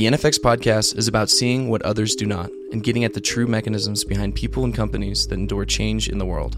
The 0.00 0.06
NFX 0.06 0.38
podcast 0.38 0.96
is 0.96 1.08
about 1.08 1.28
seeing 1.28 1.68
what 1.68 1.82
others 1.82 2.14
do 2.14 2.24
not 2.24 2.48
and 2.72 2.82
getting 2.82 3.04
at 3.04 3.12
the 3.12 3.20
true 3.20 3.46
mechanisms 3.46 4.02
behind 4.02 4.34
people 4.34 4.64
and 4.64 4.74
companies 4.74 5.26
that 5.26 5.34
endure 5.34 5.66
change 5.66 6.08
in 6.08 6.16
the 6.16 6.24
world. 6.24 6.56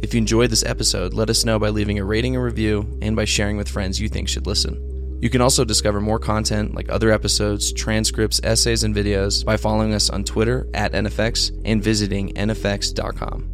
If 0.00 0.14
you 0.14 0.18
enjoyed 0.18 0.50
this 0.50 0.64
episode, 0.64 1.12
let 1.12 1.28
us 1.28 1.44
know 1.44 1.58
by 1.58 1.70
leaving 1.70 1.98
a 1.98 2.04
rating 2.04 2.36
and 2.36 2.44
review 2.44 2.86
and 3.02 3.16
by 3.16 3.24
sharing 3.24 3.56
with 3.56 3.68
friends 3.68 4.00
you 4.00 4.08
think 4.08 4.28
should 4.28 4.46
listen. 4.46 5.18
You 5.20 5.28
can 5.28 5.40
also 5.40 5.64
discover 5.64 6.00
more 6.00 6.20
content 6.20 6.76
like 6.76 6.88
other 6.88 7.10
episodes, 7.10 7.72
transcripts, 7.72 8.40
essays, 8.44 8.84
and 8.84 8.94
videos 8.94 9.44
by 9.44 9.56
following 9.56 9.92
us 9.92 10.08
on 10.08 10.22
Twitter 10.22 10.68
at 10.72 10.92
NFX 10.92 11.50
and 11.64 11.82
visiting 11.82 12.32
NFX.com. 12.34 13.50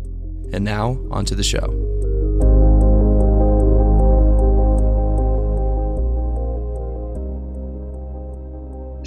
And 0.53 0.67
now, 0.67 1.01
on 1.11 1.25
to 1.25 1.35
the 1.35 1.43
show. 1.43 1.90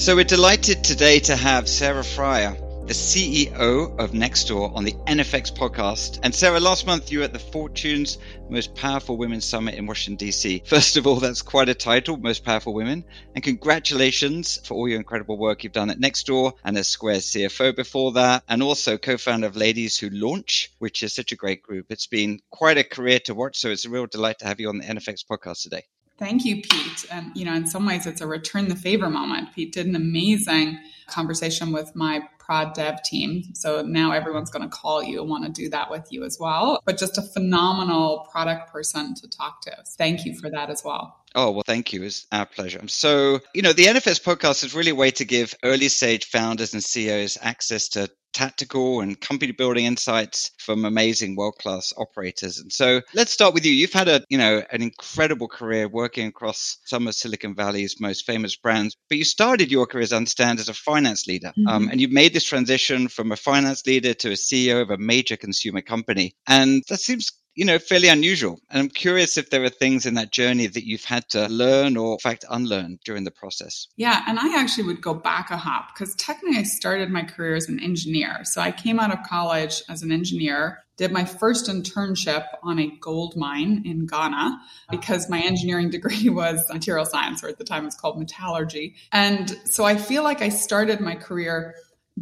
So 0.04 0.18
we're 0.18 0.26
delighted 0.26 0.84
today 0.84 1.20
to 1.22 1.36
have 1.38 1.70
Sarah 1.70 2.04
Friar, 2.04 2.58
the 2.88 2.94
CEO 2.94 3.98
of 3.98 4.12
Nextdoor, 4.12 4.76
on 4.76 4.84
the 4.84 4.92
NFX 5.08 5.56
podcast. 5.56 6.20
And 6.24 6.36
Sarah, 6.36 6.60
last 6.60 6.86
month 6.86 7.10
you 7.10 7.20
were 7.20 7.24
at 7.24 7.32
the 7.32 7.40
Fortune's 7.40 8.18
Most 8.50 8.76
Powerful 8.76 9.16
Women 9.16 9.40
Summit 9.40 9.76
in 9.76 9.86
Washington, 9.86 10.18
D.C. 10.18 10.64
First 10.66 10.98
of 10.98 11.08
all, 11.08 11.22
that's 11.22 11.42
quite 11.42 11.70
a 11.70 11.74
title, 11.74 12.18
Most 12.18 12.44
Powerful 12.44 12.74
Women. 12.74 13.06
And 13.34 13.46
congratulations 13.46 14.60
for 14.66 14.74
all 14.74 14.90
your 14.90 14.98
incredible 14.98 15.38
work 15.38 15.64
you've 15.64 15.72
done 15.72 15.90
at 15.90 16.02
Nextdoor 16.02 16.52
and 16.66 16.78
as 16.78 16.90
Square's 16.90 17.28
CFO 17.28 17.74
before 17.74 18.12
that, 18.12 18.44
and 18.50 18.62
also 18.62 18.98
co-founder 18.98 19.48
of 19.48 19.56
Ladies 19.56 19.98
Who 19.98 20.10
Launch, 20.10 20.70
which 20.80 21.02
is 21.02 21.14
such 21.16 21.32
a 21.32 21.38
great 21.38 21.64
group. 21.64 21.86
It's 21.90 22.08
been 22.08 22.42
quite 22.52 22.78
a 22.78 22.84
career 22.84 23.20
to 23.20 23.34
watch, 23.34 23.58
so 23.58 23.70
it's 23.70 23.86
a 23.86 23.90
real 23.90 24.08
delight 24.08 24.40
to 24.40 24.48
have 24.48 24.60
you 24.60 24.68
on 24.68 24.80
the 24.80 24.84
NFX 24.84 25.24
podcast 25.26 25.64
today. 25.64 25.86
Thank 26.18 26.46
you, 26.46 26.62
Pete. 26.62 27.06
And, 27.12 27.32
you 27.36 27.44
know, 27.44 27.54
in 27.54 27.68
some 27.68 27.86
ways, 27.86 28.06
it's 28.06 28.22
a 28.22 28.28
return 28.28 28.68
the 28.68 28.76
favor 28.76 29.10
moment. 29.10 29.54
Pete 29.54 29.74
did 29.74 29.88
an 29.88 29.96
amazing 29.96 30.80
conversation 31.08 31.72
with 31.72 31.96
my 31.96 32.22
prod 32.40 32.74
dev 32.74 33.02
team. 33.04 33.44
So 33.54 33.82
now 33.82 34.12
everyone's 34.12 34.50
going 34.50 34.64
to 34.64 34.70
call 34.70 35.02
you 35.02 35.22
and 35.22 35.30
want 35.30 35.46
to 35.46 35.52
do 35.52 35.70
that 35.70 35.90
with 35.90 36.08
you 36.12 36.24
as 36.24 36.38
well. 36.40 36.82
But 36.86 36.98
just 36.98 37.18
a 37.18 37.22
phenomenal 37.22 38.28
product 38.32 38.72
person 38.72 39.16
to 39.16 39.30
talk 39.30 39.62
to. 39.62 39.76
Thank 39.98 40.26
you 40.26 40.38
for 40.38 40.50
that 40.52 40.70
as 40.70 40.84
well. 40.84 41.18
Oh, 41.36 41.52
well, 41.52 41.64
thank 41.66 41.94
you. 41.94 42.04
It's 42.04 42.28
our 42.32 42.46
pleasure. 42.46 42.82
So, 42.88 43.40
you 43.56 43.62
know, 43.62 43.74
the 43.74 43.86
NFX 43.86 44.22
podcast 44.22 44.64
is 44.64 44.76
really 44.76 44.92
a 44.92 44.96
way 44.96 45.12
to 45.12 45.26
give 45.26 45.56
early 45.64 45.90
stage 45.90 46.26
founders 46.26 46.74
and 46.74 46.84
CEOs 46.84 47.38
access 47.42 47.90
to 47.90 48.10
tactical 48.34 49.02
and 49.02 49.20
company 49.20 49.52
building 49.52 49.86
insights 49.86 50.52
from 50.58 50.86
amazing 50.86 51.36
world 51.36 51.56
class 51.60 51.94
operators. 51.98 52.60
And 52.60 52.72
so 52.72 53.02
let's 53.14 53.32
start 53.32 53.54
with 53.54 53.66
you. 53.66 53.72
You've 53.72 53.94
had 53.94 54.08
a, 54.08 54.24
you 54.30 54.38
know, 54.38 54.64
an 54.72 54.82
incredible 54.82 55.48
career 55.48 55.88
working 55.88 56.28
across 56.28 56.78
some 56.86 57.08
of 57.08 57.16
Silicon 57.16 57.56
Valley's 57.56 58.00
most 58.00 58.26
famous 58.26 58.56
brands, 58.56 58.98
but 59.10 59.18
you 59.18 59.24
started 59.24 59.72
your 59.72 59.86
career, 59.86 60.04
as 60.04 60.14
I 60.14 60.18
understand, 60.18 60.60
as 60.60 60.70
a 60.70 60.74
finance 60.74 61.28
leader. 61.28 61.48
Um, 61.48 61.54
mm-hmm. 61.54 61.68
Um, 61.68 61.90
and 61.90 62.02
you've 62.02 62.12
made 62.12 62.34
this 62.34 62.44
transition 62.44 63.08
from 63.08 63.32
a 63.32 63.36
finance 63.36 63.86
leader 63.86 64.14
to 64.14 64.30
a 64.30 64.34
CEO 64.34 64.82
of 64.82 64.90
a 64.90 64.98
major 64.98 65.38
consumer 65.38 65.82
company. 65.82 66.36
And 66.48 66.84
that 66.90 67.00
seems 67.00 67.32
you 67.56 67.66
know, 67.66 67.78
fairly 67.78 68.08
unusual. 68.08 68.60
And 68.70 68.80
I'm 68.82 68.90
curious 68.90 69.38
if 69.38 69.50
there 69.50 69.64
are 69.64 69.70
things 69.70 70.06
in 70.06 70.16
that 70.16 70.32
journey 70.32 70.68
that 70.68 70.86
you've 70.86 71.04
had 71.04 71.30
to 71.30 71.48
learn 71.48 71.98
or, 71.98 72.14
in 72.14 72.20
fact, 72.20 72.46
unlearn 72.50 73.00
during 73.06 73.24
the 73.24 73.32
process. 73.32 73.88
Yeah. 73.96 74.24
And 74.28 74.40
I 74.40 74.60
actually 74.60 74.86
would 74.86 75.02
go 75.02 75.14
back 75.14 75.52
a 75.52 75.58
hop 75.58 75.90
because 75.94 76.16
technically 76.16 76.58
I 76.58 76.64
started 76.64 77.10
my 77.10 77.24
career 77.24 77.56
as 77.56 77.70
an 77.70 77.80
engineer. 77.80 78.44
So 78.44 78.62
I 78.62 78.72
came 78.72 79.00
out 79.00 79.12
of 79.12 79.24
college 79.28 79.84
as 79.88 80.02
an 80.02 80.12
engineer, 80.12 80.84
did 80.98 81.12
my 81.12 81.26
first 81.26 81.68
internship 81.68 82.46
on 82.64 82.80
a 82.80 82.92
gold 83.00 83.36
mine 83.36 83.84
in 83.86 84.08
Ghana 84.08 84.60
because 84.90 85.30
my 85.30 85.40
engineering 85.40 85.90
degree 85.92 86.30
was 86.30 86.64
material 86.72 87.06
science, 87.06 87.44
or 87.44 87.50
at 87.50 87.58
the 87.58 87.64
time 87.64 87.84
it 87.84 87.86
was 87.86 87.96
called 87.96 88.18
metallurgy. 88.20 88.96
And 89.12 89.56
so 89.66 89.86
I 89.86 89.96
feel 89.96 90.24
like 90.24 90.42
I 90.42 90.50
started 90.50 91.02
my 91.02 91.16
career 91.16 91.76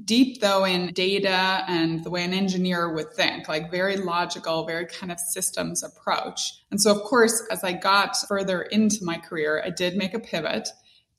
deep 0.06 0.39
though 0.42 0.64
in 0.66 0.93
data 0.93 1.64
and 1.67 2.04
the 2.04 2.10
way 2.10 2.23
an 2.23 2.33
engineer 2.33 2.93
would 2.93 3.14
think, 3.14 3.48
like 3.48 3.71
very 3.71 3.98
logical, 3.98 4.66
very 4.66 4.86
kind 4.86 5.11
of 5.11 5.20
systems 5.20 5.83
approach. 5.83 6.54
And 6.71 6.82
so, 6.82 6.92
of 6.92 7.04
course, 7.04 7.43
as 7.52 7.64
I 7.64 7.73
got 7.73 8.16
further 8.27 8.61
into 8.61 9.04
my 9.04 9.17
career, 9.17 9.61
I 9.66 9.70
did 9.70 9.95
make 9.95 10.14
a 10.14 10.20
pivot 10.20 10.70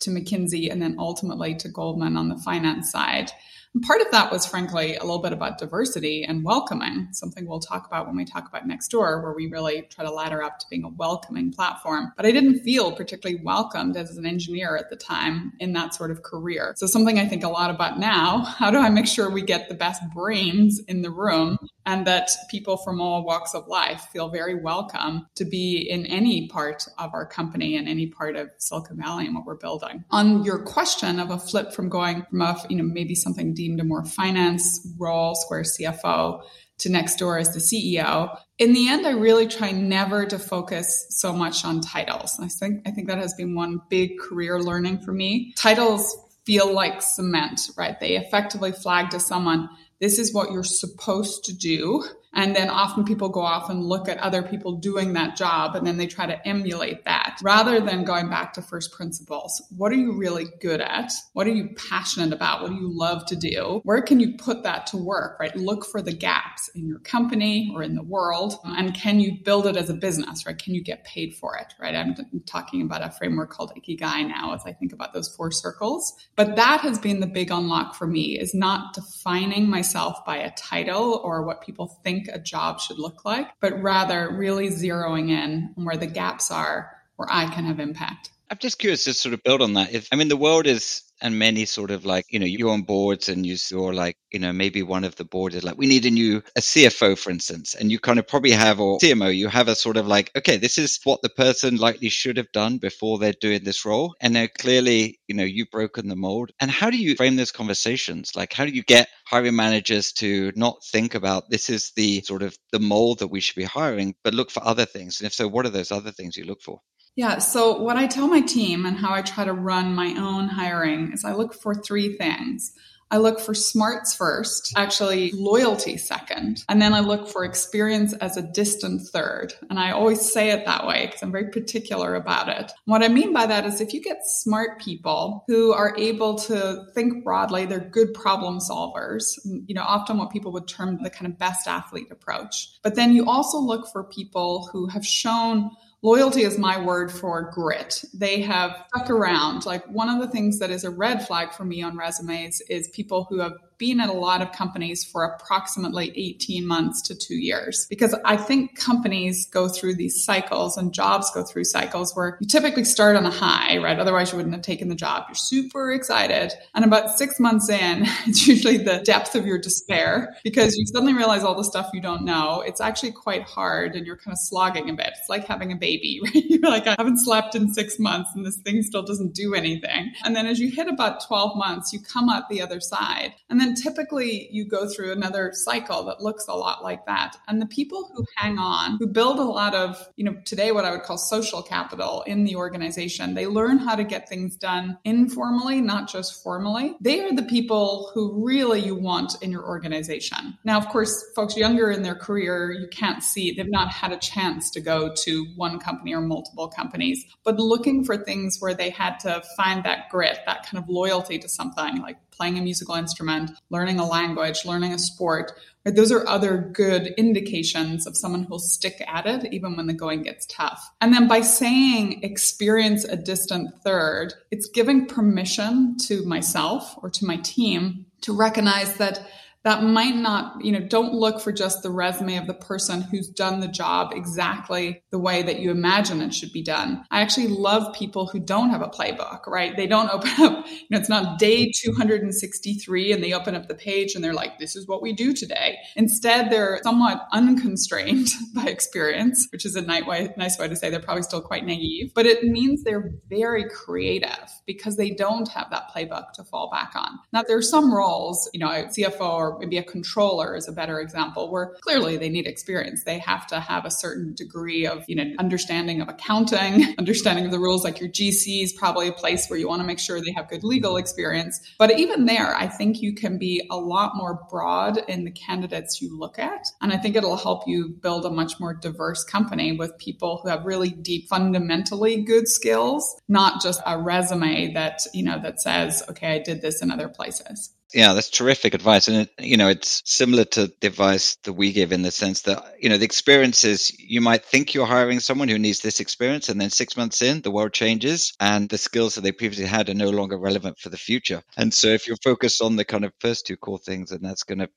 to 0.00 0.10
McKinsey 0.10 0.70
and 0.70 0.80
then 0.82 0.97
ultimately 0.98 1.54
to 1.56 1.69
Goldman 1.69 2.16
on 2.16 2.28
the 2.28 2.38
finance 2.38 2.91
side. 2.91 3.30
And 3.75 3.83
part 3.83 4.03
of 4.03 4.10
that 4.10 4.31
was, 4.31 4.44
frankly, 4.44 4.97
a 4.97 5.00
little 5.00 5.22
bit 5.22 5.33
about 5.33 5.56
diversity 5.56 6.25
and 6.25 6.44
welcoming, 6.44 7.09
something 7.12 7.47
we'll 7.47 7.59
talk 7.59 7.87
about 7.87 8.06
when 8.06 8.16
we 8.16 8.27
talk 8.27 8.47
about 8.47 8.69
Nextdoor, 8.69 9.22
where 9.22 9.33
we 9.33 9.47
really 9.47 9.83
try 9.91 10.05
to 10.05 10.10
ladder 10.10 10.43
up 10.43 10.59
to 10.59 10.66
being 10.69 10.84
a 10.84 10.91
welcoming 10.91 11.50
platform. 11.50 12.12
But 12.15 12.27
I 12.27 12.33
didn't 12.33 12.60
feel 12.60 12.93
particularly 12.93 13.43
welcomed 13.43 13.97
as 13.97 14.15
an 14.19 14.27
engineer 14.27 14.77
at 14.77 14.91
the 14.91 14.97
time 14.97 15.55
in 15.59 15.72
that 15.72 15.94
sort 15.94 16.10
of 16.10 16.22
career. 16.22 16.75
So, 16.77 16.87
something 16.87 17.19
I 17.19 17.27
think 17.27 17.44
a 17.44 17.49
lot 17.49 17.71
about 17.71 17.99
now 17.99 18.41
how 18.59 18.71
do 18.71 18.78
I 18.78 18.91
make 18.91 19.06
sure 19.06 19.31
we 19.31 19.43
get 19.43 19.69
the 19.69 19.75
best 19.75 20.03
brains 20.15 20.78
in 20.87 21.00
the 21.00 21.10
room 21.10 21.56
and 21.87 22.06
that 22.06 22.31
people 22.50 22.77
from 22.77 23.00
all 23.00 23.25
walks 23.25 23.54
of 23.54 23.66
life 23.66 24.06
feel 24.12 24.28
very 24.28 24.54
welcome 24.54 25.27
to 25.34 25.44
be 25.44 25.78
in 25.78 26.06
any 26.06 26.49
part 26.49 26.87
of 26.99 27.12
our 27.15 27.27
company 27.27 27.77
and 27.77 27.89
any 27.89 28.06
part 28.06 28.37
of 28.37 28.50
Silicon 28.59 28.99
Valley 28.99 29.27
and 29.27 29.34
what 29.34 29.47
we're 29.47 29.56
building. 29.56 30.04
On 30.10 30.44
your 30.44 30.59
question 30.59 31.19
of 31.19 31.31
a 31.31 31.39
flip 31.39 31.72
from 31.72 31.89
going 31.89 32.25
from 32.31 32.43
a, 32.43 32.60
you 32.69 32.77
know, 32.77 32.84
maybe 32.84 33.15
something 33.15 33.54
deemed 33.62 33.80
a 33.80 33.84
more 33.84 34.04
finance 34.04 34.86
role, 34.98 35.34
Square 35.36 35.62
CFO, 35.62 36.42
to 36.78 36.88
Nextdoor 36.88 37.40
as 37.40 37.54
the 37.54 37.60
CEO. 37.60 38.36
In 38.58 38.72
the 38.72 38.88
end, 38.88 39.06
I 39.06 39.10
really 39.10 39.46
try 39.46 39.70
never 39.70 40.26
to 40.26 40.38
focus 40.38 41.06
so 41.10 41.32
much 41.32 41.64
on 41.64 41.80
titles. 41.80 42.38
I 42.40 42.48
think 42.48 42.82
I 42.86 42.90
think 42.90 43.06
that 43.06 43.18
has 43.18 43.34
been 43.34 43.54
one 43.54 43.80
big 43.88 44.18
career 44.18 44.60
learning 44.60 44.98
for 44.98 45.12
me. 45.12 45.54
Titles 45.56 46.16
feel 46.44 46.72
like 46.72 47.02
cement, 47.02 47.60
right? 47.76 47.98
They 48.00 48.16
effectively 48.16 48.72
flag 48.72 49.10
to 49.10 49.20
someone, 49.20 49.68
this 50.00 50.18
is 50.18 50.34
what 50.34 50.50
you're 50.50 50.64
supposed 50.64 51.44
to 51.44 51.56
do. 51.56 52.04
And 52.34 52.56
then 52.56 52.70
often 52.70 53.04
people 53.04 53.28
go 53.28 53.41
off 53.41 53.69
and 53.69 53.84
look 53.84 54.09
at 54.09 54.19
other 54.19 54.43
people 54.43 54.72
doing 54.72 55.12
that 55.12 55.37
job 55.37 55.75
and 55.75 55.87
then 55.87 55.97
they 55.97 56.06
try 56.06 56.26
to 56.26 56.48
emulate 56.48 57.04
that 57.04 57.38
rather 57.43 57.81
than 57.81 58.04
going 58.04 58.28
back 58.28 58.53
to 58.54 58.62
first 58.62 58.93
principles. 58.93 59.62
What 59.76 59.93
are 59.93 59.97
you 59.97 60.16
really 60.16 60.47
good 60.60 60.81
at? 60.81 61.12
What 61.34 61.47
are 61.47 61.50
you 61.50 61.71
passionate 61.91 62.32
about? 62.32 62.62
What 62.62 62.71
do 62.71 62.76
you 62.76 62.91
love 62.91 63.26
to 63.26 63.37
do? 63.37 63.81
Where 63.84 64.00
can 64.00 64.21
you 64.21 64.37
put 64.37 64.62
that 64.62 64.87
to 64.88 64.97
work, 64.97 65.38
right? 65.38 65.54
Look 65.56 65.84
for 65.84 66.00
the 66.00 66.12
gaps 66.12 66.71
in 66.75 66.87
your 66.87 67.00
company 67.00 67.71
or 67.75 67.82
in 67.82 67.94
the 67.94 68.03
world. 68.03 68.54
And 68.65 68.94
can 68.94 69.21
you 69.21 69.38
build 69.44 69.66
it 69.66 69.76
as 69.76 69.91
a 69.91 69.94
business, 69.94 70.47
right? 70.47 70.56
Can 70.56 70.75
you 70.75 70.82
get 70.82 71.04
paid 71.04 71.34
for 71.34 71.56
it, 71.56 71.75
right? 71.81 71.94
I'm 71.94 72.15
talking 72.47 72.82
about 72.82 73.03
a 73.03 73.10
framework 73.10 73.50
called 73.50 73.72
Ikigai 73.76 74.28
now 74.28 74.54
as 74.54 74.62
I 74.65 74.72
think 74.72 74.92
about 74.92 75.12
those 75.12 75.34
four 75.34 75.50
circles. 75.50 76.15
But 76.37 76.56
that 76.56 76.81
has 76.81 76.98
been 76.98 77.21
the 77.21 77.26
big 77.26 77.50
unlock 77.50 77.94
for 77.94 78.06
me 78.06 78.38
is 78.38 78.54
not 78.54 78.94
defining 78.94 79.69
myself 79.69 80.25
by 80.25 80.37
a 80.37 80.54
title 80.54 81.21
or 81.25 81.42
what 81.42 81.62
people 81.62 81.87
think 82.03 82.22
think 82.22 82.37
a 82.37 82.41
job 82.41 82.81
should 82.81 82.99
look 82.99 83.25
like, 83.25 83.49
but 83.60 83.81
rather 83.83 84.31
really 84.33 84.69
zeroing 84.69 85.31
in 85.31 85.75
on 85.77 85.84
where 85.84 85.97
the 85.97 86.06
gaps 86.06 86.50
are 86.50 86.91
where 87.16 87.28
I 87.31 87.47
can 87.53 87.65
have 87.65 87.81
impact. 87.81 88.31
I'm 88.52 88.58
just 88.58 88.78
curious 88.78 89.04
to 89.04 89.14
sort 89.14 89.32
of 89.32 89.42
build 89.42 89.62
on 89.62 89.72
that. 89.72 89.94
If 89.94 90.08
I 90.12 90.16
mean, 90.16 90.28
the 90.28 90.36
world 90.36 90.66
is 90.66 91.04
and 91.22 91.38
many 91.38 91.64
sort 91.64 91.90
of 91.90 92.04
like 92.04 92.26
you 92.28 92.38
know 92.38 92.44
you're 92.44 92.68
on 92.68 92.82
boards 92.82 93.30
and 93.30 93.46
you 93.46 93.56
are 93.82 93.94
like 93.94 94.18
you 94.30 94.38
know 94.38 94.52
maybe 94.52 94.82
one 94.82 95.04
of 95.04 95.16
the 95.16 95.24
boards 95.24 95.54
is 95.54 95.64
like 95.64 95.78
we 95.78 95.86
need 95.86 96.04
a 96.04 96.10
new 96.10 96.42
a 96.56 96.60
cfo 96.60 97.16
for 97.16 97.30
instance 97.30 97.76
and 97.76 97.92
you 97.92 98.00
kind 98.00 98.18
of 98.18 98.26
probably 98.26 98.50
have 98.50 98.80
or 98.80 98.98
cmo 98.98 99.32
you 99.32 99.46
have 99.46 99.68
a 99.68 99.76
sort 99.76 99.96
of 99.96 100.08
like 100.08 100.32
okay 100.36 100.56
this 100.56 100.78
is 100.78 100.98
what 101.04 101.22
the 101.22 101.28
person 101.28 101.76
likely 101.76 102.08
should 102.08 102.36
have 102.36 102.50
done 102.50 102.76
before 102.76 103.18
they're 103.18 103.32
doing 103.41 103.62
this 103.62 103.84
role 103.84 104.16
and 104.20 104.34
now 104.34 104.48
clearly 104.58 105.20
you 105.32 105.38
know 105.38 105.44
you've 105.44 105.70
broken 105.70 106.08
the 106.08 106.16
mold. 106.16 106.52
And 106.60 106.70
how 106.70 106.91
do 106.91 106.98
you 106.98 107.16
frame 107.16 107.36
those 107.36 107.52
conversations? 107.52 108.32
Like 108.36 108.52
how 108.52 108.66
do 108.66 108.70
you 108.70 108.82
get 108.82 109.08
hiring 109.26 109.56
managers 109.56 110.12
to 110.14 110.52
not 110.54 110.84
think 110.84 111.14
about 111.14 111.48
this 111.48 111.70
is 111.70 111.92
the 111.96 112.20
sort 112.20 112.42
of 112.42 112.54
the 112.70 112.78
mold 112.78 113.20
that 113.20 113.28
we 113.28 113.41
should 113.41 113.56
be 113.56 113.64
hiring 113.64 114.14
but 114.22 114.34
look 114.34 114.50
for 114.50 114.62
other 114.62 114.84
things? 114.84 115.20
And 115.20 115.26
if 115.26 115.32
so 115.32 115.48
what 115.48 115.64
are 115.64 115.70
those 115.70 115.91
other 115.91 116.10
things 116.10 116.36
you 116.36 116.44
look 116.44 116.60
for 116.60 116.80
yeah. 117.16 117.38
So, 117.38 117.80
what 117.80 117.97
I 117.97 118.06
tell 118.06 118.28
my 118.28 118.41
team 118.41 118.86
and 118.86 118.97
how 118.97 119.12
I 119.12 119.22
try 119.22 119.44
to 119.44 119.53
run 119.53 119.94
my 119.94 120.14
own 120.18 120.48
hiring 120.48 121.12
is 121.12 121.24
I 121.24 121.32
look 121.32 121.54
for 121.54 121.74
three 121.74 122.16
things. 122.16 122.72
I 123.12 123.18
look 123.18 123.41
for 123.41 123.53
smarts 123.53 124.16
first, 124.16 124.72
actually 124.74 125.32
loyalty 125.32 125.98
second, 125.98 126.64
and 126.70 126.80
then 126.80 126.94
I 126.94 127.00
look 127.00 127.28
for 127.28 127.44
experience 127.44 128.14
as 128.14 128.38
a 128.38 128.42
distant 128.42 129.03
third. 129.03 129.53
And 129.68 129.78
I 129.78 129.91
always 129.91 130.32
say 130.32 130.50
it 130.50 130.64
that 130.64 130.86
way 130.86 131.04
because 131.04 131.22
I'm 131.22 131.30
very 131.30 131.50
particular 131.50 132.14
about 132.14 132.48
it. 132.48 132.72
What 132.86 133.03
I 133.03 133.09
mean 133.09 133.34
by 133.34 133.44
that 133.44 133.66
is 133.66 133.82
if 133.82 133.92
you 133.92 134.00
get 134.00 134.24
smart 134.24 134.80
people 134.80 135.44
who 135.47 135.74
are 135.74 135.94
able 135.98 136.36
to 136.36 136.86
think 136.94 137.22
broadly, 137.22 137.66
they're 137.66 137.80
good 137.80 138.15
problem 138.15 138.60
solvers, 138.60 139.38
you 139.66 139.74
know, 139.74 139.84
often 139.86 140.16
what 140.16 140.30
people 140.30 140.50
would 140.53 140.66
term 140.66 141.03
the 141.03 141.10
kind 141.10 141.30
of 141.30 141.38
best 141.38 141.68
athlete 141.68 142.10
approach. 142.10 142.70
But 142.82 142.94
then 142.94 143.12
you 143.12 143.26
also 143.26 143.58
look 143.58 143.92
for 143.92 144.04
people 144.04 144.70
who 144.72 144.86
have 144.86 145.04
shown 145.04 145.70
loyalty 146.03 146.43
is 146.43 146.59
my 146.59 146.81
word 146.81 147.10
for 147.10 147.51
grit. 147.53 148.04
They 148.13 148.41
have 148.43 148.84
stuck 148.89 149.10
around. 149.10 149.65
Like 149.65 149.87
one 149.87 150.09
of 150.09 150.21
the 150.21 150.28
things 150.28 150.59
that 150.59 150.71
is 150.71 150.84
a 150.84 150.91
red 150.91 151.27
flag 151.27 151.53
for 151.53 151.65
me 151.65 151.83
on 151.83 151.97
resumes 151.97 152.60
is 152.69 152.89
people 152.89 153.25
who 153.31 153.39
have 153.39 153.54
been 153.82 153.98
at 153.98 154.08
a 154.08 154.12
lot 154.12 154.40
of 154.40 154.52
companies 154.52 155.02
for 155.02 155.24
approximately 155.24 156.12
18 156.14 156.64
months 156.64 157.02
to 157.02 157.16
two 157.16 157.34
years 157.34 157.84
because 157.90 158.14
I 158.24 158.36
think 158.36 158.78
companies 158.78 159.46
go 159.46 159.66
through 159.66 159.96
these 159.96 160.24
cycles 160.24 160.76
and 160.76 160.94
jobs 160.94 161.32
go 161.34 161.42
through 161.42 161.64
cycles 161.64 162.14
where 162.14 162.38
you 162.40 162.46
typically 162.46 162.84
start 162.84 163.16
on 163.16 163.26
a 163.26 163.30
high, 163.30 163.78
right? 163.78 163.98
Otherwise, 163.98 164.30
you 164.30 164.36
wouldn't 164.36 164.54
have 164.54 164.62
taken 164.62 164.88
the 164.88 164.94
job. 164.94 165.24
You're 165.26 165.34
super 165.34 165.90
excited. 165.90 166.52
And 166.76 166.84
about 166.84 167.18
six 167.18 167.40
months 167.40 167.68
in, 167.68 168.04
it's 168.26 168.46
usually 168.46 168.76
the 168.76 168.98
depth 168.98 169.34
of 169.34 169.46
your 169.46 169.58
despair 169.58 170.36
because 170.44 170.76
you 170.76 170.86
suddenly 170.86 171.14
realize 171.14 171.42
all 171.42 171.56
the 171.56 171.64
stuff 171.64 171.90
you 171.92 172.00
don't 172.00 172.24
know. 172.24 172.62
It's 172.64 172.80
actually 172.80 173.10
quite 173.10 173.42
hard 173.42 173.96
and 173.96 174.06
you're 174.06 174.16
kind 174.16 174.32
of 174.32 174.38
slogging 174.38 174.90
a 174.90 174.92
bit. 174.92 175.08
It's 175.08 175.28
like 175.28 175.44
having 175.48 175.72
a 175.72 175.76
baby, 175.76 176.20
right? 176.24 176.34
You're 176.36 176.70
like, 176.70 176.86
I 176.86 176.94
haven't 176.96 177.18
slept 177.18 177.56
in 177.56 177.74
six 177.74 177.98
months 177.98 178.30
and 178.36 178.46
this 178.46 178.58
thing 178.58 178.80
still 178.82 179.02
doesn't 179.02 179.34
do 179.34 179.54
anything. 179.54 180.12
And 180.24 180.36
then 180.36 180.46
as 180.46 180.60
you 180.60 180.70
hit 180.70 180.86
about 180.86 181.26
12 181.26 181.56
months, 181.56 181.92
you 181.92 181.98
come 182.00 182.28
out 182.28 182.48
the 182.48 182.62
other 182.62 182.78
side. 182.78 183.34
And 183.50 183.60
then 183.60 183.72
typically 183.77 184.48
you 184.51 184.66
go 184.66 184.89
through 184.89 185.13
another 185.13 185.51
cycle 185.54 186.04
that 186.04 186.21
looks 186.21 186.47
a 186.48 186.54
lot 186.54 186.83
like 186.83 187.07
that. 187.07 187.36
And 187.48 187.60
the 187.60 187.66
people 187.66 188.10
who 188.15 188.24
hang 188.36 188.59
on, 188.59 188.97
who 188.98 189.07
build 189.07 189.39
a 189.39 189.45
lot 189.45 189.74
of, 189.74 190.09
you 190.16 190.24
know, 190.24 190.36
today 190.45 190.72
what 190.72 190.84
I 190.84 190.91
would 190.91 191.03
call 191.03 191.19
social 191.19 191.63
capital 191.63 192.22
in 192.22 192.45
the 192.45 192.57
organization, 192.57 193.34
they 193.34 193.47
learn 193.47 193.78
how 193.78 193.95
to 193.95 194.04
get 194.04 194.28
things 194.28 194.57
done 194.57 194.98
informally, 195.04 195.80
not 195.80 196.09
just 196.09 196.42
formally. 196.42 196.95
They 197.01 197.21
are 197.21 197.34
the 197.34 197.42
people 197.42 198.10
who 198.15 198.45
really 198.45 198.80
you 198.80 198.95
want 198.95 199.42
in 199.42 199.51
your 199.51 199.65
organization. 199.65 200.59
Now, 200.65 200.78
of 200.78 200.89
course, 200.89 201.13
folks 201.34 201.57
younger 201.57 201.91
in 201.91 202.03
their 202.03 202.15
career, 202.15 202.72
you 202.72 202.89
can't 202.89 203.22
see, 203.22 203.53
they've 203.53 203.71
not 203.71 203.92
had 203.92 204.13
a 204.13 204.18
chance 204.18 204.71
to 204.71 204.80
go 204.80 205.13
to 205.15 205.47
one 205.57 205.78
company 205.78 206.15
or 206.15 206.21
multiple 206.21 206.68
companies, 206.68 207.25
but 207.45 207.59
looking 207.59 208.04
for 208.04 208.16
things 208.16 208.57
where 208.60 208.75
they 208.75 208.91
had 208.91 209.18
to 209.21 209.42
find 209.57 209.84
that 209.84 210.09
grit, 210.10 210.39
that 210.47 210.66
kind 210.66 210.83
of 210.83 210.89
loyalty 210.89 211.39
to 211.39 211.48
something 211.48 212.01
like 212.01 212.16
playing 212.32 212.58
a 212.58 212.62
musical 212.62 212.94
instrument, 212.94 213.50
learning 213.70 213.98
a 213.98 214.06
language, 214.06 214.64
learning 214.64 214.92
a 214.92 214.98
sport. 214.98 215.52
Right? 215.84 215.94
Those 215.94 216.10
are 216.12 216.26
other 216.26 216.58
good 216.58 217.14
indications 217.16 218.06
of 218.06 218.16
someone 218.16 218.44
who'll 218.44 218.58
stick 218.58 219.02
at 219.06 219.26
it 219.26 219.52
even 219.52 219.76
when 219.76 219.86
the 219.86 219.94
going 219.94 220.22
gets 220.22 220.46
tough. 220.46 220.90
And 221.00 221.12
then 221.12 221.28
by 221.28 221.40
saying 221.40 222.22
experience 222.22 223.04
a 223.04 223.16
distant 223.16 223.70
third, 223.82 224.34
it's 224.50 224.68
giving 224.68 225.06
permission 225.06 225.96
to 226.06 226.24
myself 226.24 226.96
or 227.02 227.10
to 227.10 227.24
my 227.24 227.36
team 227.36 228.06
to 228.22 228.36
recognize 228.36 228.96
that 228.96 229.26
that 229.64 229.84
might 229.84 230.16
not, 230.16 230.64
you 230.64 230.72
know, 230.72 230.80
don't 230.80 231.12
look 231.12 231.41
for 231.41 231.53
just 231.53 231.82
the 231.82 231.91
resume 231.91 232.36
of 232.36 232.47
the 232.47 232.54
person 232.54 233.03
who's 233.03 233.28
done 233.28 233.60
the 233.60 233.68
job 233.68 234.12
exactly 234.12 235.03
the 235.10 235.18
way 235.18 235.42
that 235.42 235.60
you 235.60 235.70
imagine 235.70 236.20
it 236.20 236.34
should 236.34 236.53
be 236.53 236.62
done. 236.62 237.04
I 237.10 237.20
actually 237.20 237.48
love 237.48 237.94
people 237.94 238.26
who 238.26 238.41
don't 238.41 238.70
have 238.70 238.82
a 238.82 238.88
playbook, 238.88 239.47
right? 239.47 239.76
They 239.76 239.86
don't 239.86 240.10
open 240.12 240.30
up, 240.41 240.66
you 240.66 240.86
know, 240.91 240.98
it's 240.98 241.09
not 241.09 241.38
day 241.38 241.70
263 241.70 243.12
and 243.12 243.22
they 243.22 243.32
open 243.32 243.54
up 243.54 243.68
the 243.68 243.74
page 243.74 244.14
and 244.14 244.24
they're 244.24 244.34
like, 244.34 244.59
this 244.59 244.74
is 244.74 244.88
what 244.88 245.03
we 245.03 245.12
do 245.12 245.32
today. 245.32 245.78
Instead, 245.97 246.50
they're 246.50 246.80
somewhat 246.82 247.26
unconstrained 247.32 248.28
by 248.54 248.65
experience, 248.65 249.47
which 249.53 249.65
is 249.65 249.76
a 249.76 249.82
nice 249.82 250.04
way, 250.04 250.32
nice 250.36 250.58
way 250.58 250.66
to 250.66 250.76
say 250.76 250.91
they're 250.91 251.00
probably 251.00 251.22
still 251.22 251.41
quite 251.41 251.65
naive, 251.65 252.12
but 252.15 252.26
it 252.26 252.42
means 252.44 252.82
they're 252.82 253.12
very 253.28 253.68
creative 253.68 254.48
because 254.66 254.97
they 254.97 255.10
don't 255.10 255.48
have 255.48 255.70
that 255.70 255.84
playbook 255.94 256.32
to 256.32 256.42
fall 256.44 256.68
back 256.70 256.92
on. 256.97 257.18
Now, 257.32 257.42
there 257.42 257.56
are 257.56 257.62
some 257.62 257.94
roles, 257.94 258.50
you 258.52 258.61
know, 258.61 258.66
CFO 258.66 259.20
or 259.20 259.51
maybe 259.59 259.78
a 259.78 259.83
controller 259.83 260.57
is 260.57 260.69
a 260.69 260.73
better 260.73 261.00
example 261.00 261.50
where 261.50 261.75
clearly 261.81 262.16
they 262.16 262.28
need 262.28 262.47
experience. 262.47 263.04
They 263.04 263.19
have 263.19 263.47
to 263.49 263.61
have 263.61 263.85
a 263.85 263.90
certain 263.90 264.35
degree 264.35 264.87
of, 264.87 265.04
you 265.09 265.16
know, 265.16 265.25
understanding 265.38 266.00
of 266.00 266.09
accounting, 266.09 266.95
understanding 266.99 267.45
of 267.45 267.50
the 267.50 267.59
rules 267.59 267.85
like 267.85 268.00
your 268.00 268.09
GC 268.09 268.62
is 268.62 268.73
probably 268.73 269.09
a 269.09 269.12
place 269.12 269.49
where 269.49 269.59
you 269.59 269.69
want 269.69 269.81
to 269.81 269.87
make 269.87 269.99
sure 269.99 270.21
they 270.21 270.33
have 270.33 270.49
good 270.49 270.64
legal 270.64 270.97
experience. 270.97 271.61
But 271.78 271.99
even 271.99 272.26
there, 272.26 272.54
I 272.54 272.66
think 272.66 273.00
you 273.00 273.14
can 273.14 273.38
be 273.38 273.66
a 273.71 273.76
lot 273.76 274.16
more 274.16 274.40
broad 274.50 274.99
in 275.09 275.25
the 275.25 275.31
candidates 275.31 276.00
you 276.00 276.19
look 276.19 276.38
at. 276.38 276.66
And 276.81 276.93
I 276.93 276.97
think 276.97 277.16
it'll 277.16 277.37
help 277.37 277.66
you 277.66 277.88
build 277.88 278.25
a 278.25 278.31
much 278.31 278.59
more 278.61 278.75
diverse 278.75 279.25
company 279.25 279.76
with 279.76 279.97
people 279.99 280.40
who 280.43 280.49
have 280.49 280.64
really 280.64 280.90
deep, 280.90 281.28
fundamentally 281.28 282.23
good 282.23 282.49
skills, 282.49 283.16
not 283.28 283.62
just 283.62 283.81
a 283.87 283.99
resume 283.99 284.73
that, 284.75 285.00
you 285.12 285.25
know, 285.25 285.40
that 285.43 285.61
says, 285.61 286.02
okay, 286.09 286.35
I 286.35 286.38
did 286.38 286.62
this 286.62 286.83
in 286.83 286.90
other 286.90 287.09
places. 287.09 287.73
Yeah, 287.94 288.14
that's 288.14 288.30
terrific 288.30 288.73
advice. 288.75 289.09
And, 289.09 289.28
you 289.38 289.56
know, 289.59 289.68
it's 289.68 290.02
similar 290.06 290.44
to 290.47 290.73
the 290.80 290.87
advice 290.87 291.37
that 291.44 291.52
we 291.52 291.73
give 291.73 291.92
in 291.92 292.02
the 292.02 292.11
sense 292.11 292.42
that, 292.42 292.62
you 292.80 292.88
know, 292.88 292.97
the 292.97 293.04
experiences, 293.04 293.92
you 293.99 294.21
might 294.23 294.44
think 294.44 294.73
you're 294.73 294.87
hiring 294.87 295.21
someone 295.21 295.49
who 295.49 295.59
needs 295.59 295.80
this 295.80 296.00
experience. 296.00 296.49
And 296.49 296.59
then 296.61 296.71
six 296.71 296.97
months 296.97 297.21
in, 297.21 297.42
the 297.42 297.50
world 297.50 297.73
changes 297.75 298.33
and 298.40 298.68
the 298.68 298.78
skills 298.78 299.14
that 299.14 299.21
they 299.23 299.33
previously 299.33 299.66
had 299.66 299.90
are 299.90 299.94
no 299.94 300.09
longer 300.11 300.38
relevant 300.38 300.78
for 300.78 300.88
the 300.88 300.97
future. 300.97 301.42
And 301.56 301.73
so 301.75 301.88
if 301.88 302.06
you're 302.06 302.16
focused 302.25 302.62
on 302.62 302.76
the 302.76 302.85
kind 302.85 303.04
of 303.04 303.12
first 303.21 303.47
two 303.47 303.56
core 303.59 303.78
things, 303.78 304.09
then 304.11 304.21
that's 304.23 304.42
going 304.44 304.61
to 304.61 304.68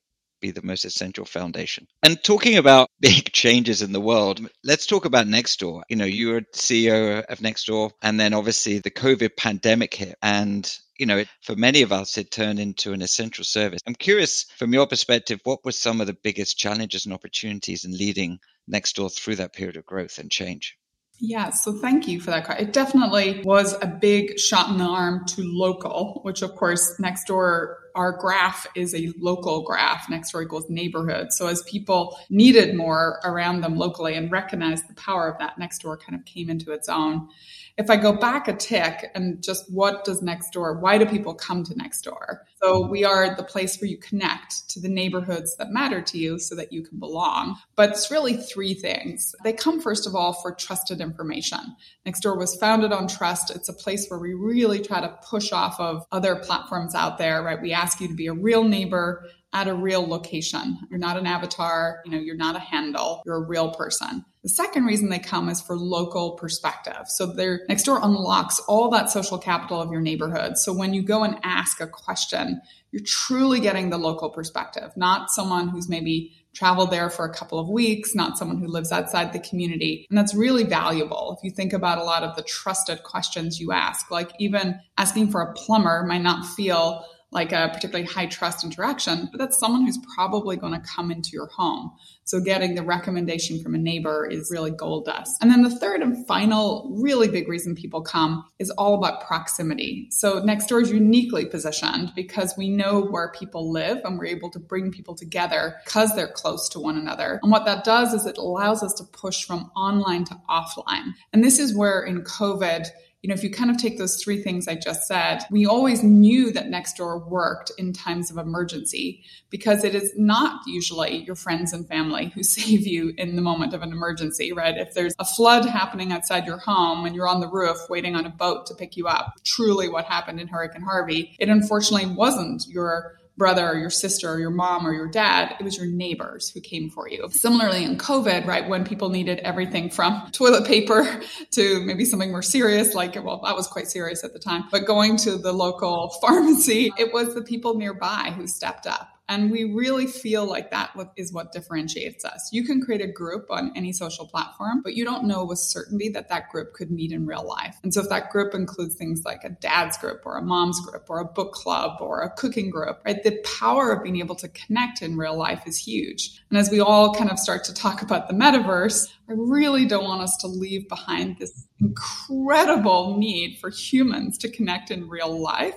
be 0.41 0.51
the 0.51 0.61
most 0.61 0.85
essential 0.85 1.25
foundation. 1.25 1.87
And 2.03 2.21
talking 2.23 2.57
about 2.57 2.89
big 2.99 3.31
changes 3.31 3.81
in 3.81 3.91
the 3.91 4.01
world, 4.01 4.39
let's 4.63 4.85
talk 4.85 5.05
about 5.05 5.27
Nextdoor. 5.27 5.83
You 5.89 5.95
know, 5.95 6.05
you 6.05 6.29
were 6.29 6.41
CEO 6.53 7.23
of 7.25 7.39
Nextdoor, 7.39 7.91
and 8.01 8.19
then 8.19 8.33
obviously 8.33 8.79
the 8.79 8.91
COVID 8.91 9.37
pandemic 9.37 9.93
hit, 9.93 10.15
and 10.21 10.69
you 10.97 11.05
know, 11.05 11.23
for 11.41 11.55
many 11.55 11.81
of 11.81 11.91
us, 11.91 12.17
it 12.17 12.31
turned 12.31 12.59
into 12.59 12.93
an 12.93 13.01
essential 13.01 13.43
service. 13.43 13.81
I'm 13.85 13.95
curious, 13.95 14.45
from 14.57 14.73
your 14.73 14.87
perspective, 14.87 15.41
what 15.43 15.65
were 15.65 15.73
some 15.73 15.99
of 15.99 16.07
the 16.07 16.13
biggest 16.13 16.57
challenges 16.57 17.05
and 17.05 17.13
opportunities 17.13 17.83
in 17.83 17.97
leading 17.97 18.39
Nextdoor 18.71 19.13
through 19.13 19.35
that 19.35 19.53
period 19.53 19.75
of 19.75 19.85
growth 19.85 20.17
and 20.19 20.31
change? 20.31 20.77
Yeah, 21.19 21.49
so 21.49 21.73
thank 21.73 22.07
you 22.07 22.19
for 22.19 22.31
that. 22.31 22.59
It 22.59 22.73
definitely 22.73 23.41
was 23.43 23.73
a 23.81 23.87
big 23.87 24.37
shot 24.37 24.69
in 24.69 24.77
the 24.77 24.85
arm 24.85 25.25
to 25.27 25.43
local, 25.43 26.19
which 26.23 26.41
of 26.41 26.55
course 26.55 26.97
Nextdoor 26.99 27.75
our 27.95 28.11
graph 28.11 28.67
is 28.75 28.93
a 28.93 29.11
local 29.17 29.63
graph. 29.63 30.07
Nextdoor 30.07 30.43
equals 30.43 30.69
neighborhood. 30.69 31.31
So 31.31 31.47
as 31.47 31.63
people 31.63 32.17
needed 32.29 32.75
more 32.75 33.19
around 33.23 33.61
them 33.61 33.77
locally 33.77 34.15
and 34.15 34.31
recognized 34.31 34.87
the 34.87 34.93
power 34.95 35.27
of 35.29 35.39
that, 35.39 35.57
Nextdoor 35.59 35.99
kind 35.99 36.19
of 36.19 36.25
came 36.25 36.49
into 36.49 36.71
its 36.71 36.89
own. 36.89 37.29
If 37.77 37.89
I 37.89 37.97
go 37.97 38.13
back 38.13 38.47
a 38.47 38.53
tick 38.53 39.11
and 39.15 39.43
just 39.43 39.69
what 39.69 40.05
does 40.05 40.21
Nextdoor, 40.21 40.79
why 40.79 40.97
do 40.97 41.05
people 41.05 41.33
come 41.33 41.63
to 41.65 41.73
Nextdoor? 41.73 42.39
So 42.63 42.87
we 42.87 43.03
are 43.03 43.35
the 43.35 43.43
place 43.43 43.79
where 43.79 43.89
you 43.89 43.97
connect 43.97 44.69
to 44.69 44.79
the 44.79 44.87
neighborhoods 44.87 45.57
that 45.57 45.71
matter 45.71 46.01
to 46.01 46.17
you 46.17 46.39
so 46.39 46.55
that 46.55 46.71
you 46.71 46.83
can 46.83 46.99
belong. 46.99 47.57
But 47.75 47.89
it's 47.89 48.09
really 48.09 48.37
three 48.37 48.73
things. 48.75 49.35
They 49.43 49.51
come 49.51 49.81
first 49.81 50.07
of 50.07 50.15
all 50.15 50.33
for 50.33 50.53
trusted 50.53 51.01
information. 51.01 51.75
Nextdoor 52.07 52.37
was 52.37 52.55
founded 52.55 52.93
on 52.93 53.09
trust. 53.09 53.53
It's 53.53 53.67
a 53.67 53.73
place 53.73 54.07
where 54.07 54.19
we 54.19 54.33
really 54.33 54.79
try 54.79 55.01
to 55.01 55.19
push 55.29 55.51
off 55.51 55.77
of 55.79 56.05
other 56.13 56.37
platforms 56.37 56.95
out 56.95 57.17
there, 57.17 57.43
right? 57.43 57.61
We 57.61 57.73
ask 57.73 57.84
you 57.99 58.07
to 58.07 58.13
be 58.13 58.27
a 58.27 58.33
real 58.33 58.63
neighbor 58.63 59.25
at 59.53 59.67
a 59.69 59.73
real 59.73 60.05
location. 60.05 60.77
You're 60.89 60.99
not 60.99 61.17
an 61.17 61.25
avatar, 61.25 62.01
you 62.03 62.11
know, 62.11 62.17
you're 62.17 62.35
not 62.35 62.57
a 62.57 62.59
handle, 62.59 63.21
you're 63.25 63.37
a 63.37 63.47
real 63.47 63.71
person. 63.71 64.25
The 64.43 64.49
second 64.49 64.85
reason 64.85 65.09
they 65.09 65.17
come 65.17 65.47
is 65.49 65.61
for 65.61 65.77
local 65.77 66.33
perspective. 66.33 67.07
So 67.07 67.25
their 67.25 67.65
Nextdoor 67.67 68.03
unlocks 68.03 68.59
all 68.67 68.89
that 68.89 69.09
social 69.09 69.37
capital 69.37 69.81
of 69.81 69.91
your 69.91 70.01
neighborhood. 70.01 70.57
So 70.57 70.73
when 70.73 70.93
you 70.93 71.01
go 71.01 71.23
and 71.23 71.39
ask 71.43 71.79
a 71.79 71.87
question, 71.87 72.61
you're 72.91 73.01
truly 73.05 73.59
getting 73.59 73.89
the 73.89 73.97
local 73.97 74.29
perspective, 74.29 74.91
not 74.97 75.31
someone 75.31 75.69
who's 75.69 75.89
maybe 75.89 76.33
traveled 76.53 76.91
there 76.91 77.09
for 77.09 77.25
a 77.25 77.33
couple 77.33 77.59
of 77.59 77.69
weeks, 77.69 78.13
not 78.13 78.37
someone 78.37 78.59
who 78.59 78.67
lives 78.67 78.91
outside 78.91 79.33
the 79.33 79.39
community. 79.39 80.05
And 80.09 80.17
that's 80.17 80.35
really 80.35 80.63
valuable. 80.63 81.35
If 81.37 81.43
you 81.43 81.51
think 81.51 81.73
about 81.73 81.97
a 81.97 82.03
lot 82.03 82.23
of 82.23 82.35
the 82.35 82.43
trusted 82.43 83.03
questions 83.03 83.59
you 83.59 83.71
ask, 83.71 84.11
like 84.11 84.31
even 84.39 84.79
asking 84.97 85.31
for 85.31 85.41
a 85.41 85.53
plumber 85.53 86.05
might 86.05 86.21
not 86.21 86.45
feel 86.45 87.05
like 87.35 87.51
a 87.51 87.69
particularly 87.71 88.07
high 88.07 88.25
trust 88.25 88.63
interaction, 88.63 89.27
but 89.29 89.37
that's 89.37 89.59
someone 89.59 89.85
who's 89.85 89.99
probably 90.15 90.55
going 90.55 90.71
to 90.71 90.79
come 90.87 91.11
into 91.11 91.31
your 91.33 91.47
home. 91.47 91.91
So 92.23 92.39
getting 92.39 92.73
the 92.73 92.81
recommendation 92.81 93.61
from 93.61 93.75
a 93.75 93.77
neighbor 93.77 94.25
is 94.25 94.49
really 94.49 94.71
gold 94.71 95.05
dust. 95.05 95.35
And 95.41 95.51
then 95.51 95.61
the 95.61 95.69
third 95.69 96.01
and 96.01 96.25
final 96.25 96.89
really 96.97 97.27
big 97.27 97.49
reason 97.49 97.75
people 97.75 98.01
come 98.01 98.45
is 98.57 98.71
all 98.71 98.95
about 98.95 99.27
proximity. 99.27 100.07
So 100.11 100.41
Nextdoor 100.41 100.81
is 100.81 100.91
uniquely 100.91 101.45
positioned 101.45 102.13
because 102.15 102.55
we 102.57 102.69
know 102.69 103.01
where 103.01 103.31
people 103.37 103.69
live 103.69 103.99
and 104.05 104.17
we're 104.17 104.25
able 104.25 104.49
to 104.51 104.59
bring 104.59 104.89
people 104.89 105.13
together 105.13 105.75
because 105.83 106.15
they're 106.15 106.27
close 106.27 106.69
to 106.69 106.79
one 106.79 106.97
another. 106.97 107.39
And 107.43 107.51
what 107.51 107.65
that 107.65 107.83
does 107.83 108.13
is 108.13 108.25
it 108.25 108.37
allows 108.37 108.81
us 108.81 108.93
to 108.93 109.03
push 109.03 109.43
from 109.43 109.69
online 109.75 110.23
to 110.25 110.39
offline. 110.49 111.11
And 111.33 111.43
this 111.43 111.59
is 111.59 111.75
where 111.75 112.01
in 112.01 112.23
COVID, 112.23 112.87
you 113.25 113.29
know, 113.29 113.33
if 113.33 113.43
you 113.43 113.49
kind 113.49 113.71
of 113.71 113.77
take 113.77 113.97
those 113.97 114.21
three 114.23 114.43
things 114.43 114.67
I 114.67 114.75
just 114.75 115.07
said, 115.07 115.39
we 115.49 115.65
always 115.65 116.03
knew 116.03 116.51
that 116.51 116.67
Nextdoor 116.67 117.27
worked 117.27 117.71
in 117.75 117.91
times 117.91 118.29
of 118.29 118.37
emergency 118.37 119.23
because 119.49 119.83
it 119.83 119.95
is 119.95 120.13
not 120.15 120.61
usually 120.67 121.23
your 121.23 121.33
friends 121.33 121.73
and 121.73 121.87
family 121.87 122.27
who 122.35 122.43
save 122.43 122.85
you 122.85 123.15
in 123.17 123.35
the 123.35 123.41
moment 123.41 123.73
of 123.73 123.81
an 123.81 123.91
emergency, 123.91 124.53
right? 124.53 124.77
If 124.77 124.93
there's 124.93 125.15
a 125.17 125.25
flood 125.25 125.65
happening 125.65 126.11
outside 126.11 126.45
your 126.45 126.59
home 126.59 127.03
and 127.03 127.15
you're 127.15 127.27
on 127.27 127.39
the 127.39 127.49
roof 127.49 127.77
waiting 127.89 128.15
on 128.15 128.27
a 128.27 128.29
boat 128.29 128.67
to 128.67 128.75
pick 128.75 128.95
you 128.95 129.07
up, 129.07 129.33
truly 129.43 129.89
what 129.89 130.05
happened 130.05 130.39
in 130.39 130.47
Hurricane 130.47 130.83
Harvey, 130.83 131.35
it 131.39 131.49
unfortunately 131.49 132.13
wasn't 132.13 132.67
your 132.67 133.17
brother 133.37 133.67
or 133.67 133.77
your 133.77 133.89
sister 133.89 134.29
or 134.29 134.39
your 134.39 134.51
mom 134.51 134.87
or 134.87 134.93
your 134.93 135.07
dad, 135.07 135.55
it 135.59 135.63
was 135.63 135.77
your 135.77 135.87
neighbors 135.87 136.49
who 136.49 136.61
came 136.61 136.89
for 136.89 137.09
you. 137.09 137.27
Similarly, 137.31 137.83
in 137.83 137.97
COVID, 137.97 138.45
right, 138.45 138.67
when 138.67 138.85
people 138.85 139.09
needed 139.09 139.39
everything 139.39 139.89
from 139.89 140.27
toilet 140.31 140.65
paper 140.65 141.21
to 141.51 141.81
maybe 141.81 142.05
something 142.05 142.31
more 142.31 142.41
serious, 142.41 142.93
like, 142.93 143.15
well, 143.15 143.41
that 143.43 143.55
was 143.55 143.67
quite 143.67 143.87
serious 143.87 144.23
at 144.23 144.33
the 144.33 144.39
time, 144.39 144.65
but 144.71 144.85
going 144.85 145.17
to 145.17 145.37
the 145.37 145.53
local 145.53 146.09
pharmacy, 146.21 146.91
it 146.97 147.13
was 147.13 147.33
the 147.35 147.41
people 147.41 147.75
nearby 147.75 148.33
who 148.35 148.47
stepped 148.47 148.87
up. 148.87 149.14
And 149.27 149.49
we 149.49 149.63
really 149.73 150.05
feel 150.05 150.45
like 150.45 150.69
that 150.71 150.91
is 151.17 151.33
what 151.33 151.51
differentiates 151.51 152.23
us. 152.23 152.49
You 152.51 152.63
can 152.63 152.81
create 152.81 153.01
a 153.01 153.07
group 153.07 153.47
on 153.49 153.71
any 153.75 153.91
social 153.91 154.27
platform, 154.27 154.81
but 154.83 154.93
you 154.93 155.03
don't 155.03 155.25
know 155.25 155.43
with 155.43 155.57
certainty 155.57 156.09
that 156.09 156.29
that 156.29 156.49
group 156.49 156.73
could 156.73 156.91
meet 156.91 157.11
in 157.11 157.25
real 157.25 157.47
life. 157.47 157.77
And 157.83 157.93
so 157.93 158.01
if 158.01 158.09
that 158.09 158.29
group 158.29 158.53
includes 158.53 158.95
things 158.95 159.23
like 159.25 159.43
a 159.43 159.49
dad's 159.49 159.97
group 159.97 160.21
or 160.25 160.37
a 160.37 160.43
mom's 160.43 160.79
group 160.81 161.05
or 161.09 161.19
a 161.19 161.25
book 161.25 161.53
club 161.53 162.01
or 162.01 162.21
a 162.21 162.29
cooking 162.29 162.69
group, 162.69 163.01
right? 163.03 163.23
The 163.23 163.43
power 163.59 163.91
of 163.91 164.03
being 164.03 164.19
able 164.19 164.35
to 164.35 164.47
connect 164.49 165.01
in 165.01 165.17
real 165.17 165.35
life 165.35 165.63
is 165.65 165.77
huge. 165.77 166.39
And 166.49 166.59
as 166.59 166.69
we 166.69 166.79
all 166.79 167.15
kind 167.15 167.31
of 167.31 167.39
start 167.39 167.63
to 167.65 167.73
talk 167.73 168.03
about 168.03 168.27
the 168.27 168.35
metaverse, 168.35 169.07
I 169.27 169.33
really 169.35 169.87
don't 169.87 170.03
want 170.03 170.21
us 170.21 170.37
to 170.37 170.47
leave 170.47 170.87
behind 170.87 171.37
this 171.39 171.67
incredible 171.81 173.17
need 173.17 173.57
for 173.59 173.69
humans 173.69 174.37
to 174.39 174.49
connect 174.49 174.91
in 174.91 175.09
real 175.09 175.41
life 175.41 175.75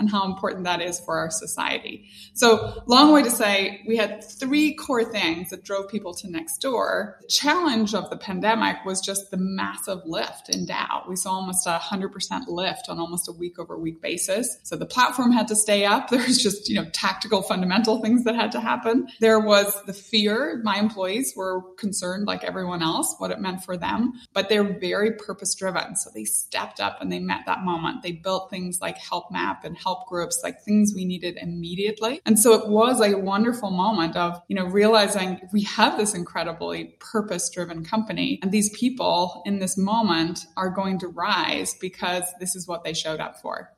and 0.00 0.10
how 0.10 0.24
important 0.24 0.64
that 0.64 0.80
is 0.80 0.98
for 0.98 1.18
our 1.18 1.30
society. 1.30 2.08
So, 2.32 2.82
long 2.86 3.12
way 3.12 3.22
to 3.22 3.30
say, 3.30 3.82
we 3.86 3.98
had 3.98 4.24
three 4.24 4.74
core 4.74 5.04
things 5.04 5.50
that 5.50 5.62
drove 5.62 5.90
people 5.90 6.14
to 6.14 6.26
Nextdoor. 6.26 7.20
The 7.20 7.28
challenge 7.28 7.94
of 7.94 8.08
the 8.08 8.16
pandemic 8.16 8.78
was 8.86 9.00
just 9.00 9.30
the 9.30 9.36
massive 9.36 10.00
lift 10.06 10.48
in 10.48 10.64
DAU. 10.64 11.04
We 11.06 11.16
saw 11.16 11.32
almost 11.32 11.66
a 11.66 11.78
100% 11.78 12.48
lift 12.48 12.88
on 12.88 12.98
almost 12.98 13.28
a 13.28 13.32
week 13.32 13.58
over 13.58 13.78
week 13.78 14.00
basis. 14.00 14.58
So, 14.62 14.74
the 14.74 14.86
platform 14.86 15.32
had 15.32 15.46
to 15.48 15.56
stay 15.56 15.84
up. 15.84 16.10
There 16.20 16.26
was 16.26 16.42
just, 16.42 16.68
you 16.68 16.74
know, 16.74 16.86
tactical, 16.92 17.40
fundamental 17.42 18.00
things 18.02 18.24
that 18.24 18.34
had 18.34 18.52
to 18.52 18.60
happen. 18.60 19.08
There 19.20 19.38
was 19.38 19.82
the 19.84 19.92
fear. 19.92 20.60
My 20.64 20.76
employees 20.76 21.32
were 21.36 21.62
concerned, 21.76 22.26
like 22.26 22.42
everyone 22.42 22.82
else, 22.82 23.14
what 23.18 23.30
it 23.30 23.38
meant 23.38 23.64
for 23.64 23.76
them, 23.76 24.12
but 24.32 24.48
they're 24.48 24.78
very 24.78 25.12
purpose 25.12 25.54
driven. 25.54 25.94
So, 25.96 26.10
they 26.14 26.24
stepped 26.24 26.80
up 26.80 27.00
and 27.00 27.12
they 27.12 27.20
met 27.20 27.42
that 27.46 27.64
moment. 27.64 28.02
They 28.02 28.12
built 28.12 28.50
things 28.50 28.80
like 28.80 28.96
Help 28.96 29.30
Map 29.30 29.64
and 29.64 29.76
Help 29.76 29.89
help 29.90 30.06
groups, 30.08 30.40
like 30.44 30.62
things 30.62 30.92
we 30.94 31.04
needed 31.04 31.36
immediately. 31.42 32.20
And 32.24 32.38
so 32.38 32.54
it 32.54 32.68
was 32.68 33.00
a 33.00 33.18
wonderful 33.18 33.70
moment 33.70 34.16
of, 34.16 34.40
you 34.46 34.54
know, 34.54 34.66
realizing 34.66 35.40
we 35.52 35.62
have 35.62 35.98
this 35.98 36.14
incredibly 36.14 36.96
purpose 37.00 37.50
driven 37.50 37.84
company 37.84 38.38
and 38.40 38.52
these 38.52 38.70
people 38.70 39.42
in 39.44 39.58
this 39.58 39.76
moment 39.76 40.46
are 40.56 40.70
going 40.70 41.00
to 41.00 41.08
rise 41.08 41.74
because 41.80 42.22
this 42.38 42.54
is 42.54 42.68
what 42.68 42.84
they 42.84 42.94
showed 42.94 43.18
up 43.18 43.40
for. 43.40 43.70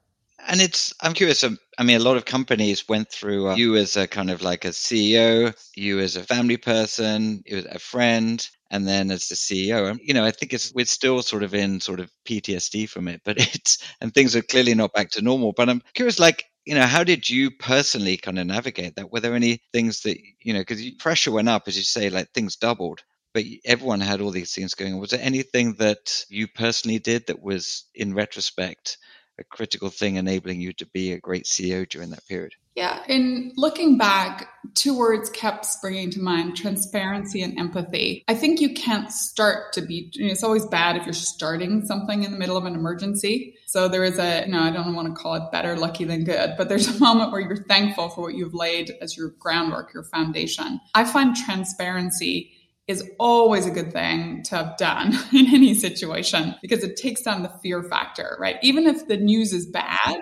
And 0.49 0.61
it's, 0.61 0.93
I'm 1.01 1.15
curious. 1.15 1.45
Um, 1.45 1.59
I 1.79 1.85
mean, 1.85 1.97
a 1.97 2.05
lot 2.05 2.17
of 2.17 2.25
companies 2.25 2.89
went 2.89 3.11
through 3.11 3.49
uh, 3.49 3.55
you 3.55 3.77
as 3.77 3.97
a 3.97 4.07
kind 4.07 4.31
of 4.31 4.43
like 4.43 4.65
a 4.65 4.69
CEO, 4.69 5.55
you 5.77 6.01
as 6.01 6.17
a 6.17 6.23
family 6.23 6.57
person, 6.57 7.43
you 7.47 7.59
as 7.59 7.65
a 7.67 7.79
friend, 7.79 8.47
and 8.71 8.87
then 8.87 9.11
as 9.11 9.29
the 9.29 9.35
CEO. 9.35 9.91
And, 9.91 10.01
you 10.03 10.15
know, 10.15 10.25
I 10.25 10.31
think 10.31 10.53
it's, 10.53 10.73
we're 10.75 10.85
still 10.87 11.23
sort 11.23 11.43
of 11.43 11.55
in 11.55 11.81
sort 11.81 12.01
of 12.01 12.11
PTSD 12.27 12.89
from 12.89 13.09
it, 13.09 13.21
but 13.25 13.37
it's, 13.55 13.79
and 14.01 14.13
things 14.13 14.35
are 14.35 14.43
clearly 14.43 14.75
not 14.75 14.93
back 14.93 15.11
to 15.13 15.23
normal. 15.23 15.53
But 15.53 15.69
I'm 15.69 15.83
curious, 15.95 16.19
like, 16.19 16.45
you 16.65 16.75
know, 16.75 16.87
how 16.87 17.05
did 17.05 17.29
you 17.29 17.51
personally 17.51 18.17
kind 18.17 18.39
of 18.39 18.47
navigate 18.47 18.97
that? 18.97 19.11
Were 19.13 19.21
there 19.21 19.35
any 19.35 19.61
things 19.73 20.03
that, 20.03 20.19
you 20.41 20.53
know, 20.53 20.61
because 20.61 20.83
pressure 20.99 21.33
went 21.33 21.49
up, 21.49 21.65
as 21.67 21.77
you 21.77 21.83
say, 21.83 22.11
like 22.11 22.31
things 22.33 22.57
doubled 22.57 23.03
but 23.35 23.45
everyone 23.65 24.01
had 24.01 24.21
all 24.21 24.31
these 24.31 24.53
things 24.53 24.75
going 24.75 24.93
on. 24.93 25.01
Was 25.01 25.11
there 25.11 25.21
anything 25.23 25.75
that 25.79 26.25
you 26.29 26.47
personally 26.47 26.99
did 26.99 27.27
that 27.27 27.43
was, 27.43 27.85
in 27.95 28.15
retrospect, 28.15 28.99
a 29.39 29.45
critical 29.45 29.91
thing 29.91 30.17
enabling 30.17 30.61
you 30.61 30.73
to 30.75 30.87
be 30.87 31.13
a 31.13 31.21
great 31.21 31.45
CEO 31.45 31.89
during 31.89 32.11
that 32.11 32.27
period? 32.27 32.53
Yeah, 32.75 33.03
in 33.07 33.53
looking 33.57 33.99
back, 33.99 34.49
two 34.75 34.97
words 34.97 35.29
kept 35.29 35.67
springing 35.67 36.11
to 36.13 36.21
mind 36.21 36.57
transparency 36.57 37.43
and 37.43 37.59
empathy. 37.59 38.25
I 38.29 38.35
think 38.35 38.61
you 38.61 38.73
can't 38.73 39.13
start 39.13 39.75
to 39.75 39.83
be, 39.83 40.11
you 40.15 40.27
know, 40.27 40.33
it's 40.33 40.43
always 40.43 40.65
bad 40.65 40.97
if 40.97 41.05
you're 41.05 41.13
starting 41.13 41.85
something 41.85 42.23
in 42.23 42.33
the 42.33 42.39
middle 42.39 42.57
of 42.57 42.65
an 42.65 42.75
emergency. 42.75 43.57
So 43.67 43.89
there 43.89 44.05
is 44.05 44.19
a, 44.19 44.47
no, 44.47 44.61
I 44.61 44.71
don't 44.71 44.95
want 44.95 45.09
to 45.09 45.15
call 45.15 45.35
it 45.35 45.53
better 45.53 45.77
lucky 45.77 46.05
than 46.05 46.25
good, 46.25 46.55
but 46.57 46.71
there's 46.71 46.89
a 46.89 46.99
moment 47.01 47.31
where 47.31 47.43
you're 47.43 47.65
thankful 47.65 48.09
for 48.09 48.23
what 48.23 48.35
you've 48.35 48.55
laid 48.55 48.93
as 49.03 49.19
your 49.19 49.31
groundwork, 49.39 49.93
your 49.93 50.05
foundation. 50.05 50.81
I 50.95 51.05
find 51.05 51.37
transparency 51.37 52.53
is 52.93 53.11
always 53.19 53.67
a 53.67 53.71
good 53.71 53.93
thing 53.93 54.43
to 54.45 54.57
have 54.57 54.77
done 54.77 55.15
in 55.33 55.53
any 55.53 55.75
situation 55.75 56.55
because 56.63 56.85
it 56.85 56.97
takes 56.97 57.23
down 57.23 57.43
the 57.43 57.53
fear 57.63 57.83
factor, 57.83 58.37
right? 58.39 58.57
Even 58.63 58.87
if 58.87 59.09
the 59.09 59.17
news 59.17 59.53
is 59.53 59.67
bad, 59.67 60.21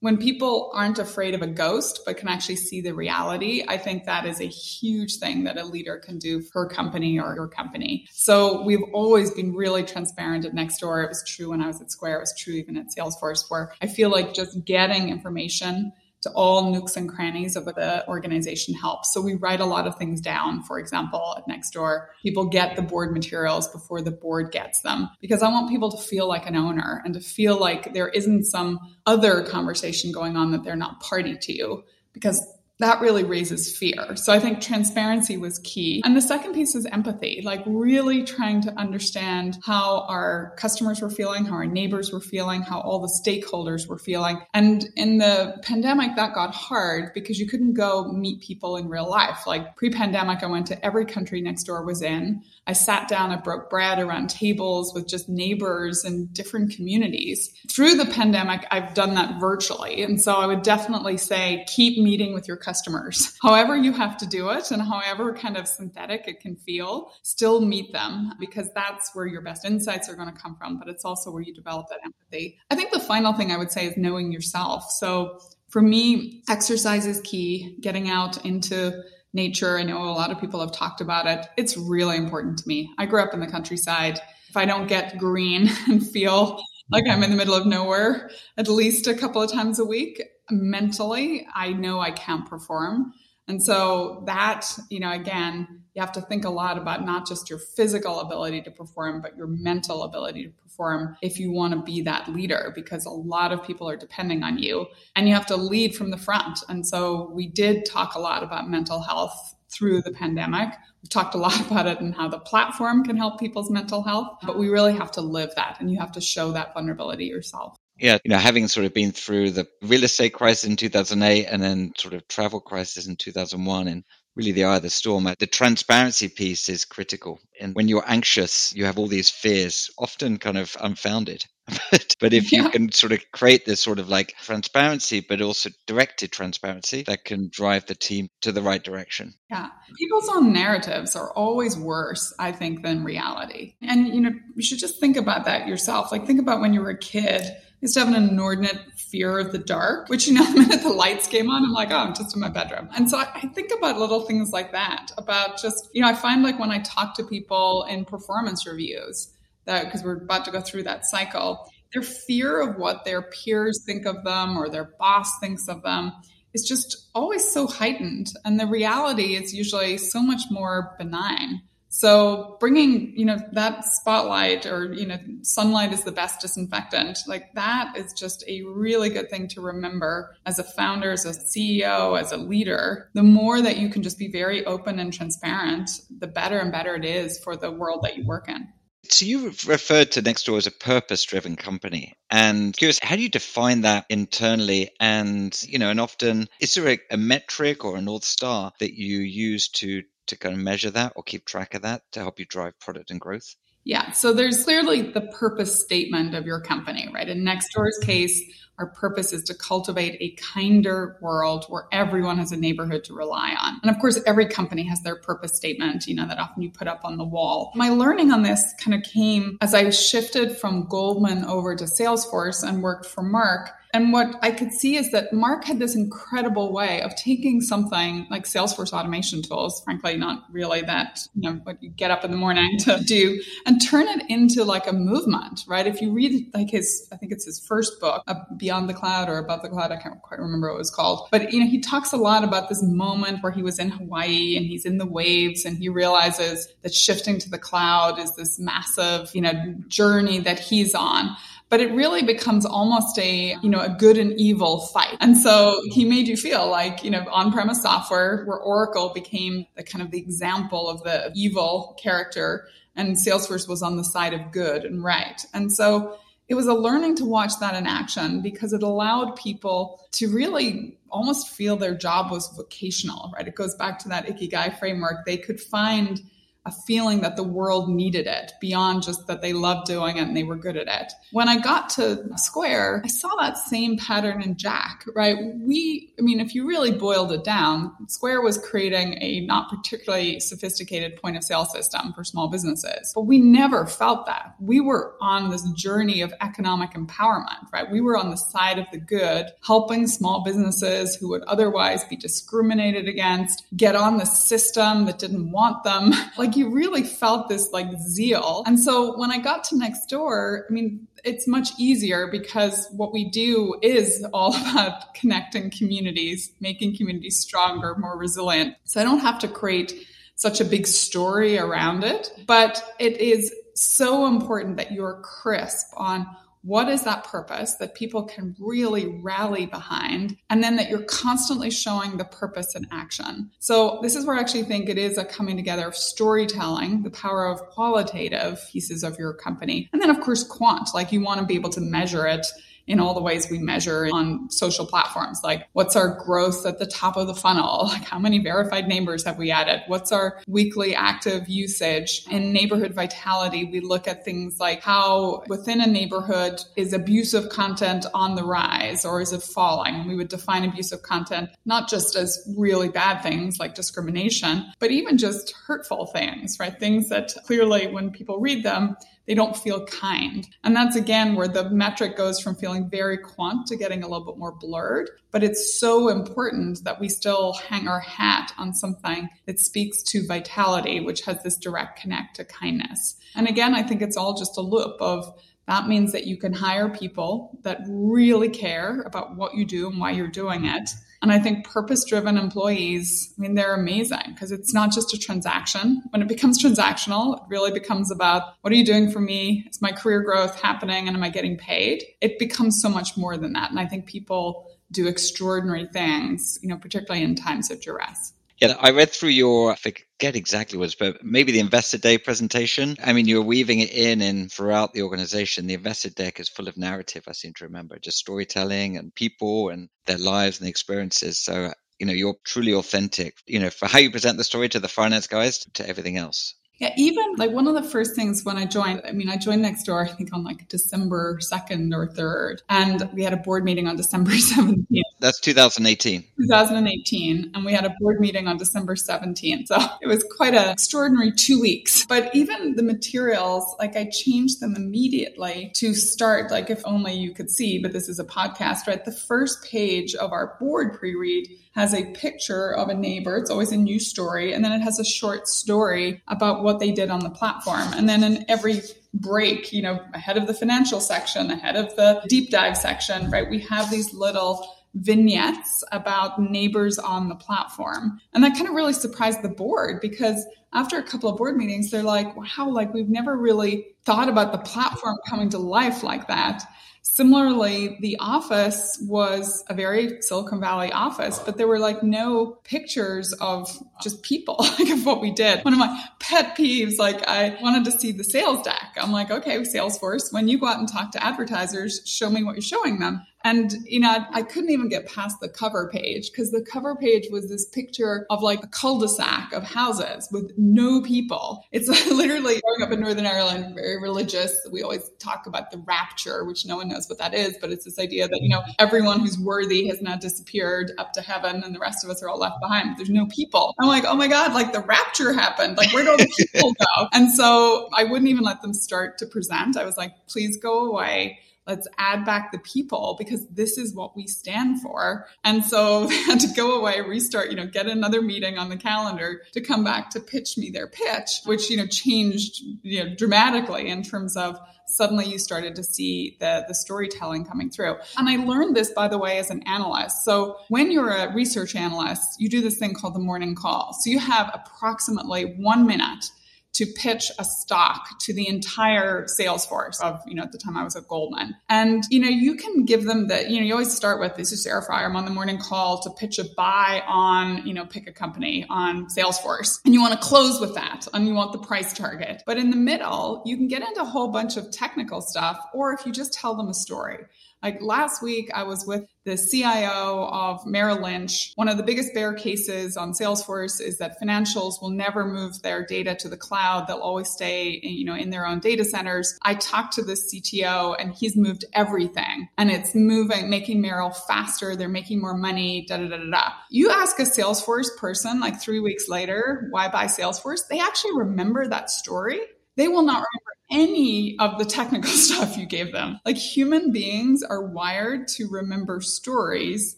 when 0.00 0.16
people 0.16 0.70
aren't 0.74 0.98
afraid 0.98 1.34
of 1.34 1.42
a 1.42 1.46
ghost 1.46 2.02
but 2.06 2.16
can 2.16 2.28
actually 2.28 2.56
see 2.56 2.80
the 2.80 2.94
reality, 2.94 3.64
I 3.66 3.78
think 3.78 4.04
that 4.04 4.26
is 4.26 4.40
a 4.40 4.46
huge 4.46 5.16
thing 5.16 5.44
that 5.44 5.56
a 5.56 5.64
leader 5.64 5.98
can 5.98 6.18
do 6.18 6.40
for 6.40 6.64
a 6.64 6.68
company 6.68 7.18
or 7.18 7.34
your 7.34 7.48
company. 7.48 8.06
So 8.12 8.62
we've 8.62 8.82
always 8.92 9.32
been 9.32 9.54
really 9.54 9.82
transparent 9.82 10.44
at 10.44 10.52
Nextdoor. 10.52 11.04
It 11.04 11.08
was 11.08 11.24
true 11.26 11.50
when 11.50 11.60
I 11.60 11.66
was 11.66 11.80
at 11.80 11.90
Square. 11.90 12.18
It 12.18 12.20
was 12.20 12.34
true 12.38 12.54
even 12.54 12.76
at 12.76 12.86
Salesforce, 12.96 13.44
where 13.48 13.72
I 13.82 13.88
feel 13.88 14.10
like 14.10 14.34
just 14.34 14.64
getting 14.64 15.08
information 15.08 15.92
to 16.28 16.34
all 16.34 16.70
nooks 16.72 16.96
and 16.96 17.08
crannies 17.08 17.56
of 17.56 17.64
the 17.64 18.06
organization 18.08 18.74
helps. 18.74 19.12
So 19.12 19.20
we 19.20 19.34
write 19.34 19.60
a 19.60 19.66
lot 19.66 19.86
of 19.86 19.96
things 19.96 20.20
down. 20.20 20.62
For 20.62 20.78
example, 20.78 21.34
at 21.36 21.48
Nextdoor, 21.48 22.06
people 22.22 22.46
get 22.46 22.76
the 22.76 22.82
board 22.82 23.12
materials 23.12 23.68
before 23.68 24.02
the 24.02 24.10
board 24.10 24.52
gets 24.52 24.82
them 24.82 25.08
because 25.20 25.42
I 25.42 25.48
want 25.48 25.70
people 25.70 25.90
to 25.90 25.98
feel 25.98 26.28
like 26.28 26.46
an 26.46 26.56
owner 26.56 27.02
and 27.04 27.14
to 27.14 27.20
feel 27.20 27.58
like 27.58 27.92
there 27.92 28.08
isn't 28.08 28.44
some 28.44 28.78
other 29.06 29.42
conversation 29.42 30.12
going 30.12 30.36
on 30.36 30.52
that 30.52 30.64
they're 30.64 30.76
not 30.76 31.00
party 31.00 31.36
to 31.36 31.82
because 32.12 32.44
that 32.80 33.00
really 33.00 33.24
raises 33.24 33.76
fear. 33.76 34.14
So 34.14 34.32
I 34.32 34.38
think 34.38 34.60
transparency 34.60 35.36
was 35.36 35.58
key. 35.58 36.00
And 36.04 36.16
the 36.16 36.20
second 36.20 36.54
piece 36.54 36.74
is 36.74 36.86
empathy, 36.86 37.42
like 37.44 37.62
really 37.66 38.22
trying 38.22 38.60
to 38.62 38.72
understand 38.78 39.58
how 39.64 40.06
our 40.08 40.54
customers 40.56 41.00
were 41.00 41.10
feeling, 41.10 41.44
how 41.44 41.54
our 41.54 41.66
neighbors 41.66 42.12
were 42.12 42.20
feeling, 42.20 42.62
how 42.62 42.80
all 42.80 43.00
the 43.00 43.12
stakeholders 43.26 43.88
were 43.88 43.98
feeling. 43.98 44.40
And 44.54 44.88
in 44.96 45.18
the 45.18 45.56
pandemic, 45.62 46.14
that 46.16 46.34
got 46.34 46.54
hard 46.54 47.12
because 47.14 47.38
you 47.38 47.48
couldn't 47.48 47.74
go 47.74 48.12
meet 48.12 48.42
people 48.42 48.76
in 48.76 48.88
real 48.88 49.10
life. 49.10 49.46
Like 49.46 49.76
pre 49.76 49.90
pandemic, 49.90 50.44
I 50.44 50.46
went 50.46 50.66
to 50.66 50.84
every 50.84 51.04
country 51.04 51.42
Nextdoor 51.42 51.84
was 51.84 52.02
in. 52.02 52.42
I 52.66 52.74
sat 52.74 53.08
down, 53.08 53.32
I 53.32 53.36
broke 53.36 53.70
bread 53.70 53.98
around 53.98 54.28
tables 54.28 54.92
with 54.94 55.08
just 55.08 55.28
neighbors 55.28 56.04
and 56.04 56.32
different 56.32 56.76
communities. 56.76 57.50
Through 57.68 57.94
the 57.94 58.06
pandemic, 58.06 58.66
I've 58.70 58.94
done 58.94 59.14
that 59.14 59.40
virtually. 59.40 60.02
And 60.02 60.20
so 60.20 60.34
I 60.34 60.46
would 60.46 60.62
definitely 60.62 61.16
say 61.16 61.64
keep 61.66 61.98
meeting 61.98 62.34
with 62.34 62.46
your 62.46 62.58
customers. 62.68 63.34
However, 63.42 63.74
you 63.76 63.92
have 63.92 64.18
to 64.18 64.26
do 64.26 64.50
it 64.50 64.70
and 64.70 64.82
however 64.82 65.32
kind 65.32 65.56
of 65.56 65.66
synthetic 65.66 66.28
it 66.28 66.40
can 66.40 66.54
feel, 66.54 67.12
still 67.22 67.64
meet 67.64 67.94
them 67.94 68.34
because 68.38 68.68
that's 68.74 69.14
where 69.14 69.26
your 69.26 69.40
best 69.40 69.64
insights 69.64 70.06
are 70.08 70.14
going 70.14 70.32
to 70.32 70.38
come 70.38 70.54
from. 70.54 70.78
But 70.78 70.88
it's 70.88 71.04
also 71.04 71.30
where 71.30 71.40
you 71.42 71.54
develop 71.54 71.86
that 71.88 72.00
empathy. 72.04 72.58
I 72.70 72.74
think 72.74 72.92
the 72.92 73.00
final 73.00 73.32
thing 73.32 73.50
I 73.50 73.56
would 73.56 73.72
say 73.72 73.86
is 73.86 73.96
knowing 73.96 74.30
yourself. 74.30 74.90
So 74.90 75.40
for 75.70 75.80
me, 75.80 76.42
exercise 76.50 77.06
is 77.06 77.22
key, 77.22 77.76
getting 77.80 78.10
out 78.10 78.44
into 78.44 79.02
nature. 79.32 79.78
I 79.78 79.82
know 79.82 80.02
a 80.02 80.18
lot 80.22 80.30
of 80.30 80.38
people 80.38 80.60
have 80.60 80.72
talked 80.72 81.00
about 81.00 81.26
it. 81.26 81.46
It's 81.56 81.74
really 81.76 82.16
important 82.16 82.58
to 82.58 82.68
me. 82.68 82.90
I 82.98 83.06
grew 83.06 83.22
up 83.22 83.32
in 83.32 83.40
the 83.40 83.46
countryside. 83.46 84.20
If 84.50 84.58
I 84.58 84.66
don't 84.66 84.88
get 84.88 85.16
green 85.16 85.70
and 85.88 86.06
feel 86.06 86.60
like 86.90 87.04
I'm 87.08 87.22
in 87.22 87.30
the 87.30 87.36
middle 87.36 87.54
of 87.54 87.66
nowhere 87.66 88.30
at 88.56 88.68
least 88.68 89.06
a 89.06 89.14
couple 89.14 89.42
of 89.42 89.52
times 89.52 89.78
a 89.78 89.84
week, 89.84 90.22
mentally, 90.50 91.46
I 91.54 91.72
know 91.72 92.00
I 92.00 92.10
can't 92.10 92.46
perform. 92.46 93.12
And 93.48 93.62
so 93.62 94.22
that, 94.26 94.66
you 94.90 95.00
know, 95.00 95.10
again, 95.10 95.66
you 95.94 96.02
have 96.02 96.12
to 96.12 96.20
think 96.20 96.44
a 96.44 96.50
lot 96.50 96.76
about 96.76 97.04
not 97.04 97.26
just 97.26 97.48
your 97.48 97.58
physical 97.58 98.20
ability 98.20 98.60
to 98.62 98.70
perform, 98.70 99.22
but 99.22 99.38
your 99.38 99.46
mental 99.46 100.02
ability 100.02 100.44
to 100.44 100.50
perform 100.50 101.16
if 101.22 101.40
you 101.40 101.50
want 101.50 101.72
to 101.72 101.80
be 101.80 102.02
that 102.02 102.28
leader, 102.28 102.72
because 102.74 103.06
a 103.06 103.10
lot 103.10 103.50
of 103.50 103.64
people 103.64 103.88
are 103.88 103.96
depending 103.96 104.42
on 104.42 104.58
you 104.58 104.86
and 105.16 105.26
you 105.26 105.34
have 105.34 105.46
to 105.46 105.56
lead 105.56 105.96
from 105.96 106.10
the 106.10 106.18
front. 106.18 106.60
And 106.68 106.86
so 106.86 107.30
we 107.32 107.48
did 107.48 107.86
talk 107.86 108.14
a 108.14 108.20
lot 108.20 108.42
about 108.42 108.68
mental 108.68 109.00
health 109.00 109.54
through 109.70 110.02
the 110.02 110.12
pandemic. 110.12 110.68
We've 111.02 111.10
talked 111.10 111.34
a 111.34 111.38
lot 111.38 111.58
about 111.70 111.86
it 111.86 112.00
and 112.00 112.14
how 112.14 112.28
the 112.28 112.38
platform 112.38 113.02
can 113.02 113.16
help 113.16 113.40
people's 113.40 113.70
mental 113.70 114.02
health, 114.02 114.40
but 114.42 114.58
we 114.58 114.68
really 114.68 114.92
have 114.92 115.10
to 115.12 115.22
live 115.22 115.54
that 115.56 115.78
and 115.80 115.90
you 115.90 115.98
have 115.98 116.12
to 116.12 116.20
show 116.20 116.52
that 116.52 116.74
vulnerability 116.74 117.24
yourself 117.24 117.77
yeah, 117.98 118.18
you 118.24 118.30
know, 118.30 118.38
having 118.38 118.68
sort 118.68 118.86
of 118.86 118.94
been 118.94 119.12
through 119.12 119.50
the 119.50 119.66
real 119.82 120.04
estate 120.04 120.32
crisis 120.32 120.68
in 120.68 120.76
2008 120.76 121.46
and 121.46 121.62
then 121.62 121.92
sort 121.96 122.14
of 122.14 122.26
travel 122.28 122.60
crisis 122.60 123.06
in 123.06 123.16
2001 123.16 123.88
and 123.88 124.04
really 124.38 124.52
the 124.52 124.64
eye 124.64 124.76
of 124.76 124.82
the 124.82 124.90
storm, 124.90 125.26
uh, 125.26 125.34
the 125.40 125.46
transparency 125.46 126.28
piece 126.28 126.68
is 126.68 126.84
critical. 126.84 127.40
And 127.60 127.74
when 127.74 127.88
you're 127.88 128.04
anxious, 128.06 128.72
you 128.74 128.84
have 128.84 128.96
all 128.96 129.08
these 129.08 129.28
fears, 129.28 129.90
often 129.98 130.38
kind 130.38 130.56
of 130.56 130.76
unfounded. 130.80 131.44
but, 131.90 132.14
but 132.20 132.32
if 132.32 132.52
yeah. 132.52 132.62
you 132.62 132.70
can 132.70 132.92
sort 132.92 133.12
of 133.12 133.20
create 133.32 133.66
this 133.66 133.80
sort 133.80 133.98
of 133.98 134.08
like 134.08 134.34
transparency, 134.42 135.20
but 135.28 135.42
also 135.42 135.70
directed 135.86 136.30
transparency 136.30 137.02
that 137.02 137.24
can 137.24 137.50
drive 137.52 137.84
the 137.86 137.96
team 137.96 138.28
to 138.42 138.52
the 138.52 138.62
right 138.62 138.82
direction. 138.82 139.34
Yeah. 139.50 139.68
People's 139.98 140.28
own 140.28 140.52
narratives 140.52 141.16
are 141.16 141.32
always 141.32 141.76
worse, 141.76 142.32
I 142.38 142.52
think, 142.52 142.84
than 142.84 143.02
reality. 143.02 143.74
And, 143.82 144.06
you 144.06 144.20
know, 144.20 144.30
you 144.54 144.62
should 144.62 144.78
just 144.78 145.00
think 145.00 145.16
about 145.16 145.46
that 145.46 145.66
yourself. 145.66 146.12
Like, 146.12 146.26
think 146.26 146.40
about 146.40 146.60
when 146.60 146.72
you 146.72 146.80
were 146.80 146.90
a 146.90 146.98
kid 146.98 147.42
used 147.80 147.94
to 147.94 148.00
have 148.00 148.08
an 148.08 148.14
inordinate 148.14 148.80
fear 148.96 149.38
of 149.38 149.52
the 149.52 149.58
dark, 149.58 150.08
which, 150.08 150.26
you 150.26 150.34
know, 150.34 150.44
the 150.52 150.60
minute 150.60 150.82
the 150.82 150.88
lights 150.88 151.26
came 151.26 151.50
on, 151.50 151.64
I'm 151.64 151.72
like, 151.72 151.90
oh, 151.90 151.96
I'm 151.96 152.14
just 152.14 152.34
in 152.34 152.40
my 152.40 152.48
bedroom. 152.48 152.88
And 152.96 153.10
so 153.10 153.18
I, 153.18 153.28
I 153.34 153.46
think 153.48 153.70
about 153.76 153.98
little 153.98 154.26
things 154.26 154.50
like 154.50 154.72
that, 154.72 155.12
about 155.16 155.60
just, 155.60 155.88
you 155.92 156.02
know, 156.02 156.08
I 156.08 156.14
find 156.14 156.42
like 156.42 156.58
when 156.58 156.70
I 156.70 156.80
talk 156.80 157.14
to 157.16 157.24
people 157.24 157.86
in 157.88 158.04
performance 158.04 158.66
reviews, 158.66 159.32
that 159.66 159.84
because 159.84 160.02
we're 160.02 160.16
about 160.16 160.44
to 160.46 160.50
go 160.50 160.60
through 160.60 160.84
that 160.84 161.06
cycle, 161.06 161.70
their 161.92 162.02
fear 162.02 162.60
of 162.60 162.76
what 162.76 163.04
their 163.04 163.22
peers 163.22 163.82
think 163.84 164.06
of 164.06 164.24
them 164.24 164.56
or 164.56 164.68
their 164.68 164.92
boss 164.98 165.38
thinks 165.40 165.68
of 165.68 165.82
them 165.82 166.12
is 166.54 166.66
just 166.66 167.08
always 167.14 167.46
so 167.50 167.66
heightened. 167.66 168.32
And 168.44 168.58
the 168.58 168.66
reality 168.66 169.36
is 169.36 169.54
usually 169.54 169.98
so 169.98 170.22
much 170.22 170.42
more 170.50 170.94
benign. 170.98 171.62
So 171.88 172.56
bringing, 172.60 173.16
you 173.16 173.24
know, 173.24 173.38
that 173.52 173.84
spotlight 173.84 174.66
or, 174.66 174.92
you 174.92 175.06
know, 175.06 175.18
sunlight 175.42 175.92
is 175.92 176.04
the 176.04 176.12
best 176.12 176.40
disinfectant. 176.40 177.18
Like 177.26 177.52
that 177.54 177.96
is 177.96 178.12
just 178.12 178.44
a 178.46 178.62
really 178.62 179.08
good 179.08 179.30
thing 179.30 179.48
to 179.48 179.60
remember 179.60 180.36
as 180.44 180.58
a 180.58 180.64
founder, 180.64 181.12
as 181.12 181.24
a 181.24 181.30
CEO, 181.30 182.20
as 182.20 182.32
a 182.32 182.36
leader. 182.36 183.08
The 183.14 183.22
more 183.22 183.62
that 183.62 183.78
you 183.78 183.88
can 183.88 184.02
just 184.02 184.18
be 184.18 184.30
very 184.30 184.64
open 184.66 184.98
and 184.98 185.12
transparent, 185.12 185.90
the 186.10 186.26
better 186.26 186.58
and 186.58 186.70
better 186.70 186.94
it 186.94 187.04
is 187.04 187.38
for 187.42 187.56
the 187.56 187.70
world 187.70 188.02
that 188.02 188.16
you 188.16 188.26
work 188.26 188.48
in. 188.48 188.68
So 189.10 189.24
you 189.24 189.46
referred 189.66 190.12
to 190.12 190.22
Nextdoor 190.22 190.58
as 190.58 190.66
a 190.66 190.72
purpose-driven 190.72 191.56
company, 191.56 192.14
and 192.30 192.76
curious, 192.76 192.98
how 193.00 193.16
do 193.16 193.22
you 193.22 193.30
define 193.30 193.82
that 193.82 194.04
internally? 194.10 194.90
And 195.00 195.56
you 195.62 195.78
know, 195.78 195.88
and 195.88 196.00
often, 196.00 196.48
is 196.60 196.74
there 196.74 196.88
a, 196.88 196.98
a 197.12 197.16
metric 197.16 197.84
or 197.84 197.96
a 197.96 198.02
north 198.02 198.24
star 198.24 198.72
that 198.80 198.94
you 198.94 199.20
use 199.20 199.68
to 199.68 200.02
to 200.28 200.36
kind 200.36 200.54
of 200.54 200.60
measure 200.60 200.90
that 200.90 201.12
or 201.16 201.22
keep 201.22 201.44
track 201.44 201.74
of 201.74 201.82
that 201.82 202.02
to 202.12 202.20
help 202.20 202.38
you 202.38 202.46
drive 202.46 202.78
product 202.78 203.10
and 203.10 203.20
growth? 203.20 203.56
Yeah, 203.84 204.10
so 204.12 204.32
there's 204.32 204.64
clearly 204.64 205.02
the 205.02 205.22
purpose 205.22 205.80
statement 205.82 206.34
of 206.34 206.44
your 206.44 206.60
company, 206.60 207.08
right? 207.12 207.28
In 207.28 207.42
Nextdoor's 207.42 207.98
mm-hmm. 208.00 208.06
case, 208.06 208.42
our 208.78 208.88
purpose 208.88 209.32
is 209.32 209.42
to 209.44 209.54
cultivate 209.54 210.16
a 210.20 210.36
kinder 210.40 211.16
world 211.20 211.64
where 211.68 211.86
everyone 211.90 212.38
has 212.38 212.52
a 212.52 212.56
neighborhood 212.56 213.02
to 213.04 213.14
rely 213.14 213.56
on. 213.60 213.80
And 213.82 213.90
of 213.90 214.00
course, 214.00 214.20
every 214.24 214.46
company 214.46 214.84
has 214.84 215.00
their 215.02 215.16
purpose 215.16 215.56
statement, 215.56 216.06
you 216.06 216.14
know, 216.14 216.28
that 216.28 216.38
often 216.38 216.62
you 216.62 216.70
put 216.70 216.86
up 216.86 217.00
on 217.02 217.16
the 217.16 217.24
wall. 217.24 217.72
My 217.74 217.88
learning 217.88 218.30
on 218.30 218.42
this 218.42 218.72
kind 218.78 218.94
of 218.94 219.02
came 219.10 219.58
as 219.60 219.74
I 219.74 219.90
shifted 219.90 220.56
from 220.56 220.86
Goldman 220.86 221.44
over 221.44 221.74
to 221.74 221.84
Salesforce 221.84 222.62
and 222.62 222.82
worked 222.82 223.06
for 223.06 223.22
Mark 223.22 223.70
and 223.94 224.12
what 224.12 224.38
I 224.42 224.50
could 224.50 224.72
see 224.72 224.96
is 224.96 225.10
that 225.12 225.32
Mark 225.32 225.64
had 225.64 225.78
this 225.78 225.94
incredible 225.94 226.72
way 226.72 227.00
of 227.00 227.14
taking 227.16 227.60
something 227.60 228.26
like 228.30 228.44
Salesforce 228.44 228.92
automation 228.92 229.42
tools, 229.42 229.82
frankly, 229.82 230.16
not 230.16 230.44
really 230.50 230.82
that, 230.82 231.20
you 231.34 231.50
know, 231.50 231.60
what 231.62 231.82
you 231.82 231.88
get 231.90 232.10
up 232.10 232.24
in 232.24 232.30
the 232.30 232.36
morning 232.36 232.78
to 232.80 233.02
do, 233.04 233.40
and 233.64 233.80
turn 233.82 234.06
it 234.08 234.24
into 234.28 234.64
like 234.64 234.86
a 234.86 234.92
movement, 234.92 235.64
right? 235.66 235.86
If 235.86 236.02
you 236.02 236.12
read 236.12 236.50
like 236.54 236.70
his, 236.70 237.08
I 237.12 237.16
think 237.16 237.32
it's 237.32 237.46
his 237.46 237.58
first 237.58 237.98
book, 238.00 238.22
Beyond 238.56 238.88
the 238.88 238.94
Cloud 238.94 239.28
or 239.28 239.38
Above 239.38 239.62
the 239.62 239.68
Cloud, 239.68 239.90
I 239.90 239.96
can't 239.96 240.20
quite 240.20 240.40
remember 240.40 240.68
what 240.68 240.74
it 240.74 240.78
was 240.78 240.90
called, 240.90 241.28
but 241.30 241.52
you 241.52 241.60
know, 241.60 241.66
he 241.66 241.80
talks 241.80 242.12
a 242.12 242.18
lot 242.18 242.44
about 242.44 242.68
this 242.68 242.82
moment 242.82 243.42
where 243.42 243.52
he 243.52 243.62
was 243.62 243.78
in 243.78 243.90
Hawaii 243.90 244.56
and 244.56 244.66
he's 244.66 244.84
in 244.84 244.98
the 244.98 245.06
waves 245.06 245.64
and 245.64 245.78
he 245.78 245.88
realizes 245.88 246.68
that 246.82 246.92
shifting 246.94 247.38
to 247.38 247.48
the 247.48 247.58
cloud 247.58 248.18
is 248.18 248.34
this 248.36 248.58
massive, 248.58 249.34
you 249.34 249.40
know, 249.40 249.74
journey 249.86 250.38
that 250.40 250.58
he's 250.58 250.94
on 250.94 251.36
but 251.70 251.80
it 251.80 251.92
really 251.92 252.22
becomes 252.22 252.64
almost 252.64 253.18
a, 253.18 253.56
you 253.62 253.68
know, 253.68 253.80
a 253.80 253.90
good 253.90 254.16
and 254.16 254.32
evil 254.38 254.86
fight. 254.86 255.16
And 255.20 255.36
so 255.36 255.80
he 255.90 256.04
made 256.04 256.26
you 256.26 256.36
feel 256.36 256.68
like, 256.68 257.04
you 257.04 257.10
know, 257.10 257.24
on-premise 257.30 257.82
software 257.82 258.44
where 258.44 258.58
Oracle 258.58 259.12
became 259.12 259.66
the 259.76 259.82
kind 259.82 260.02
of 260.02 260.10
the 260.10 260.18
example 260.18 260.88
of 260.88 261.02
the 261.02 261.30
evil 261.34 261.96
character 262.02 262.66
and 262.96 263.16
Salesforce 263.16 263.68
was 263.68 263.82
on 263.82 263.96
the 263.96 264.04
side 264.04 264.34
of 264.34 264.50
good 264.50 264.84
and 264.84 265.04
right. 265.04 265.44
And 265.54 265.72
so 265.72 266.18
it 266.48 266.54
was 266.54 266.66
a 266.66 266.74
learning 266.74 267.16
to 267.16 267.24
watch 267.24 267.52
that 267.60 267.74
in 267.74 267.86
action 267.86 268.40
because 268.40 268.72
it 268.72 268.82
allowed 268.82 269.36
people 269.36 270.00
to 270.12 270.28
really 270.28 270.96
almost 271.10 271.50
feel 271.50 271.76
their 271.76 271.94
job 271.94 272.30
was 272.30 272.48
vocational, 272.56 273.30
right? 273.34 273.46
It 273.46 273.54
goes 273.54 273.74
back 273.74 273.98
to 274.00 274.08
that 274.08 274.26
Ikigai 274.26 274.78
framework. 274.78 275.26
They 275.26 275.36
could 275.36 275.60
find 275.60 276.22
a 276.68 276.72
feeling 276.86 277.22
that 277.22 277.36
the 277.36 277.42
world 277.42 277.88
needed 277.88 278.26
it 278.26 278.52
beyond 278.60 279.02
just 279.02 279.26
that 279.26 279.42
they 279.42 279.52
loved 279.52 279.86
doing 279.86 280.18
it 280.18 280.22
and 280.22 280.36
they 280.36 280.44
were 280.44 280.56
good 280.56 280.76
at 280.76 280.86
it. 280.86 281.12
When 281.32 281.48
I 281.48 281.58
got 281.58 281.88
to 281.90 282.28
Square, 282.36 283.02
I 283.04 283.08
saw 283.08 283.34
that 283.40 283.56
same 283.56 283.96
pattern 283.96 284.42
in 284.42 284.56
Jack, 284.56 285.04
right? 285.14 285.36
We, 285.56 286.12
I 286.18 286.22
mean, 286.22 286.40
if 286.40 286.54
you 286.54 286.66
really 286.66 286.92
boiled 286.92 287.32
it 287.32 287.42
down, 287.42 287.92
Square 288.08 288.42
was 288.42 288.58
creating 288.58 289.18
a 289.20 289.40
not 289.40 289.70
particularly 289.70 290.40
sophisticated 290.40 291.20
point 291.20 291.36
of 291.36 291.44
sale 291.44 291.64
system 291.64 292.12
for 292.12 292.22
small 292.22 292.48
businesses, 292.48 293.12
but 293.14 293.22
we 293.22 293.38
never 293.38 293.86
felt 293.86 294.26
that. 294.26 294.54
We 294.60 294.80
were 294.80 295.14
on 295.20 295.50
this 295.50 295.68
journey 295.72 296.20
of 296.20 296.32
economic 296.40 296.92
empowerment, 296.92 297.72
right? 297.72 297.90
We 297.90 298.00
were 298.00 298.16
on 298.16 298.30
the 298.30 298.36
side 298.36 298.78
of 298.78 298.86
the 298.92 298.98
good, 298.98 299.46
helping 299.66 300.06
small 300.06 300.44
businesses 300.44 301.16
who 301.16 301.28
would 301.30 301.42
otherwise 301.42 302.04
be 302.04 302.16
discriminated 302.16 303.08
against 303.08 303.64
get 303.76 303.96
on 303.96 304.18
the 304.18 304.26
system 304.26 305.06
that 305.06 305.18
didn't 305.18 305.50
want 305.50 305.84
them. 305.84 306.12
Like 306.36 306.56
you 306.58 306.68
really 306.68 307.02
felt 307.02 307.48
this 307.48 307.72
like 307.72 307.88
zeal. 308.00 308.62
And 308.66 308.78
so 308.78 309.16
when 309.18 309.30
I 309.30 309.38
got 309.38 309.64
to 309.64 309.76
Nextdoor, 309.76 310.62
I 310.68 310.72
mean, 310.72 311.06
it's 311.24 311.46
much 311.46 311.70
easier 311.78 312.26
because 312.26 312.88
what 312.92 313.12
we 313.12 313.30
do 313.30 313.76
is 313.82 314.26
all 314.32 314.54
about 314.70 315.14
connecting 315.14 315.70
communities, 315.70 316.50
making 316.60 316.96
communities 316.96 317.38
stronger, 317.38 317.94
more 317.96 318.18
resilient. 318.18 318.74
So 318.84 319.00
I 319.00 319.04
don't 319.04 319.20
have 319.20 319.38
to 319.40 319.48
create 319.48 319.94
such 320.34 320.60
a 320.60 320.64
big 320.64 320.86
story 320.86 321.58
around 321.58 322.04
it, 322.04 322.32
but 322.46 322.82
it 322.98 323.16
is 323.16 323.52
so 323.74 324.26
important 324.26 324.76
that 324.76 324.92
you're 324.92 325.20
crisp 325.22 325.86
on 325.96 326.26
what 326.68 326.90
is 326.90 327.02
that 327.04 327.24
purpose 327.24 327.76
that 327.76 327.94
people 327.94 328.24
can 328.24 328.54
really 328.58 329.06
rally 329.22 329.64
behind? 329.64 330.36
And 330.50 330.62
then 330.62 330.76
that 330.76 330.90
you're 330.90 331.04
constantly 331.04 331.70
showing 331.70 332.18
the 332.18 332.26
purpose 332.26 332.76
in 332.76 332.86
action. 332.92 333.50
So 333.58 334.00
this 334.02 334.14
is 334.14 334.26
where 334.26 334.36
I 334.36 334.40
actually 334.40 334.64
think 334.64 334.90
it 334.90 334.98
is 334.98 335.16
a 335.16 335.24
coming 335.24 335.56
together 335.56 335.86
of 335.86 335.96
storytelling, 335.96 337.04
the 337.04 337.10
power 337.10 337.46
of 337.46 337.58
qualitative 337.70 338.62
pieces 338.70 339.02
of 339.02 339.18
your 339.18 339.32
company. 339.32 339.88
And 339.94 340.02
then 340.02 340.10
of 340.10 340.20
course, 340.20 340.44
quant, 340.44 340.90
like 340.92 341.10
you 341.10 341.22
want 341.22 341.40
to 341.40 341.46
be 341.46 341.54
able 341.54 341.70
to 341.70 341.80
measure 341.80 342.26
it 342.26 342.46
in 342.88 342.98
all 342.98 343.14
the 343.14 343.20
ways 343.20 343.48
we 343.50 343.58
measure 343.58 344.08
on 344.12 344.50
social 344.50 344.86
platforms. 344.86 345.40
Like 345.44 345.68
what's 345.74 345.94
our 345.94 346.18
growth 346.24 346.66
at 346.66 346.78
the 346.78 346.86
top 346.86 347.16
of 347.16 347.26
the 347.26 347.34
funnel? 347.34 347.90
Like 347.98 348.04
how 348.04 348.18
many 348.18 348.38
verified 348.38 348.86
neighbors 348.86 349.24
have 349.24 349.38
we 349.38 349.50
added? 349.50 349.82
What's 349.86 350.12
our 350.12 350.40
weekly 350.46 350.94
active 350.94 351.48
usage? 351.48 352.24
In 352.30 352.52
neighborhood 352.52 352.94
vitality, 352.94 353.64
we 353.64 353.80
look 353.80 354.06
at 354.06 354.24
things 354.24 354.60
like 354.60 354.82
how 354.82 355.42
within 355.48 355.80
a 355.80 355.86
neighborhood 355.86 356.60
is 356.76 356.92
abusive 356.92 357.48
content 357.48 358.06
on 358.14 358.34
the 358.34 358.44
rise 358.44 359.04
or 359.04 359.20
is 359.20 359.32
it 359.32 359.42
falling? 359.42 360.06
We 360.06 360.14
would 360.16 360.28
define 360.28 360.64
abusive 360.64 361.02
content 361.02 361.50
not 361.64 361.88
just 361.88 362.14
as 362.16 362.38
really 362.56 362.88
bad 362.88 363.22
things 363.22 363.58
like 363.58 363.74
discrimination, 363.74 364.66
but 364.78 364.90
even 364.90 365.18
just 365.18 365.54
hurtful 365.66 366.06
things, 366.06 366.56
right? 366.60 366.78
Things 366.78 367.08
that 367.08 367.34
clearly 367.46 367.86
when 367.88 368.10
people 368.10 368.40
read 368.40 368.64
them, 368.64 368.96
they 369.28 369.34
don't 369.34 369.56
feel 369.56 369.84
kind. 369.84 370.48
And 370.64 370.74
that's 370.74 370.96
again 370.96 371.34
where 371.34 371.46
the 371.46 371.68
metric 371.70 372.16
goes 372.16 372.40
from 372.40 372.56
feeling 372.56 372.88
very 372.88 373.18
quant 373.18 373.66
to 373.66 373.76
getting 373.76 374.02
a 374.02 374.08
little 374.08 374.24
bit 374.24 374.38
more 374.38 374.56
blurred. 374.58 375.10
But 375.30 375.44
it's 375.44 375.78
so 375.78 376.08
important 376.08 376.82
that 376.84 376.98
we 376.98 377.10
still 377.10 377.52
hang 377.52 377.86
our 377.86 378.00
hat 378.00 378.52
on 378.56 378.72
something 378.72 379.28
that 379.44 379.60
speaks 379.60 380.02
to 380.04 380.26
vitality, 380.26 381.00
which 381.00 381.20
has 381.26 381.42
this 381.42 381.58
direct 381.58 382.00
connect 382.00 382.36
to 382.36 382.44
kindness. 382.46 383.16
And 383.36 383.46
again, 383.46 383.74
I 383.74 383.82
think 383.82 384.00
it's 384.00 384.16
all 384.16 384.34
just 384.34 384.56
a 384.56 384.62
loop 384.62 384.96
of 385.00 385.38
that 385.66 385.86
means 385.86 386.12
that 386.12 386.26
you 386.26 386.38
can 386.38 386.54
hire 386.54 386.88
people 386.88 387.58
that 387.62 387.80
really 387.86 388.48
care 388.48 389.02
about 389.02 389.36
what 389.36 389.54
you 389.54 389.66
do 389.66 389.90
and 389.90 390.00
why 390.00 390.12
you're 390.12 390.26
doing 390.26 390.64
it 390.64 390.90
and 391.20 391.32
I 391.32 391.38
think 391.38 391.64
purpose 391.64 392.04
driven 392.04 392.36
employees, 392.36 393.34
I 393.36 393.40
mean, 393.40 393.54
they're 393.54 393.74
amazing 393.74 394.22
because 394.28 394.52
it's 394.52 394.72
not 394.72 394.92
just 394.92 395.12
a 395.12 395.18
transaction. 395.18 396.02
When 396.10 396.22
it 396.22 396.28
becomes 396.28 396.62
transactional, 396.62 397.36
it 397.36 397.42
really 397.48 397.72
becomes 397.72 398.10
about 398.10 398.54
what 398.60 398.72
are 398.72 398.76
you 398.76 398.84
doing 398.84 399.10
for 399.10 399.20
me? 399.20 399.66
Is 399.68 399.82
my 399.82 399.90
career 399.90 400.22
growth 400.22 400.60
happening 400.60 401.08
and 401.08 401.16
am 401.16 401.24
I 401.24 401.30
getting 401.30 401.56
paid? 401.56 402.04
It 402.20 402.38
becomes 402.38 402.80
so 402.80 402.88
much 402.88 403.16
more 403.16 403.36
than 403.36 403.52
that. 403.54 403.70
And 403.70 403.80
I 403.80 403.86
think 403.86 404.06
people 404.06 404.70
do 404.92 405.06
extraordinary 405.06 405.88
things, 405.92 406.58
you 406.62 406.68
know, 406.68 406.76
particularly 406.76 407.24
in 407.24 407.34
times 407.34 407.70
of 407.70 407.80
duress. 407.80 408.32
Yeah, 408.60 408.74
I 408.80 408.90
read 408.90 409.10
through 409.10 409.30
your, 409.30 409.72
I 409.72 409.76
forget 409.76 410.34
exactly 410.34 410.78
what 410.78 410.96
but 410.98 411.24
maybe 411.24 411.52
the 411.52 411.60
Investor 411.60 411.98
Day 411.98 412.18
presentation. 412.18 412.96
I 413.04 413.12
mean, 413.12 413.28
you're 413.28 413.42
weaving 413.42 413.80
it 413.80 413.92
in 413.92 414.20
and 414.20 414.50
throughout 414.50 414.92
the 414.92 415.02
organization. 415.02 415.66
The 415.66 415.74
Investor 415.74 416.10
Deck 416.10 416.40
is 416.40 416.48
full 416.48 416.66
of 416.68 416.76
narrative, 416.76 417.24
I 417.28 417.32
seem 417.32 417.54
to 417.54 417.64
remember, 417.64 417.98
just 418.00 418.18
storytelling 418.18 418.96
and 418.96 419.14
people 419.14 419.68
and 419.68 419.88
their 420.06 420.18
lives 420.18 420.58
and 420.58 420.66
the 420.66 420.70
experiences. 420.70 421.38
So, 421.38 421.72
you 422.00 422.06
know, 422.06 422.12
you're 422.12 422.36
truly 422.44 422.74
authentic, 422.74 423.36
you 423.46 423.60
know, 423.60 423.70
for 423.70 423.86
how 423.86 424.00
you 424.00 424.10
present 424.10 424.38
the 424.38 424.44
story 424.44 424.68
to 424.70 424.80
the 424.80 424.88
finance 424.88 425.28
guys 425.28 425.60
to 425.74 425.88
everything 425.88 426.16
else. 426.16 426.54
Yeah, 426.78 426.94
even 426.96 427.34
like 427.36 427.50
one 427.50 427.66
of 427.66 427.74
the 427.74 427.82
first 427.82 428.14
things 428.14 428.44
when 428.44 428.56
I 428.56 428.64
joined, 428.64 429.02
I 429.04 429.10
mean, 429.10 429.28
I 429.28 429.36
joined 429.36 429.64
Nextdoor, 429.64 430.08
I 430.08 430.12
think 430.12 430.32
on 430.32 430.44
like 430.44 430.68
December 430.68 431.38
2nd 431.38 431.92
or 431.92 432.06
3rd, 432.06 432.60
and 432.68 433.10
we 433.12 433.24
had 433.24 433.32
a 433.32 433.36
board 433.36 433.64
meeting 433.64 433.88
on 433.88 433.96
December 433.96 434.30
17th. 434.32 435.02
That's 435.20 435.40
2018. 435.40 436.24
2018. 436.40 437.50
And 437.54 437.64
we 437.64 437.72
had 437.72 437.84
a 437.84 437.94
board 437.98 438.20
meeting 438.20 438.46
on 438.46 438.56
December 438.56 438.94
17th. 438.94 439.66
So 439.66 439.76
it 440.02 440.06
was 440.06 440.24
quite 440.36 440.54
an 440.54 440.68
extraordinary 440.68 441.32
two 441.32 441.60
weeks. 441.60 442.06
But 442.06 442.34
even 442.34 442.76
the 442.76 442.84
materials, 442.84 443.74
like 443.80 443.96
I 443.96 444.08
changed 444.12 444.60
them 444.60 444.76
immediately 444.76 445.72
to 445.76 445.94
start, 445.94 446.52
like 446.52 446.70
if 446.70 446.82
only 446.84 447.14
you 447.14 447.34
could 447.34 447.50
see, 447.50 447.80
but 447.80 447.92
this 447.92 448.08
is 448.08 448.20
a 448.20 448.24
podcast, 448.24 448.86
right? 448.86 449.04
The 449.04 449.12
first 449.12 449.64
page 449.64 450.14
of 450.14 450.32
our 450.32 450.56
board 450.60 450.96
pre 450.96 451.16
read 451.16 451.48
has 451.78 451.94
a 451.94 452.04
picture 452.12 452.74
of 452.74 452.88
a 452.88 452.94
neighbor. 452.94 453.36
It's 453.36 453.50
always 453.50 453.70
a 453.70 453.76
new 453.76 454.00
story. 454.00 454.52
And 454.52 454.64
then 454.64 454.72
it 454.72 454.80
has 454.80 454.98
a 454.98 455.04
short 455.04 455.46
story 455.46 456.22
about 456.26 456.64
what 456.68 456.80
they 456.80 456.92
did 456.92 457.08
on 457.08 457.20
the 457.20 457.30
platform. 457.30 457.94
And 457.96 458.06
then 458.06 458.22
in 458.22 458.44
every 458.46 458.82
break, 459.14 459.72
you 459.72 459.80
know, 459.80 460.04
ahead 460.12 460.36
of 460.36 460.46
the 460.46 460.52
financial 460.52 461.00
section, 461.00 461.50
ahead 461.50 461.76
of 461.76 461.96
the 461.96 462.22
deep 462.28 462.50
dive 462.50 462.76
section, 462.76 463.30
right, 463.30 463.48
we 463.48 463.58
have 463.60 463.90
these 463.90 464.12
little 464.12 464.68
vignettes 464.92 465.82
about 465.92 466.38
neighbors 466.38 466.98
on 466.98 467.30
the 467.30 467.34
platform. 467.34 468.20
And 468.34 468.44
that 468.44 468.52
kind 468.54 468.68
of 468.68 468.74
really 468.74 468.92
surprised 468.92 469.40
the 469.40 469.48
board 469.48 470.02
because 470.02 470.44
after 470.74 470.98
a 470.98 471.02
couple 471.02 471.30
of 471.30 471.38
board 471.38 471.56
meetings, 471.56 471.90
they're 471.90 472.02
like, 472.02 472.36
wow, 472.36 472.68
like 472.68 472.92
we've 472.92 473.08
never 473.08 473.34
really 473.34 473.86
thought 474.04 474.28
about 474.28 474.52
the 474.52 474.58
platform 474.58 475.16
coming 475.26 475.48
to 475.48 475.58
life 475.58 476.02
like 476.02 476.28
that. 476.28 476.64
Similarly, 477.10 477.96
the 478.00 478.18
office 478.20 478.98
was 479.02 479.64
a 479.68 479.74
very 479.74 480.20
Silicon 480.20 480.60
Valley 480.60 480.92
office, 480.92 481.38
but 481.38 481.56
there 481.56 481.66
were 481.66 481.78
like 481.78 482.02
no 482.02 482.58
pictures 482.64 483.32
of 483.40 483.76
just 484.00 484.22
people, 484.22 484.56
like 484.78 484.90
of 484.90 485.04
what 485.04 485.20
we 485.20 485.32
did. 485.32 485.64
One 485.64 485.72
of 485.72 485.80
my 485.80 486.04
pet 486.20 486.56
peeves, 486.56 486.98
like 486.98 487.26
I 487.26 487.58
wanted 487.62 487.86
to 487.86 487.98
see 487.98 488.12
the 488.12 488.22
sales 488.22 488.62
deck. 488.62 488.96
I'm 488.98 489.10
like, 489.10 489.30
okay, 489.30 489.58
Salesforce, 489.60 490.32
when 490.32 490.48
you 490.48 490.58
go 490.58 490.66
out 490.66 490.78
and 490.78 490.86
talk 490.86 491.10
to 491.12 491.24
advertisers, 491.24 492.02
show 492.04 492.28
me 492.30 492.44
what 492.44 492.54
you're 492.54 492.62
showing 492.62 493.00
them. 493.00 493.26
And, 493.44 493.72
you 493.84 494.00
know, 494.00 494.24
I 494.32 494.42
couldn't 494.42 494.70
even 494.70 494.88
get 494.88 495.06
past 495.06 495.40
the 495.40 495.48
cover 495.48 495.88
page 495.88 496.30
because 496.30 496.50
the 496.50 496.60
cover 496.60 496.96
page 496.96 497.28
was 497.30 497.48
this 497.48 497.66
picture 497.66 498.26
of 498.30 498.42
like 498.42 498.62
a 498.64 498.66
cul-de-sac 498.66 499.52
of 499.52 499.62
houses 499.62 500.28
with 500.32 500.52
no 500.56 501.00
people. 501.02 501.64
It's 501.70 501.88
literally 502.10 502.60
growing 502.60 502.82
up 502.82 502.90
in 502.90 503.00
Northern 503.00 503.26
Ireland, 503.26 503.74
very 503.74 504.00
religious. 504.00 504.56
We 504.70 504.82
always 504.82 505.08
talk 505.18 505.46
about 505.46 505.70
the 505.70 505.78
rapture, 505.78 506.44
which 506.44 506.66
no 506.66 506.76
one 506.76 506.88
knows 506.88 507.08
what 507.08 507.18
that 507.18 507.32
is, 507.32 507.56
but 507.60 507.70
it's 507.70 507.84
this 507.84 507.98
idea 507.98 508.28
that, 508.28 508.40
you 508.42 508.48
know, 508.48 508.62
everyone 508.78 509.20
who's 509.20 509.38
worthy 509.38 509.88
has 509.88 510.02
now 510.02 510.16
disappeared 510.16 510.92
up 510.98 511.12
to 511.12 511.20
heaven 511.20 511.62
and 511.62 511.74
the 511.74 511.80
rest 511.80 512.04
of 512.04 512.10
us 512.10 512.22
are 512.22 512.28
all 512.28 512.38
left 512.38 512.60
behind. 512.60 512.96
There's 512.98 513.10
no 513.10 513.26
people. 513.26 513.74
I'm 513.80 513.88
like, 513.88 514.04
oh 514.04 514.16
my 514.16 514.28
God, 514.28 514.52
like 514.52 514.72
the 514.72 514.80
rapture 514.80 515.32
happened. 515.32 515.76
Like, 515.76 515.92
where 515.92 516.04
do 516.04 516.10
all 516.10 516.16
the 516.16 516.46
people 516.52 516.72
go? 516.72 517.08
And 517.18 517.32
so 517.32 517.88
I 517.94 518.04
wouldn't 518.04 518.28
even 518.28 518.44
let 518.44 518.62
them 518.62 518.72
start 518.72 519.18
to 519.18 519.26
present. 519.26 519.76
I 519.76 519.84
was 519.84 519.96
like, 519.96 520.12
please 520.28 520.56
go 520.56 520.90
away 520.90 521.38
let's 521.68 521.86
add 521.98 522.24
back 522.24 522.50
the 522.50 522.58
people 522.58 523.14
because 523.18 523.46
this 523.48 523.76
is 523.76 523.94
what 523.94 524.16
we 524.16 524.26
stand 524.26 524.80
for. 524.80 525.28
And 525.44 525.64
so 525.64 526.06
they 526.08 526.16
had 526.22 526.40
to 526.40 526.48
go 526.48 526.80
away, 526.80 527.00
restart, 527.02 527.50
you 527.50 527.56
know, 527.56 527.66
get 527.66 527.86
another 527.86 528.22
meeting 528.22 528.58
on 528.58 528.70
the 528.70 528.76
calendar 528.76 529.42
to 529.52 529.60
come 529.60 529.84
back 529.84 530.10
to 530.10 530.20
pitch 530.20 530.56
me 530.56 530.70
their 530.70 530.88
pitch, 530.88 531.40
which, 531.44 531.70
you 531.70 531.76
know, 531.76 531.86
changed, 531.86 532.62
you 532.82 533.04
know, 533.04 533.14
dramatically 533.14 533.88
in 533.88 534.02
terms 534.02 534.36
of 534.36 534.58
suddenly 534.86 535.26
you 535.26 535.38
started 535.38 535.76
to 535.76 535.84
see 535.84 536.36
the, 536.40 536.64
the 536.66 536.74
storytelling 536.74 537.44
coming 537.44 537.70
through. 537.70 537.96
And 538.16 538.28
I 538.28 538.36
learned 538.36 538.74
this, 538.74 538.90
by 538.90 539.06
the 539.06 539.18
way, 539.18 539.38
as 539.38 539.50
an 539.50 539.62
analyst. 539.64 540.24
So 540.24 540.56
when 540.68 540.90
you're 540.90 541.10
a 541.10 541.32
research 541.34 541.76
analyst, 541.76 542.40
you 542.40 542.48
do 542.48 542.62
this 542.62 542.78
thing 542.78 542.94
called 542.94 543.14
the 543.14 543.20
morning 543.20 543.54
call. 543.54 543.92
So 544.00 544.08
you 544.08 544.18
have 544.18 544.50
approximately 544.54 545.54
one 545.58 545.86
minute 545.86 546.30
to 546.74 546.86
pitch 546.86 547.30
a 547.38 547.44
stock 547.44 548.18
to 548.20 548.32
the 548.32 548.46
entire 548.46 549.26
sales 549.26 549.66
force 549.66 550.00
of, 550.00 550.20
you 550.26 550.34
know, 550.34 550.42
at 550.42 550.52
the 550.52 550.58
time 550.58 550.76
I 550.76 550.84
was 550.84 550.94
at 550.94 551.08
Goldman. 551.08 551.56
And, 551.68 552.04
you 552.10 552.20
know, 552.20 552.28
you 552.28 552.54
can 552.54 552.84
give 552.84 553.04
them 553.04 553.26
the, 553.28 553.50
you 553.50 553.58
know, 553.58 553.66
you 553.66 553.72
always 553.72 553.92
start 553.92 554.20
with 554.20 554.36
this 554.36 554.52
is 554.52 554.62
Sarah 554.62 554.82
Friar. 554.82 555.06
I'm 555.06 555.16
on 555.16 555.24
the 555.24 555.30
morning 555.30 555.58
call 555.58 556.00
to 556.02 556.10
pitch 556.10 556.38
a 556.38 556.44
buy 556.56 557.02
on, 557.06 557.66
you 557.66 557.74
know, 557.74 557.84
pick 557.84 558.06
a 558.06 558.12
company 558.12 558.66
on 558.68 559.06
Salesforce. 559.06 559.80
And 559.84 559.94
you 559.94 560.00
want 560.00 560.12
to 560.12 560.26
close 560.26 560.60
with 560.60 560.74
that 560.74 561.08
and 561.12 561.26
you 561.26 561.34
want 561.34 561.52
the 561.52 561.58
price 561.58 561.92
target. 561.92 562.42
But 562.46 562.58
in 562.58 562.70
the 562.70 562.76
middle, 562.76 563.42
you 563.44 563.56
can 563.56 563.66
get 563.66 563.82
into 563.82 564.02
a 564.02 564.04
whole 564.04 564.28
bunch 564.28 564.56
of 564.56 564.70
technical 564.70 565.20
stuff, 565.20 565.58
or 565.74 565.92
if 565.94 566.06
you 566.06 566.12
just 566.12 566.32
tell 566.32 566.54
them 566.54 566.68
a 566.68 566.74
story. 566.74 567.24
Like 567.62 567.82
last 567.82 568.22
week, 568.22 568.50
I 568.54 568.62
was 568.62 568.86
with 568.86 569.04
the 569.24 569.36
CIO 569.36 570.28
of 570.32 570.64
Merrill 570.64 571.02
Lynch. 571.02 571.52
One 571.56 571.68
of 571.68 571.76
the 571.76 571.82
biggest 571.82 572.14
bear 572.14 572.32
cases 572.32 572.96
on 572.96 573.12
Salesforce 573.12 573.80
is 573.80 573.98
that 573.98 574.18
financials 574.20 574.80
will 574.80 574.90
never 574.90 575.26
move 575.26 575.60
their 575.62 575.84
data 575.84 576.14
to 576.16 576.28
the 576.28 576.36
cloud. 576.36 576.86
They'll 576.86 576.98
always 576.98 577.28
stay, 577.28 577.80
you 577.82 578.04
know, 578.04 578.14
in 578.14 578.30
their 578.30 578.46
own 578.46 578.60
data 578.60 578.84
centers. 578.84 579.36
I 579.42 579.54
talked 579.54 579.94
to 579.94 580.02
the 580.02 580.12
CTO 580.12 580.96
and 580.98 581.12
he's 581.12 581.36
moved 581.36 581.64
everything 581.74 582.48
and 582.56 582.70
it's 582.70 582.94
moving, 582.94 583.50
making 583.50 583.80
Merrill 583.80 584.10
faster. 584.10 584.76
They're 584.76 584.88
making 584.88 585.20
more 585.20 585.36
money, 585.36 585.84
da 585.86 585.96
da 585.98 586.08
da 586.08 586.16
da 586.16 586.30
da. 586.30 586.52
You 586.70 586.90
ask 586.90 587.18
a 587.18 587.22
Salesforce 587.22 587.94
person 587.98 588.40
like 588.40 588.60
three 588.60 588.80
weeks 588.80 589.08
later, 589.08 589.68
why 589.70 589.88
buy 589.88 590.06
Salesforce? 590.06 590.68
They 590.68 590.80
actually 590.80 591.16
remember 591.16 591.66
that 591.68 591.90
story 591.90 592.40
they 592.78 592.88
will 592.88 593.02
not 593.02 593.16
remember 593.16 593.58
any 593.70 594.38
of 594.38 594.56
the 594.56 594.64
technical 594.64 595.10
stuff 595.10 595.58
you 595.58 595.66
gave 595.66 595.92
them. 595.92 596.18
Like 596.24 596.38
human 596.38 596.92
beings 596.92 597.42
are 597.42 597.66
wired 597.66 598.28
to 598.28 598.48
remember 598.48 599.00
stories. 599.00 599.96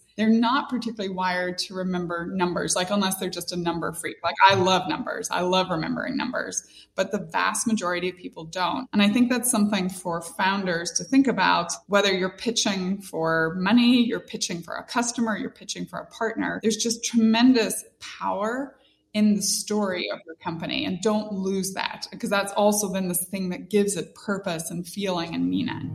They're 0.17 0.29
not 0.29 0.69
particularly 0.69 1.13
wired 1.13 1.57
to 1.59 1.73
remember 1.73 2.25
numbers, 2.25 2.75
like 2.75 2.89
unless 2.89 3.15
they're 3.15 3.29
just 3.29 3.53
a 3.53 3.55
number 3.55 3.93
freak. 3.93 4.17
Like 4.23 4.35
I 4.43 4.55
love 4.55 4.89
numbers. 4.89 5.29
I 5.31 5.41
love 5.41 5.69
remembering 5.69 6.17
numbers, 6.17 6.63
but 6.95 7.11
the 7.11 7.19
vast 7.19 7.65
majority 7.65 8.09
of 8.09 8.17
people 8.17 8.43
don't. 8.43 8.89
And 8.91 9.01
I 9.01 9.09
think 9.09 9.29
that's 9.29 9.49
something 9.49 9.87
for 9.87 10.21
founders 10.21 10.91
to 10.93 11.03
think 11.03 11.27
about 11.27 11.71
whether 11.87 12.11
you're 12.11 12.35
pitching 12.35 13.01
for 13.01 13.55
money, 13.57 14.03
you're 14.03 14.19
pitching 14.19 14.61
for 14.61 14.75
a 14.75 14.83
customer, 14.83 15.37
you're 15.37 15.49
pitching 15.49 15.85
for 15.85 15.99
a 15.99 16.05
partner. 16.07 16.59
There's 16.61 16.77
just 16.77 17.05
tremendous 17.05 17.85
power 17.99 18.75
in 19.13 19.35
the 19.35 19.41
story 19.41 20.09
of 20.09 20.19
your 20.25 20.35
company 20.35 20.85
and 20.85 21.01
don't 21.01 21.33
lose 21.33 21.73
that 21.73 22.07
because 22.11 22.29
that's 22.29 22.53
also 22.53 22.91
then 22.91 23.07
the 23.07 23.13
thing 23.13 23.49
that 23.49 23.69
gives 23.69 23.97
it 23.97 24.15
purpose 24.15 24.71
and 24.71 24.87
feeling 24.87 25.35
and 25.35 25.49
meaning. 25.49 25.89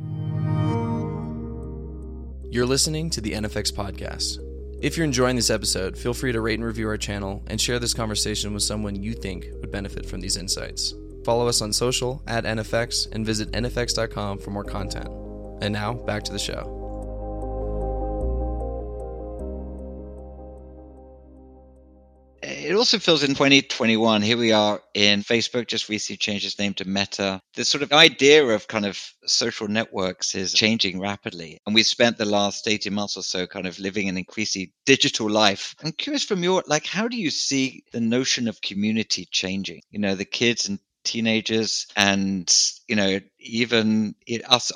You're 2.51 2.67
listening 2.67 3.11
to 3.11 3.21
the 3.21 3.33
NFX 3.33 3.73
podcast. 3.73 4.39
If 4.83 4.97
you're 4.97 5.05
enjoying 5.05 5.37
this 5.37 5.51
episode, 5.51 5.97
feel 5.97 6.13
free 6.13 6.33
to 6.33 6.41
rate 6.41 6.59
and 6.59 6.65
review 6.65 6.89
our 6.89 6.99
channel 6.99 7.43
and 7.47 7.61
share 7.61 7.79
this 7.79 7.95
conversation 7.95 8.53
with 8.53 8.63
someone 8.63 9.03
you 9.03 9.15
think 9.15 9.47
would 9.61 9.71
benefit 9.71 10.05
from 10.07 10.21
these 10.21 10.37
insights. 10.37 10.95
Follow 11.25 11.49
us 11.49 11.63
on 11.63 11.73
social 11.73 12.23
at 12.27 12.45
NFX 12.45 13.11
and 13.13 13.25
visit 13.25 13.51
NFX.com 13.53 14.39
for 14.39 14.51
more 14.51 14.65
content. 14.65 15.09
And 15.63 15.73
now, 15.73 15.95
back 15.95 16.23
to 16.25 16.33
the 16.33 16.39
show. 16.39 16.76
It 22.67 22.75
also 22.75 22.99
fills 22.99 23.23
in 23.23 23.31
2021, 23.31 24.23
here 24.23 24.37
we 24.37 24.51
are 24.51 24.81
in 24.93 25.23
Facebook, 25.23 25.69
just 25.69 25.89
recently 25.89 26.17
changed 26.17 26.45
its 26.45 26.59
name 26.59 26.75
to 26.75 26.89
Meta. 26.89 27.41
The 27.55 27.65
sort 27.65 27.83
of 27.83 27.93
idea 27.93 28.45
of 28.45 28.67
kind 28.67 28.85
of 28.85 29.01
social 29.25 29.69
networks 29.69 30.35
is 30.35 30.53
changing 30.53 30.99
rapidly. 30.99 31.61
And 31.65 31.75
we've 31.75 31.87
spent 31.87 32.19
the 32.19 32.25
last 32.25 32.67
18 32.67 32.93
months 32.93 33.17
or 33.17 33.23
so 33.23 33.47
kind 33.47 33.67
of 33.67 33.79
living 33.79 34.09
an 34.09 34.19
increasingly 34.19 34.73
digital 34.85 35.31
life. 35.31 35.77
I'm 35.83 35.93
curious 35.93 36.25
from 36.25 36.43
your, 36.43 36.65
like, 36.67 36.87
how 36.87 37.07
do 37.07 37.17
you 37.17 37.31
see 37.31 37.85
the 37.93 38.01
notion 38.01 38.49
of 38.49 38.61
community 38.61 39.29
changing? 39.31 39.83
You 39.91 40.01
know, 40.01 40.17
the 40.17 40.25
kids 40.25 40.69
and 40.69 40.81
teenagers 41.07 41.87
and 41.97 42.53
you 42.89 42.97
know 42.97 43.21
even 43.39 44.15
us 44.49 44.73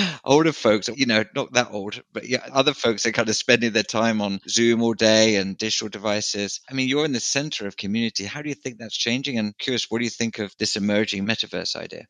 older 0.24 0.52
folks 0.52 0.88
you 0.94 1.06
know 1.06 1.24
not 1.34 1.52
that 1.54 1.68
old 1.72 2.02
but 2.12 2.28
yeah 2.28 2.46
other 2.52 2.74
folks 2.74 3.06
are 3.06 3.12
kind 3.12 3.28
of 3.28 3.34
spending 3.34 3.72
their 3.72 3.82
time 3.82 4.20
on 4.20 4.38
zoom 4.48 4.82
all 4.82 4.94
day 4.94 5.36
and 5.36 5.58
digital 5.58 5.88
devices. 5.88 6.60
I 6.70 6.74
mean 6.74 6.88
you're 6.88 7.04
in 7.04 7.12
the 7.12 7.20
center 7.20 7.66
of 7.66 7.76
community. 7.76 8.24
How 8.24 8.42
do 8.42 8.48
you 8.48 8.54
think 8.54 8.78
that's 8.78 8.96
changing? 8.96 9.38
And 9.38 9.56
curious 9.58 9.90
what 9.90 9.98
do 9.98 10.04
you 10.04 10.10
think 10.10 10.38
of 10.38 10.54
this 10.58 10.76
emerging 10.76 11.26
metaverse 11.26 11.74
idea? 11.74 12.06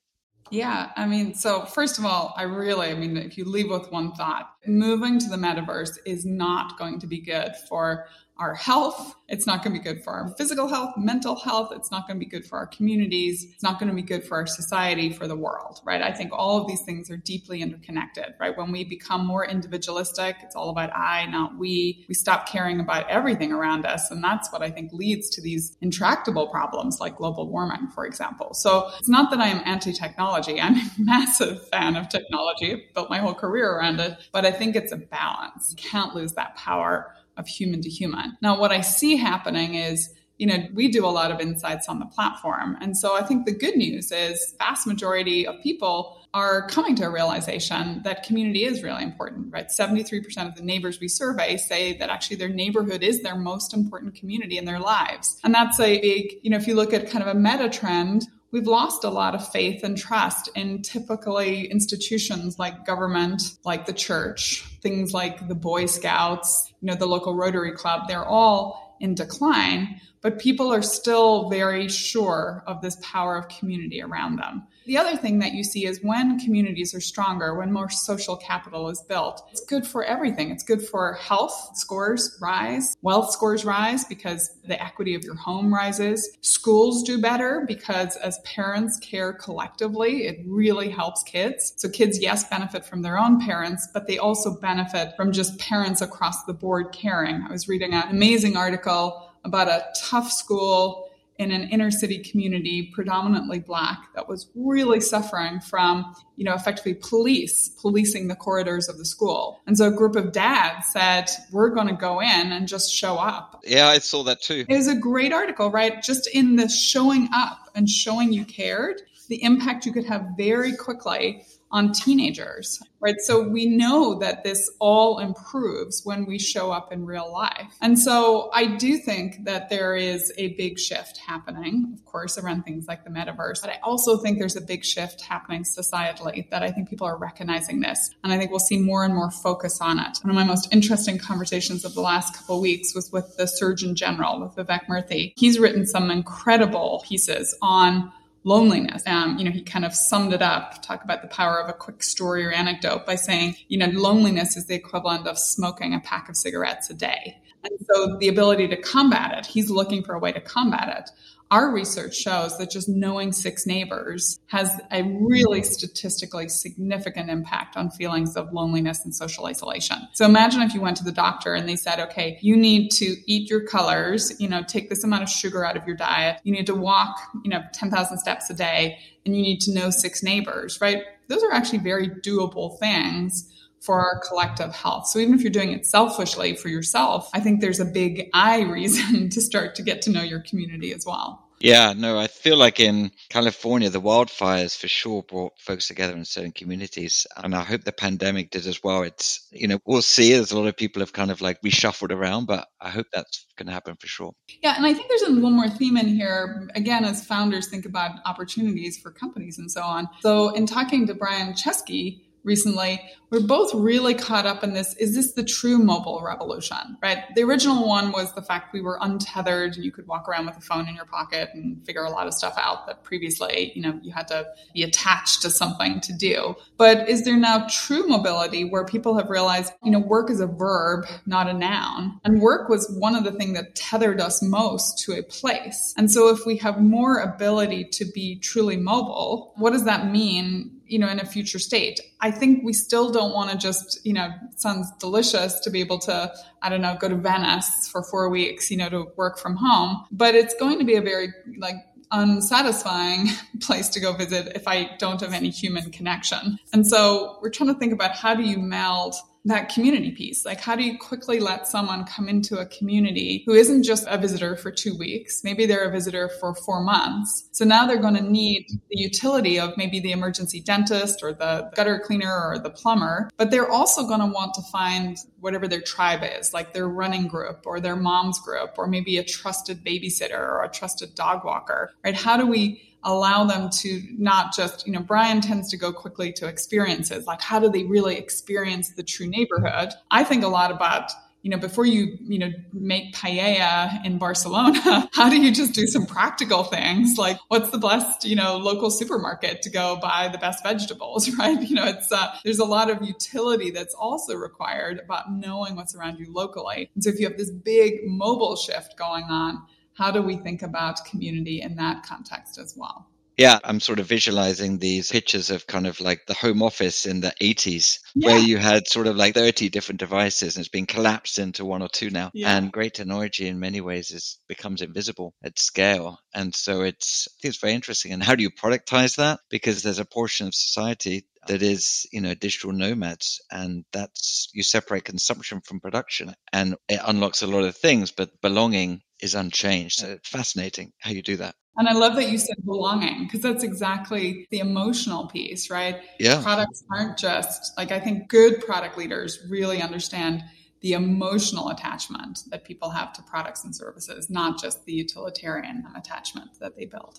Yeah, 0.52 0.90
I 0.96 1.06
mean, 1.06 1.32
so 1.32 1.64
first 1.64 1.98
of 1.98 2.04
all, 2.04 2.34
I 2.36 2.42
really, 2.42 2.88
I 2.88 2.94
mean, 2.94 3.16
if 3.16 3.38
you 3.38 3.46
leave 3.46 3.70
with 3.70 3.90
one 3.90 4.12
thought, 4.12 4.50
moving 4.66 5.18
to 5.18 5.30
the 5.30 5.38
metaverse 5.38 5.96
is 6.04 6.26
not 6.26 6.78
going 6.78 6.98
to 7.00 7.06
be 7.06 7.22
good 7.22 7.54
for 7.70 8.04
our 8.38 8.54
health. 8.54 9.14
It's 9.28 9.46
not 9.46 9.62
going 9.62 9.74
to 9.74 9.80
be 9.80 9.84
good 9.84 10.02
for 10.02 10.12
our 10.12 10.28
physical 10.36 10.68
health, 10.68 10.94
mental 10.96 11.36
health. 11.36 11.72
It's 11.74 11.90
not 11.90 12.06
going 12.06 12.18
to 12.18 12.24
be 12.24 12.28
good 12.28 12.44
for 12.44 12.58
our 12.58 12.66
communities. 12.66 13.46
It's 13.52 13.62
not 13.62 13.78
going 13.78 13.88
to 13.88 13.94
be 13.94 14.02
good 14.02 14.24
for 14.24 14.36
our 14.36 14.46
society, 14.46 15.12
for 15.12 15.26
the 15.26 15.36
world, 15.36 15.80
right? 15.84 16.02
I 16.02 16.12
think 16.12 16.32
all 16.32 16.60
of 16.60 16.66
these 16.66 16.82
things 16.82 17.10
are 17.10 17.16
deeply 17.16 17.62
interconnected, 17.62 18.34
right? 18.40 18.56
When 18.56 18.72
we 18.72 18.84
become 18.84 19.26
more 19.26 19.46
individualistic, 19.46 20.36
it's 20.42 20.56
all 20.56 20.70
about 20.70 20.94
I, 20.94 21.26
not 21.26 21.56
we. 21.56 22.04
We 22.08 22.14
stop 22.14 22.48
caring 22.48 22.80
about 22.80 23.08
everything 23.08 23.52
around 23.52 23.86
us. 23.86 24.10
And 24.10 24.22
that's 24.22 24.52
what 24.52 24.62
I 24.62 24.70
think 24.70 24.92
leads 24.92 25.30
to 25.30 25.40
these 25.40 25.76
intractable 25.80 26.48
problems 26.48 27.00
like 27.00 27.16
global 27.16 27.48
warming, 27.48 27.88
for 27.94 28.06
example. 28.06 28.54
So 28.54 28.90
it's 28.98 29.08
not 29.08 29.30
that 29.30 29.40
I 29.40 29.48
am 29.48 29.62
anti 29.64 29.92
technology. 29.92 30.60
I'm 30.60 30.76
a 30.76 30.90
massive 30.98 31.66
fan 31.68 31.96
of 31.96 32.08
technology. 32.08 32.86
Built 32.94 33.08
my 33.08 33.18
whole 33.18 33.34
career 33.34 33.70
around 33.70 34.00
it, 34.00 34.18
but 34.32 34.44
I 34.44 34.50
think 34.50 34.76
it's 34.76 34.92
a 34.92 34.96
balance. 34.96 35.70
You 35.70 35.76
can't 35.76 36.14
lose 36.14 36.32
that 36.34 36.56
power 36.56 37.14
of 37.36 37.46
human 37.46 37.82
to 37.82 37.88
human. 37.88 38.36
Now, 38.42 38.58
what 38.58 38.72
I 38.72 38.80
see 38.80 39.16
happening 39.16 39.74
is 39.74 40.12
you 40.42 40.48
know, 40.48 40.66
we 40.74 40.88
do 40.88 41.06
a 41.06 41.08
lot 41.08 41.30
of 41.30 41.40
insights 41.40 41.88
on 41.88 42.00
the 42.00 42.06
platform. 42.06 42.76
And 42.80 42.96
so 42.96 43.16
I 43.16 43.22
think 43.22 43.46
the 43.46 43.54
good 43.54 43.76
news 43.76 44.10
is 44.10 44.56
vast 44.58 44.88
majority 44.88 45.46
of 45.46 45.54
people 45.62 46.26
are 46.34 46.66
coming 46.66 46.96
to 46.96 47.04
a 47.04 47.10
realization 47.10 48.00
that 48.02 48.24
community 48.24 48.64
is 48.64 48.82
really 48.82 49.04
important, 49.04 49.52
right? 49.52 49.68
73% 49.68 50.48
of 50.48 50.56
the 50.56 50.62
neighbors 50.62 50.98
we 50.98 51.06
survey 51.06 51.56
say 51.56 51.96
that 51.98 52.10
actually 52.10 52.36
their 52.36 52.48
neighborhood 52.48 53.04
is 53.04 53.22
their 53.22 53.36
most 53.36 53.72
important 53.72 54.16
community 54.16 54.58
in 54.58 54.64
their 54.64 54.80
lives. 54.80 55.38
And 55.44 55.54
that's 55.54 55.78
a 55.78 56.00
big, 56.00 56.38
you 56.42 56.50
know, 56.50 56.56
if 56.56 56.66
you 56.66 56.74
look 56.74 56.92
at 56.92 57.08
kind 57.08 57.22
of 57.22 57.28
a 57.28 57.38
meta 57.38 57.68
trend, 57.68 58.26
we've 58.52 58.66
lost 58.66 59.02
a 59.02 59.10
lot 59.10 59.34
of 59.34 59.46
faith 59.50 59.82
and 59.82 59.98
trust 59.98 60.48
in 60.54 60.82
typically 60.82 61.64
institutions 61.70 62.58
like 62.58 62.86
government, 62.86 63.42
like 63.64 63.86
the 63.86 63.92
church, 63.92 64.64
things 64.80 65.12
like 65.12 65.48
the 65.48 65.54
Boy 65.54 65.86
Scouts, 65.86 66.72
you 66.80 66.86
know, 66.86 66.94
the 66.94 67.06
local 67.06 67.34
Rotary 67.34 67.72
Club. 67.72 68.02
They're 68.06 68.24
all 68.24 68.96
in 69.00 69.14
decline 69.14 70.00
but 70.22 70.38
people 70.38 70.72
are 70.72 70.82
still 70.82 71.50
very 71.50 71.88
sure 71.88 72.62
of 72.66 72.80
this 72.80 72.96
power 73.02 73.36
of 73.36 73.48
community 73.48 74.00
around 74.00 74.36
them. 74.36 74.62
The 74.84 74.98
other 74.98 75.16
thing 75.16 75.38
that 75.38 75.52
you 75.52 75.62
see 75.62 75.86
is 75.86 76.02
when 76.02 76.38
communities 76.40 76.94
are 76.94 77.00
stronger, 77.00 77.54
when 77.54 77.72
more 77.72 77.88
social 77.88 78.36
capital 78.36 78.88
is 78.88 79.00
built, 79.02 79.48
it's 79.52 79.64
good 79.64 79.86
for 79.86 80.04
everything. 80.04 80.50
It's 80.50 80.64
good 80.64 80.82
for 80.86 81.14
health 81.14 81.70
scores 81.74 82.36
rise, 82.40 82.96
wealth 83.02 83.30
scores 83.30 83.64
rise 83.64 84.04
because 84.04 84.50
the 84.66 84.82
equity 84.82 85.14
of 85.14 85.22
your 85.22 85.36
home 85.36 85.72
rises. 85.72 86.36
Schools 86.40 87.02
do 87.04 87.20
better 87.20 87.64
because 87.66 88.16
as 88.16 88.40
parents 88.40 88.98
care 88.98 89.32
collectively, 89.32 90.26
it 90.26 90.40
really 90.46 90.88
helps 90.88 91.22
kids. 91.22 91.74
So 91.76 91.88
kids, 91.88 92.20
yes, 92.20 92.48
benefit 92.48 92.84
from 92.84 93.02
their 93.02 93.18
own 93.18 93.40
parents, 93.40 93.88
but 93.94 94.06
they 94.06 94.18
also 94.18 94.58
benefit 94.58 95.14
from 95.16 95.32
just 95.32 95.58
parents 95.58 96.00
across 96.00 96.44
the 96.44 96.54
board 96.54 96.92
caring. 96.92 97.42
I 97.42 97.52
was 97.52 97.68
reading 97.68 97.94
an 97.94 98.08
amazing 98.08 98.56
article 98.56 99.28
about 99.44 99.68
a 99.68 99.84
tough 100.00 100.30
school 100.30 101.08
in 101.42 101.50
an 101.50 101.68
inner 101.68 101.90
city 101.90 102.22
community, 102.22 102.90
predominantly 102.94 103.58
black, 103.58 103.98
that 104.14 104.28
was 104.28 104.48
really 104.54 105.00
suffering 105.00 105.60
from, 105.60 106.14
you 106.36 106.44
know, 106.44 106.54
effectively 106.54 106.94
police 106.94 107.68
policing 107.80 108.28
the 108.28 108.36
corridors 108.36 108.88
of 108.88 108.96
the 108.96 109.04
school. 109.04 109.60
And 109.66 109.76
so 109.76 109.88
a 109.88 109.90
group 109.90 110.16
of 110.16 110.32
dads 110.32 110.86
said, 110.92 111.28
we're 111.50 111.70
going 111.70 111.88
to 111.88 111.94
go 111.94 112.20
in 112.20 112.52
and 112.52 112.66
just 112.66 112.90
show 112.92 113.16
up. 113.16 113.60
Yeah, 113.64 113.88
I 113.88 113.98
saw 113.98 114.22
that 114.24 114.40
too. 114.40 114.64
It 114.68 114.76
was 114.76 114.88
a 114.88 114.94
great 114.94 115.32
article, 115.32 115.70
right? 115.70 116.02
Just 116.02 116.28
in 116.32 116.56
the 116.56 116.68
showing 116.68 117.28
up 117.34 117.68
and 117.74 117.90
showing 117.90 118.32
you 118.32 118.44
cared, 118.44 119.02
the 119.28 119.42
impact 119.42 119.86
you 119.86 119.92
could 119.92 120.04
have 120.04 120.26
very 120.36 120.76
quickly 120.76 121.44
on 121.72 121.92
teenagers, 121.92 122.80
right? 123.00 123.18
So 123.20 123.48
we 123.48 123.66
know 123.66 124.18
that 124.18 124.44
this 124.44 124.70
all 124.78 125.18
improves 125.18 126.02
when 126.04 126.26
we 126.26 126.38
show 126.38 126.70
up 126.70 126.92
in 126.92 127.06
real 127.06 127.32
life. 127.32 127.74
And 127.80 127.98
so 127.98 128.50
I 128.52 128.76
do 128.76 128.98
think 128.98 129.44
that 129.44 129.70
there 129.70 129.96
is 129.96 130.32
a 130.36 130.48
big 130.54 130.78
shift 130.78 131.18
happening, 131.18 131.92
of 131.94 132.04
course, 132.04 132.36
around 132.36 132.64
things 132.64 132.86
like 132.86 133.04
the 133.04 133.10
metaverse. 133.10 133.62
But 133.62 133.70
I 133.70 133.78
also 133.82 134.18
think 134.18 134.38
there's 134.38 134.56
a 134.56 134.60
big 134.60 134.84
shift 134.84 135.22
happening 135.22 135.64
societally 135.64 136.48
that 136.50 136.62
I 136.62 136.70
think 136.70 136.90
people 136.90 137.06
are 137.06 137.16
recognizing 137.16 137.80
this. 137.80 138.10
And 138.22 138.32
I 138.32 138.38
think 138.38 138.50
we'll 138.50 138.60
see 138.60 138.78
more 138.78 139.04
and 139.04 139.14
more 139.14 139.30
focus 139.30 139.80
on 139.80 139.98
it. 139.98 140.18
One 140.22 140.30
of 140.30 140.36
my 140.36 140.44
most 140.44 140.72
interesting 140.72 141.18
conversations 141.18 141.84
of 141.84 141.94
the 141.94 142.02
last 142.02 142.36
couple 142.36 142.60
weeks 142.60 142.94
was 142.94 143.10
with 143.10 143.36
the 143.38 143.46
Surgeon 143.46 143.94
General, 143.94 144.40
with 144.40 144.54
Vivek 144.54 144.86
Murthy. 144.88 145.32
He's 145.36 145.58
written 145.58 145.86
some 145.86 146.10
incredible 146.10 147.02
pieces 147.06 147.56
on 147.62 148.12
loneliness. 148.44 149.02
Um, 149.06 149.38
you 149.38 149.44
know, 149.44 149.50
he 149.50 149.62
kind 149.62 149.84
of 149.84 149.94
summed 149.94 150.32
it 150.32 150.42
up, 150.42 150.82
talk 150.82 151.04
about 151.04 151.22
the 151.22 151.28
power 151.28 151.60
of 151.60 151.68
a 151.68 151.72
quick 151.72 152.02
story 152.02 152.44
or 152.44 152.52
anecdote 152.52 153.06
by 153.06 153.14
saying, 153.14 153.56
you 153.68 153.78
know, 153.78 153.86
loneliness 153.86 154.56
is 154.56 154.66
the 154.66 154.74
equivalent 154.74 155.26
of 155.26 155.38
smoking 155.38 155.94
a 155.94 156.00
pack 156.00 156.28
of 156.28 156.36
cigarettes 156.36 156.90
a 156.90 156.94
day. 156.94 157.38
And 157.64 157.72
so 157.88 158.16
the 158.18 158.28
ability 158.28 158.68
to 158.68 158.76
combat 158.76 159.38
it, 159.38 159.46
he's 159.46 159.70
looking 159.70 160.02
for 160.02 160.14
a 160.14 160.18
way 160.18 160.32
to 160.32 160.40
combat 160.40 160.88
it 160.98 161.10
our 161.52 161.70
research 161.70 162.16
shows 162.16 162.56
that 162.56 162.70
just 162.70 162.88
knowing 162.88 163.30
six 163.30 163.66
neighbors 163.66 164.40
has 164.46 164.80
a 164.90 165.02
really 165.02 165.62
statistically 165.62 166.48
significant 166.48 167.28
impact 167.28 167.76
on 167.76 167.90
feelings 167.90 168.36
of 168.36 168.50
loneliness 168.54 169.04
and 169.04 169.14
social 169.14 169.44
isolation. 169.44 169.98
So 170.14 170.24
imagine 170.24 170.62
if 170.62 170.72
you 170.72 170.80
went 170.80 170.96
to 170.96 171.04
the 171.04 171.12
doctor 171.12 171.52
and 171.52 171.68
they 171.68 171.76
said, 171.76 172.00
okay, 172.00 172.38
you 172.40 172.56
need 172.56 172.90
to 172.92 173.16
eat 173.26 173.50
your 173.50 173.66
colors, 173.66 174.32
you 174.40 174.48
know, 174.48 174.62
take 174.62 174.88
this 174.88 175.04
amount 175.04 175.24
of 175.24 175.28
sugar 175.28 175.62
out 175.62 175.76
of 175.76 175.86
your 175.86 175.94
diet. 175.94 176.40
You 176.42 176.52
need 176.52 176.66
to 176.68 176.74
walk, 176.74 177.20
you 177.44 177.50
know, 177.50 177.62
10,000 177.74 178.16
steps 178.16 178.48
a 178.48 178.54
day 178.54 178.98
and 179.26 179.36
you 179.36 179.42
need 179.42 179.60
to 179.60 179.74
know 179.74 179.90
six 179.90 180.22
neighbors, 180.22 180.80
right? 180.80 181.04
Those 181.28 181.42
are 181.42 181.52
actually 181.52 181.80
very 181.80 182.08
doable 182.08 182.78
things 182.78 183.52
for 183.82 184.00
our 184.00 184.20
collective 184.26 184.74
health. 184.74 185.08
So 185.08 185.18
even 185.18 185.34
if 185.34 185.42
you're 185.42 185.50
doing 185.50 185.72
it 185.72 185.84
selfishly 185.84 186.54
for 186.54 186.68
yourself, 186.68 187.28
I 187.34 187.40
think 187.40 187.60
there's 187.60 187.80
a 187.80 187.84
big 187.84 188.30
I 188.32 188.62
reason 188.78 189.28
to 189.30 189.40
start 189.40 189.74
to 189.76 189.82
get 189.82 190.02
to 190.02 190.10
know 190.10 190.22
your 190.22 190.40
community 190.40 190.92
as 190.92 191.04
well. 191.06 191.48
Yeah, 191.62 191.92
no, 191.96 192.18
I 192.18 192.26
feel 192.26 192.56
like 192.56 192.80
in 192.80 193.12
California, 193.28 193.88
the 193.88 194.00
wildfires 194.00 194.76
for 194.76 194.88
sure 194.88 195.22
brought 195.22 195.52
folks 195.60 195.86
together 195.86 196.16
in 196.16 196.24
certain 196.24 196.50
communities. 196.50 197.24
And 197.36 197.54
I 197.54 197.62
hope 197.62 197.84
the 197.84 197.92
pandemic 197.92 198.50
did 198.50 198.66
as 198.66 198.82
well. 198.82 199.02
It's, 199.02 199.46
you 199.52 199.68
know, 199.68 199.78
we'll 199.86 200.02
see 200.02 200.32
as 200.32 200.50
a 200.50 200.58
lot 200.58 200.66
of 200.66 200.76
people 200.76 201.00
have 201.00 201.12
kind 201.12 201.30
of 201.30 201.40
like 201.40 201.62
reshuffled 201.62 202.10
around, 202.10 202.46
but 202.46 202.66
I 202.80 202.90
hope 202.90 203.06
that's 203.12 203.46
going 203.56 203.68
to 203.68 203.72
happen 203.72 203.94
for 203.94 204.08
sure. 204.08 204.32
Yeah. 204.60 204.74
And 204.76 204.84
I 204.84 204.92
think 204.92 205.08
there's 205.08 205.22
one 205.40 205.52
more 205.52 205.68
theme 205.68 205.96
in 205.96 206.08
here. 206.08 206.68
Again, 206.74 207.04
as 207.04 207.24
founders 207.24 207.68
think 207.68 207.86
about 207.86 208.18
opportunities 208.26 208.98
for 208.98 209.12
companies 209.12 209.56
and 209.56 209.70
so 209.70 209.82
on. 209.82 210.08
So 210.20 210.48
in 210.48 210.66
talking 210.66 211.06
to 211.06 211.14
Brian 211.14 211.52
Chesky, 211.52 212.22
recently, 212.44 213.00
we're 213.30 213.40
both 213.40 213.72
really 213.72 214.14
caught 214.14 214.44
up 214.44 214.62
in 214.62 214.74
this. 214.74 214.94
Is 214.96 215.14
this 215.14 215.32
the 215.32 215.42
true 215.42 215.78
mobile 215.78 216.22
revolution? 216.22 216.98
Right. 217.02 217.18
The 217.34 217.42
original 217.42 217.88
one 217.88 218.12
was 218.12 218.34
the 218.34 218.42
fact 218.42 218.74
we 218.74 218.82
were 218.82 218.98
untethered 219.00 219.74
and 219.76 219.84
you 219.84 219.90
could 219.90 220.06
walk 220.06 220.28
around 220.28 220.46
with 220.46 220.58
a 220.58 220.60
phone 220.60 220.86
in 220.86 220.94
your 220.94 221.06
pocket 221.06 221.48
and 221.54 221.84
figure 221.86 222.04
a 222.04 222.10
lot 222.10 222.26
of 222.26 222.34
stuff 222.34 222.54
out 222.58 222.86
that 222.86 223.04
previously, 223.04 223.72
you 223.74 223.80
know, 223.80 223.98
you 224.02 224.12
had 224.12 224.28
to 224.28 224.46
be 224.74 224.82
attached 224.82 225.40
to 225.42 225.50
something 225.50 226.00
to 226.00 226.12
do. 226.12 226.54
But 226.76 227.08
is 227.08 227.24
there 227.24 227.38
now 227.38 227.66
true 227.70 228.06
mobility 228.06 228.64
where 228.64 228.84
people 228.84 229.16
have 229.16 229.30
realized, 229.30 229.72
you 229.82 229.90
know, 229.90 229.98
work 229.98 230.30
is 230.30 230.40
a 230.40 230.46
verb, 230.46 231.06
not 231.24 231.48
a 231.48 231.54
noun. 231.54 232.20
And 232.24 232.42
work 232.42 232.68
was 232.68 232.94
one 232.98 233.16
of 233.16 233.24
the 233.24 233.32
things 233.32 233.54
that 233.54 233.74
tethered 233.74 234.20
us 234.20 234.42
most 234.42 234.98
to 235.04 235.12
a 235.12 235.22
place. 235.22 235.94
And 235.96 236.10
so 236.10 236.28
if 236.28 236.44
we 236.44 236.58
have 236.58 236.82
more 236.82 237.20
ability 237.20 237.84
to 237.92 238.04
be 238.04 238.38
truly 238.40 238.76
mobile, 238.76 239.54
what 239.56 239.72
does 239.72 239.84
that 239.84 240.10
mean 240.10 240.81
you 240.92 240.98
know, 240.98 241.08
in 241.08 241.18
a 241.18 241.24
future 241.24 241.58
state. 241.58 242.00
I 242.20 242.30
think 242.30 242.62
we 242.62 242.74
still 242.74 243.10
don't 243.10 243.32
want 243.32 243.50
to 243.50 243.56
just, 243.56 244.04
you 244.04 244.12
know, 244.12 244.28
sounds 244.56 244.92
delicious 245.00 245.58
to 245.60 245.70
be 245.70 245.80
able 245.80 245.98
to, 246.00 246.30
I 246.60 246.68
don't 246.68 246.82
know, 246.82 246.98
go 247.00 247.08
to 247.08 247.16
Venice 247.16 247.88
for 247.88 248.02
four 248.02 248.28
weeks, 248.28 248.70
you 248.70 248.76
know, 248.76 248.90
to 248.90 249.06
work 249.16 249.38
from 249.38 249.56
home. 249.56 250.04
But 250.12 250.34
it's 250.34 250.54
going 250.54 250.78
to 250.80 250.84
be 250.84 250.96
a 250.96 251.00
very 251.00 251.28
like 251.56 251.76
unsatisfying 252.10 253.28
place 253.60 253.88
to 253.88 254.00
go 254.00 254.12
visit 254.12 254.52
if 254.54 254.68
I 254.68 254.90
don't 254.98 255.18
have 255.22 255.32
any 255.32 255.48
human 255.48 255.90
connection. 255.90 256.58
And 256.74 256.86
so 256.86 257.38
we're 257.40 257.50
trying 257.50 257.72
to 257.72 257.78
think 257.78 257.94
about 257.94 258.14
how 258.14 258.34
do 258.34 258.42
you 258.42 258.58
meld 258.58 259.14
that 259.44 259.68
community 259.68 260.12
piece. 260.12 260.44
Like, 260.44 260.60
how 260.60 260.76
do 260.76 260.84
you 260.84 260.96
quickly 260.98 261.40
let 261.40 261.66
someone 261.66 262.04
come 262.04 262.28
into 262.28 262.58
a 262.58 262.66
community 262.66 263.42
who 263.46 263.54
isn't 263.54 263.82
just 263.82 264.06
a 264.08 264.16
visitor 264.16 264.56
for 264.56 264.70
two 264.70 264.96
weeks? 264.96 265.42
Maybe 265.42 265.66
they're 265.66 265.88
a 265.88 265.90
visitor 265.90 266.28
for 266.40 266.54
four 266.54 266.82
months. 266.82 267.48
So 267.50 267.64
now 267.64 267.86
they're 267.86 268.00
going 268.00 268.14
to 268.14 268.22
need 268.22 268.66
the 268.68 268.98
utility 268.98 269.58
of 269.58 269.76
maybe 269.76 269.98
the 269.98 270.12
emergency 270.12 270.60
dentist 270.60 271.22
or 271.22 271.32
the 271.32 271.70
gutter 271.74 271.98
cleaner 271.98 272.32
or 272.32 272.58
the 272.58 272.70
plumber, 272.70 273.30
but 273.36 273.50
they're 273.50 273.70
also 273.70 274.06
going 274.06 274.20
to 274.20 274.26
want 274.26 274.54
to 274.54 274.62
find 274.70 275.16
whatever 275.40 275.66
their 275.66 275.80
tribe 275.80 276.22
is, 276.38 276.54
like 276.54 276.72
their 276.72 276.88
running 276.88 277.26
group 277.26 277.62
or 277.66 277.80
their 277.80 277.96
mom's 277.96 278.38
group, 278.40 278.70
or 278.78 278.86
maybe 278.86 279.18
a 279.18 279.24
trusted 279.24 279.84
babysitter 279.84 280.38
or 280.38 280.62
a 280.62 280.68
trusted 280.68 281.14
dog 281.16 281.44
walker, 281.44 281.90
right? 282.04 282.14
How 282.14 282.36
do 282.36 282.46
we 282.46 282.91
allow 283.04 283.44
them 283.44 283.68
to 283.70 284.02
not 284.16 284.54
just, 284.54 284.86
you 284.86 284.92
know, 284.92 285.00
Brian 285.00 285.40
tends 285.40 285.68
to 285.70 285.76
go 285.76 285.92
quickly 285.92 286.32
to 286.34 286.46
experiences, 286.46 287.26
like 287.26 287.40
how 287.40 287.58
do 287.58 287.68
they 287.68 287.84
really 287.84 288.16
experience 288.16 288.90
the 288.90 289.02
true 289.02 289.26
neighborhood? 289.26 289.90
I 290.10 290.24
think 290.24 290.44
a 290.44 290.48
lot 290.48 290.70
about 290.70 291.10
you 291.42 291.50
know, 291.50 291.56
before 291.56 291.84
you, 291.84 292.16
you 292.22 292.38
know, 292.38 292.52
make 292.72 293.14
paella 293.14 294.04
in 294.04 294.16
Barcelona, 294.16 295.08
how 295.12 295.28
do 295.28 295.36
you 295.36 295.50
just 295.50 295.74
do 295.74 295.86
some 295.88 296.06
practical 296.06 296.62
things? 296.62 297.18
Like 297.18 297.36
what's 297.48 297.70
the 297.70 297.78
best, 297.78 298.24
you 298.24 298.36
know, 298.36 298.56
local 298.56 298.90
supermarket 298.90 299.60
to 299.62 299.70
go 299.70 299.98
buy 300.00 300.28
the 300.30 300.38
best 300.38 300.62
vegetables, 300.62 301.28
right? 301.38 301.60
You 301.60 301.74
know, 301.74 301.84
it's, 301.84 302.12
uh, 302.12 302.32
there's 302.44 302.60
a 302.60 302.64
lot 302.64 302.90
of 302.90 303.02
utility 303.02 303.70
that's 303.70 303.94
also 303.94 304.36
required 304.36 305.00
about 305.00 305.32
knowing 305.32 305.74
what's 305.74 305.96
around 305.96 306.20
you 306.20 306.32
locally. 306.32 306.90
And 306.94 307.02
so 307.02 307.10
if 307.10 307.18
you 307.18 307.26
have 307.26 307.36
this 307.36 307.50
big 307.50 308.06
mobile 308.06 308.54
shift 308.54 308.96
going 308.96 309.24
on, 309.24 309.62
how 309.94 310.10
do 310.10 310.22
we 310.22 310.36
think 310.36 310.62
about 310.62 311.04
community 311.04 311.62
in 311.62 311.76
that 311.76 312.04
context 312.04 312.58
as 312.58 312.74
well? 312.76 313.08
Yeah, 313.38 313.58
I'm 313.64 313.80
sort 313.80 313.98
of 313.98 314.06
visualizing 314.06 314.78
these 314.78 315.10
pictures 315.10 315.50
of 315.50 315.66
kind 315.66 315.86
of 315.86 316.00
like 316.00 316.26
the 316.26 316.34
home 316.34 316.62
office 316.62 317.06
in 317.06 317.20
the 317.20 317.32
80s, 317.40 317.98
yeah. 318.14 318.28
where 318.28 318.38
you 318.38 318.58
had 318.58 318.86
sort 318.86 319.06
of 319.06 319.16
like 319.16 319.34
30 319.34 319.70
different 319.70 320.00
devices 320.00 320.56
and 320.56 320.62
it's 320.62 320.68
been 320.68 320.86
collapsed 320.86 321.38
into 321.38 321.64
one 321.64 321.82
or 321.82 321.88
two 321.88 322.10
now. 322.10 322.30
Yeah. 322.34 322.56
And 322.56 322.70
great 322.70 322.94
technology 322.94 323.48
in 323.48 323.58
many 323.58 323.80
ways 323.80 324.10
is 324.10 324.38
becomes 324.48 324.82
invisible 324.82 325.34
at 325.42 325.58
scale. 325.58 326.18
And 326.34 326.54
so 326.54 326.82
it's, 326.82 327.26
I 327.26 327.34
think 327.40 327.54
it's 327.54 327.60
very 327.60 327.72
interesting. 327.72 328.12
And 328.12 328.22
how 328.22 328.34
do 328.34 328.42
you 328.42 328.50
productize 328.50 329.16
that? 329.16 329.40
Because 329.48 329.82
there's 329.82 329.98
a 329.98 330.04
portion 330.04 330.46
of 330.46 330.54
society 330.54 331.26
that 331.46 331.62
is, 331.62 332.06
you 332.12 332.20
know, 332.20 332.34
digital 332.34 332.72
nomads. 332.72 333.40
And 333.50 333.84
that's, 333.92 334.48
you 334.52 334.62
separate 334.62 335.04
consumption 335.04 335.60
from 335.60 335.80
production 335.80 336.34
and 336.52 336.76
it 336.88 337.00
unlocks 337.04 337.42
a 337.42 337.46
lot 337.46 337.64
of 337.64 337.76
things, 337.76 338.12
but 338.12 338.40
belonging 338.40 339.02
is 339.20 339.34
unchanged. 339.34 340.00
So 340.00 340.18
fascinating 340.24 340.92
how 340.98 341.10
you 341.10 341.22
do 341.22 341.36
that. 341.38 341.54
And 341.76 341.88
I 341.88 341.92
love 341.92 342.16
that 342.16 342.30
you 342.30 342.36
said 342.36 342.56
belonging 342.64 343.24
because 343.24 343.40
that's 343.40 343.64
exactly 343.64 344.46
the 344.50 344.58
emotional 344.58 345.26
piece, 345.28 345.70
right? 345.70 346.00
Yeah. 346.18 346.42
Products 346.42 346.84
aren't 346.92 347.16
just 347.16 347.76
like 347.78 347.90
I 347.92 347.98
think 347.98 348.28
good 348.28 348.60
product 348.64 348.98
leaders 348.98 349.38
really 349.48 349.80
understand 349.80 350.44
the 350.82 350.92
emotional 350.92 351.70
attachment 351.70 352.40
that 352.48 352.64
people 352.64 352.90
have 352.90 353.12
to 353.14 353.22
products 353.22 353.64
and 353.64 353.74
services, 353.74 354.28
not 354.28 354.60
just 354.60 354.84
the 354.84 354.92
utilitarian 354.92 355.84
attachment 355.96 356.50
that 356.60 356.76
they 356.76 356.84
build. 356.84 357.18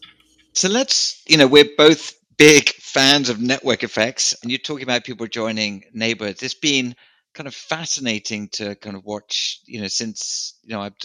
So 0.53 0.69
let's, 0.69 1.23
you 1.27 1.37
know, 1.37 1.47
we're 1.47 1.69
both 1.77 2.13
big 2.37 2.69
fans 2.69 3.29
of 3.29 3.41
network 3.41 3.83
effects, 3.83 4.35
and 4.41 4.51
you're 4.51 4.59
talking 4.59 4.83
about 4.83 5.03
people 5.03 5.27
joining 5.27 5.83
neighborhoods. 5.93 6.43
It's 6.43 6.53
been 6.53 6.95
kind 7.33 7.47
of 7.47 7.55
fascinating 7.55 8.49
to 8.49 8.75
kind 8.75 8.95
of 8.95 9.05
watch, 9.05 9.59
you 9.65 9.81
know, 9.81 9.87
since, 9.87 10.59
you 10.63 10.75
know, 10.75 10.81
I've 10.81 10.97